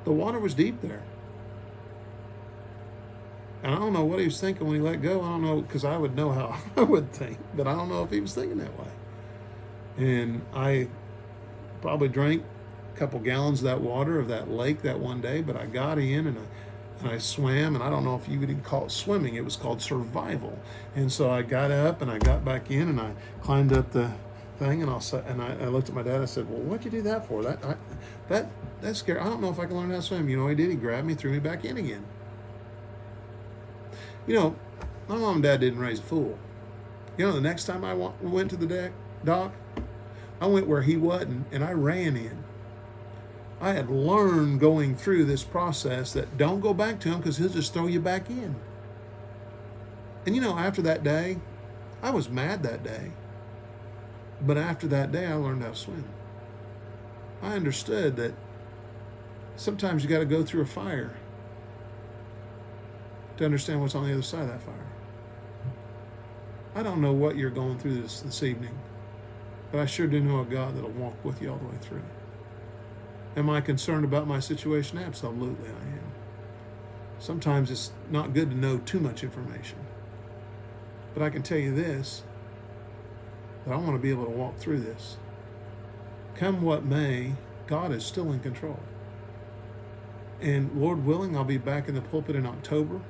The 0.05 0.12
water 0.12 0.38
was 0.38 0.55
deep 0.55 0.80
there. 0.80 1.02
And 3.62 3.74
I 3.74 3.78
don't 3.78 3.92
know 3.92 4.05
what 4.05 4.18
he 4.18 4.24
was 4.24 4.40
thinking 4.40 4.66
when 4.66 4.76
he 4.76 4.82
let 4.82 5.02
go. 5.02 5.20
I 5.20 5.28
don't 5.28 5.42
know 5.42 5.61
because 5.61 5.84
I 5.84 5.96
would 5.96 6.16
know 6.16 6.30
how 6.32 6.59
I 6.76 6.82
would 6.82 7.12
think, 7.12 7.38
but 7.55 7.66
I 7.66 7.74
don't 7.74 7.88
know 7.88 8.02
if 8.02 8.11
he 8.11 8.20
was 8.20 8.34
thinking 8.34 8.59
that 8.59 8.78
way. 8.78 8.88
And 9.98 10.42
I 10.55 10.88
probably 11.82 12.09
drank 12.09 12.42
a 12.94 12.98
couple 12.98 13.20
gallons 13.20 13.61
of 13.61 13.64
that 13.64 13.80
water 13.80 14.18
of 14.18 14.28
that 14.28 14.50
lake 14.50 14.82
that 14.82 14.98
one 14.98 15.20
day, 15.20 15.42
but 15.42 15.57
I 15.57 15.66
got 15.66 15.98
in 15.98 16.26
and 16.26 16.38
I, 16.38 16.42
and 17.01 17.09
I 17.11 17.18
swam, 17.18 17.74
and 17.74 17.82
I 17.82 17.90
don't 17.90 18.05
know 18.05 18.14
if 18.14 18.28
you 18.28 18.38
would 18.40 18.51
even 18.51 18.62
call 18.62 18.86
it 18.86 18.90
swimming. 18.90 19.34
It 19.34 19.44
was 19.44 19.57
called 19.57 19.80
survival. 19.80 20.59
And 20.94 21.11
so 21.11 21.30
I 21.30 21.42
got 21.42 21.70
up 21.70 22.03
and 22.03 22.11
I 22.11 22.18
got 22.18 22.44
back 22.44 22.70
in 22.70 22.88
and 22.88 23.01
I 23.01 23.12
climbed 23.42 23.72
up 23.72 23.90
the 23.90 24.11
thing, 24.59 24.82
and 24.82 24.90
I'll 24.90 25.03
and 25.26 25.40
I, 25.40 25.57
I 25.61 25.66
looked 25.68 25.88
at 25.88 25.94
my 25.94 26.03
dad. 26.03 26.14
And 26.14 26.22
I 26.22 26.26
said, 26.26 26.48
"Well, 26.48 26.61
what'd 26.61 26.84
you 26.84 26.90
do 26.90 27.03
that 27.03 27.26
for? 27.26 27.42
That 27.42 27.64
I, 27.64 27.74
that 28.28 28.51
that's 28.80 28.98
scary. 28.98 29.18
I 29.18 29.24
don't 29.24 29.40
know 29.40 29.51
if 29.51 29.59
I 29.59 29.66
can 29.66 29.76
learn 29.76 29.90
how 29.90 29.96
to 29.96 30.03
swim." 30.03 30.28
You 30.28 30.36
know, 30.36 30.48
he 30.48 30.55
did. 30.55 30.70
He 30.70 30.76
grabbed 30.76 31.07
me, 31.07 31.14
threw 31.14 31.32
me 31.32 31.38
back 31.38 31.64
in 31.64 31.78
again. 31.78 32.05
You 34.26 34.34
know, 34.34 34.57
my 35.09 35.16
mom 35.16 35.36
and 35.36 35.42
dad 35.42 35.61
didn't 35.61 35.78
raise 35.78 35.98
a 35.98 36.03
fool. 36.03 36.38
You 37.16 37.26
know, 37.26 37.32
the 37.32 37.40
next 37.40 37.64
time 37.64 37.84
I 37.84 37.94
went 37.94 38.51
to 38.51 38.57
the 38.57 38.66
deck, 38.66 38.92
dock, 39.24 39.53
I 40.40 40.46
went 40.46 40.66
where 40.66 40.82
he 40.82 40.96
wasn't, 40.96 41.46
and 41.53 41.64
I 41.64 41.72
ran 41.72 42.16
in. 42.16 42.44
I 43.61 43.72
had 43.72 43.90
learned 43.90 44.61
going 44.61 44.96
through 44.96 45.26
this 45.26 45.44
process 45.44 46.12
that 46.14 46.38
don't 46.38 46.61
go 46.61 46.72
back 46.72 46.98
to 47.00 47.11
him 47.11 47.18
because 47.18 47.36
he'll 47.36 47.48
just 47.50 47.74
throw 47.74 47.86
you 47.86 48.00
back 48.00 48.30
in. 48.30 48.56
And 50.24 50.34
you 50.34 50.40
know, 50.40 50.56
after 50.56 50.80
that 50.82 51.02
day, 51.02 51.38
I 52.02 52.11
was 52.11 52.28
mad 52.28 52.62
that 52.62 52.82
day. 52.82 53.12
But 54.40 54.56
after 54.56 54.86
that 54.88 55.12
day, 55.12 55.26
I 55.26 55.34
learned 55.34 55.62
how 55.62 55.70
to 55.70 55.76
swim. 55.76 56.04
I 57.42 57.54
understood 57.54 58.16
that 58.16 58.32
sometimes 59.56 60.02
you 60.02 60.08
got 60.08 60.20
to 60.20 60.24
go 60.24 60.42
through 60.42 60.62
a 60.62 60.66
fire 60.66 61.14
to 63.36 63.44
understand 63.44 63.80
what's 63.80 63.94
on 63.94 64.06
the 64.06 64.12
other 64.12 64.22
side 64.22 64.42
of 64.42 64.48
that 64.48 64.62
fire. 64.62 64.86
I 66.74 66.82
don't 66.82 67.00
know 67.00 67.12
what 67.12 67.36
you're 67.36 67.50
going 67.50 67.78
through 67.78 68.00
this 68.00 68.20
this 68.20 68.42
evening, 68.42 68.78
but 69.72 69.80
I 69.80 69.86
sure 69.86 70.06
do 70.06 70.20
know 70.20 70.40
a 70.40 70.44
God 70.44 70.76
that'll 70.76 70.90
walk 70.90 71.22
with 71.24 71.42
you 71.42 71.50
all 71.50 71.58
the 71.58 71.66
way 71.66 71.76
through. 71.80 72.02
Am 73.37 73.49
I 73.49 73.61
concerned 73.61 74.05
about 74.05 74.26
my 74.26 74.41
situation? 74.41 74.99
Absolutely, 74.99 75.68
I 75.68 75.72
am. 75.72 76.12
Sometimes 77.20 77.70
it's 77.70 77.93
not 78.11 78.35
good 78.35 78.51
to 78.51 78.57
know 78.57 78.78
too 78.78 78.99
much 78.99 79.22
information. 79.22 79.78
But 81.14 81.22
I 81.22 81.31
can 81.31 81.43
tell 81.43 81.59
you 81.59 81.74
this 81.74 82.22
that 83.64 83.74
I 83.74 83.76
want 83.76 83.93
to 83.93 83.99
be 83.99 84.11
able 84.11 84.24
to 84.24 84.31
walk 84.31 84.57
through 84.57 84.81
this. 84.81 85.16
Come 86.35 86.62
what 86.62 86.85
may, 86.85 87.35
God 87.66 87.93
is 87.93 88.05
still 88.05 88.33
in 88.33 88.41
control. 88.41 88.81
And 90.41 90.81
Lord 90.81 91.05
willing, 91.05 91.37
I'll 91.37 91.45
be 91.45 91.59
back 91.59 91.89
in 91.89 91.95
the 91.95 92.01
pulpit 92.01 92.35
in 92.35 92.47
October. 92.47 93.01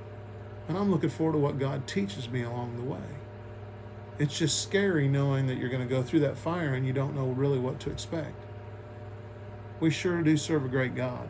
And 0.69 0.77
I'm 0.77 0.91
looking 0.91 1.09
forward 1.09 1.35
to 1.35 1.39
what 1.39 1.59
God 1.59 1.87
teaches 1.87 2.29
me 2.29 2.43
along 2.43 2.77
the 2.77 2.83
way. 2.83 2.99
It's 4.19 4.37
just 4.37 4.63
scary 4.63 5.09
knowing 5.09 5.47
that 5.47 5.57
you're 5.57 5.71
going 5.71 5.87
to 5.87 5.89
go 5.89 6.03
through 6.03 6.21
that 6.21 6.37
fire 6.37 6.75
and 6.75 6.87
you 6.87 6.93
don't 6.93 7.15
know 7.15 7.29
really 7.29 7.59
what 7.59 7.81
to 7.81 7.91
expect 7.91 8.35
we 9.81 9.91
sure 9.91 10.23
do 10.23 10.37
serve 10.37 10.65
a 10.65 10.69
great 10.69 10.95
God. 10.95 11.29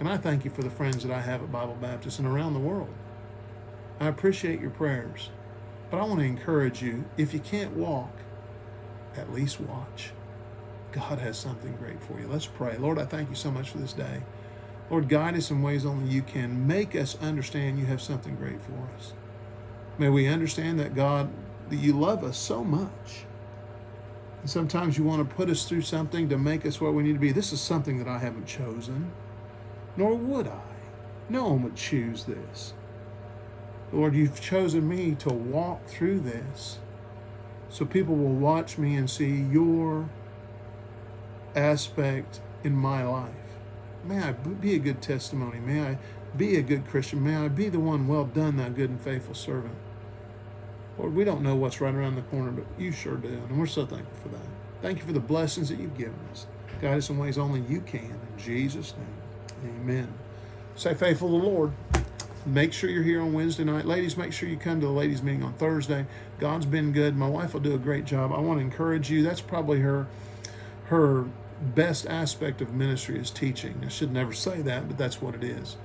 And 0.00 0.08
I 0.08 0.16
thank 0.16 0.44
you 0.44 0.50
for 0.50 0.62
the 0.62 0.70
friends 0.70 1.02
that 1.04 1.12
I 1.12 1.20
have 1.20 1.42
at 1.42 1.52
Bible 1.52 1.76
Baptist 1.80 2.18
and 2.18 2.26
around 2.26 2.54
the 2.54 2.60
world. 2.60 2.92
I 4.00 4.08
appreciate 4.08 4.60
your 4.60 4.70
prayers. 4.70 5.30
But 5.90 5.98
I 5.98 6.04
want 6.04 6.20
to 6.20 6.26
encourage 6.26 6.82
you 6.82 7.04
if 7.16 7.32
you 7.32 7.40
can't 7.40 7.74
walk, 7.76 8.10
at 9.16 9.32
least 9.32 9.60
watch. 9.60 10.10
God 10.92 11.18
has 11.18 11.38
something 11.38 11.74
great 11.76 12.02
for 12.02 12.18
you. 12.18 12.26
Let's 12.26 12.46
pray. 12.46 12.76
Lord, 12.78 12.98
I 12.98 13.04
thank 13.04 13.28
you 13.28 13.34
so 13.34 13.50
much 13.50 13.70
for 13.70 13.78
this 13.78 13.92
day. 13.92 14.22
Lord, 14.90 15.08
guide 15.08 15.36
us 15.36 15.50
in 15.50 15.62
ways 15.62 15.84
only 15.84 16.12
you 16.12 16.22
can. 16.22 16.66
Make 16.66 16.94
us 16.94 17.16
understand 17.20 17.78
you 17.78 17.86
have 17.86 18.00
something 18.00 18.36
great 18.36 18.60
for 18.62 18.88
us. 18.96 19.12
May 19.98 20.08
we 20.08 20.26
understand 20.26 20.80
that, 20.80 20.94
God, 20.94 21.30
that 21.68 21.76
you 21.76 21.92
love 21.98 22.24
us 22.24 22.38
so 22.38 22.64
much 22.64 23.25
and 24.46 24.50
sometimes 24.52 24.96
you 24.96 25.02
want 25.02 25.28
to 25.28 25.34
put 25.34 25.50
us 25.50 25.64
through 25.64 25.82
something 25.82 26.28
to 26.28 26.38
make 26.38 26.64
us 26.64 26.80
what 26.80 26.94
we 26.94 27.02
need 27.02 27.14
to 27.14 27.18
be. 27.18 27.32
This 27.32 27.52
is 27.52 27.60
something 27.60 27.98
that 27.98 28.06
I 28.06 28.18
haven't 28.18 28.46
chosen, 28.46 29.10
nor 29.96 30.14
would 30.14 30.46
I. 30.46 30.62
No 31.28 31.48
one 31.48 31.64
would 31.64 31.74
choose 31.74 32.22
this. 32.22 32.72
Lord, 33.92 34.14
you've 34.14 34.40
chosen 34.40 34.88
me 34.88 35.16
to 35.16 35.30
walk 35.30 35.84
through 35.88 36.20
this 36.20 36.78
so 37.70 37.84
people 37.84 38.14
will 38.14 38.36
watch 38.36 38.78
me 38.78 38.94
and 38.94 39.10
see 39.10 39.34
your 39.34 40.08
aspect 41.56 42.40
in 42.62 42.76
my 42.76 43.02
life. 43.02 43.32
May 44.04 44.22
I 44.22 44.30
be 44.30 44.76
a 44.76 44.78
good 44.78 45.02
testimony. 45.02 45.58
May 45.58 45.82
I 45.82 45.98
be 46.36 46.54
a 46.54 46.62
good 46.62 46.86
Christian. 46.86 47.24
May 47.24 47.34
I 47.34 47.48
be 47.48 47.68
the 47.68 47.80
one, 47.80 48.06
well 48.06 48.26
done, 48.26 48.58
thou 48.58 48.68
good 48.68 48.90
and 48.90 49.00
faithful 49.00 49.34
servant. 49.34 49.74
Lord, 50.98 51.14
we 51.14 51.24
don't 51.24 51.42
know 51.42 51.54
what's 51.54 51.80
right 51.80 51.94
around 51.94 52.16
the 52.16 52.22
corner, 52.22 52.50
but 52.50 52.64
you 52.78 52.90
sure 52.90 53.16
do. 53.16 53.28
And 53.28 53.58
we're 53.58 53.66
so 53.66 53.84
thankful 53.84 54.16
for 54.22 54.28
that. 54.28 54.46
Thank 54.82 54.98
you 54.98 55.04
for 55.04 55.12
the 55.12 55.20
blessings 55.20 55.68
that 55.68 55.78
you've 55.78 55.96
given 55.96 56.18
us. 56.30 56.46
Guide 56.80 56.98
us 56.98 57.10
in 57.10 57.18
ways 57.18 57.38
only 57.38 57.60
you 57.62 57.80
can. 57.80 58.00
In 58.00 58.38
Jesus' 58.38 58.94
name, 58.96 59.74
amen. 59.80 60.12
Say 60.74 60.94
faithful 60.94 61.28
to 61.28 61.40
the 61.40 61.50
Lord. 61.50 61.72
Make 62.44 62.72
sure 62.72 62.88
you're 62.88 63.02
here 63.02 63.20
on 63.20 63.32
Wednesday 63.32 63.64
night. 63.64 63.86
Ladies, 63.86 64.16
make 64.16 64.32
sure 64.32 64.48
you 64.48 64.56
come 64.56 64.80
to 64.80 64.86
the 64.86 64.92
ladies' 64.92 65.22
meeting 65.22 65.42
on 65.42 65.54
Thursday. 65.54 66.06
God's 66.38 66.66
been 66.66 66.92
good. 66.92 67.16
My 67.16 67.28
wife 67.28 67.54
will 67.54 67.60
do 67.60 67.74
a 67.74 67.78
great 67.78 68.04
job. 68.04 68.32
I 68.32 68.38
want 68.38 68.60
to 68.60 68.64
encourage 68.64 69.10
you. 69.10 69.22
That's 69.22 69.40
probably 69.40 69.80
her 69.80 70.06
her 70.84 71.24
best 71.74 72.06
aspect 72.06 72.60
of 72.60 72.74
ministry 72.74 73.18
is 73.18 73.30
teaching. 73.30 73.82
I 73.84 73.88
should 73.88 74.12
never 74.12 74.32
say 74.32 74.62
that, 74.62 74.86
but 74.86 74.96
that's 74.96 75.20
what 75.20 75.34
it 75.34 75.42
is. 75.42 75.76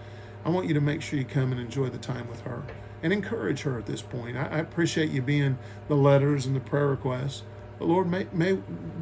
I 0.45 0.49
want 0.49 0.67
you 0.67 0.73
to 0.73 0.81
make 0.81 1.01
sure 1.01 1.17
you 1.17 1.25
come 1.25 1.51
and 1.51 1.59
enjoy 1.59 1.89
the 1.89 1.97
time 1.97 2.27
with 2.27 2.41
her 2.41 2.63
and 3.03 3.11
encourage 3.11 3.61
her 3.61 3.77
at 3.77 3.85
this 3.85 4.01
point. 4.01 4.37
I, 4.37 4.45
I 4.47 4.57
appreciate 4.59 5.09
you 5.09 5.21
being 5.21 5.57
the 5.87 5.95
letters 5.95 6.45
and 6.45 6.55
the 6.55 6.59
prayer 6.59 6.87
requests. 6.87 7.43
But 7.79 7.87
Lord, 7.87 8.09
may, 8.11 8.27
may 8.31 8.59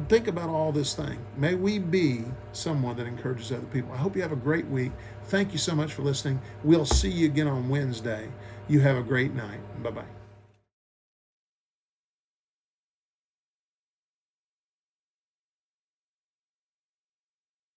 think 0.08 0.26
about 0.26 0.48
all 0.48 0.72
this 0.72 0.94
thing. 0.94 1.18
May 1.36 1.54
we 1.54 1.78
be 1.78 2.24
someone 2.52 2.96
that 2.96 3.06
encourages 3.06 3.52
other 3.52 3.66
people. 3.66 3.92
I 3.92 3.98
hope 3.98 4.16
you 4.16 4.22
have 4.22 4.32
a 4.32 4.36
great 4.36 4.66
week. 4.68 4.92
Thank 5.24 5.52
you 5.52 5.58
so 5.58 5.74
much 5.74 5.92
for 5.92 6.02
listening. 6.02 6.40
We'll 6.64 6.86
see 6.86 7.10
you 7.10 7.26
again 7.26 7.46
on 7.46 7.68
Wednesday. 7.68 8.28
You 8.68 8.80
have 8.80 8.96
a 8.96 9.02
great 9.02 9.34
night. 9.34 9.60
Bye 9.82 9.90
bye. 9.90 10.19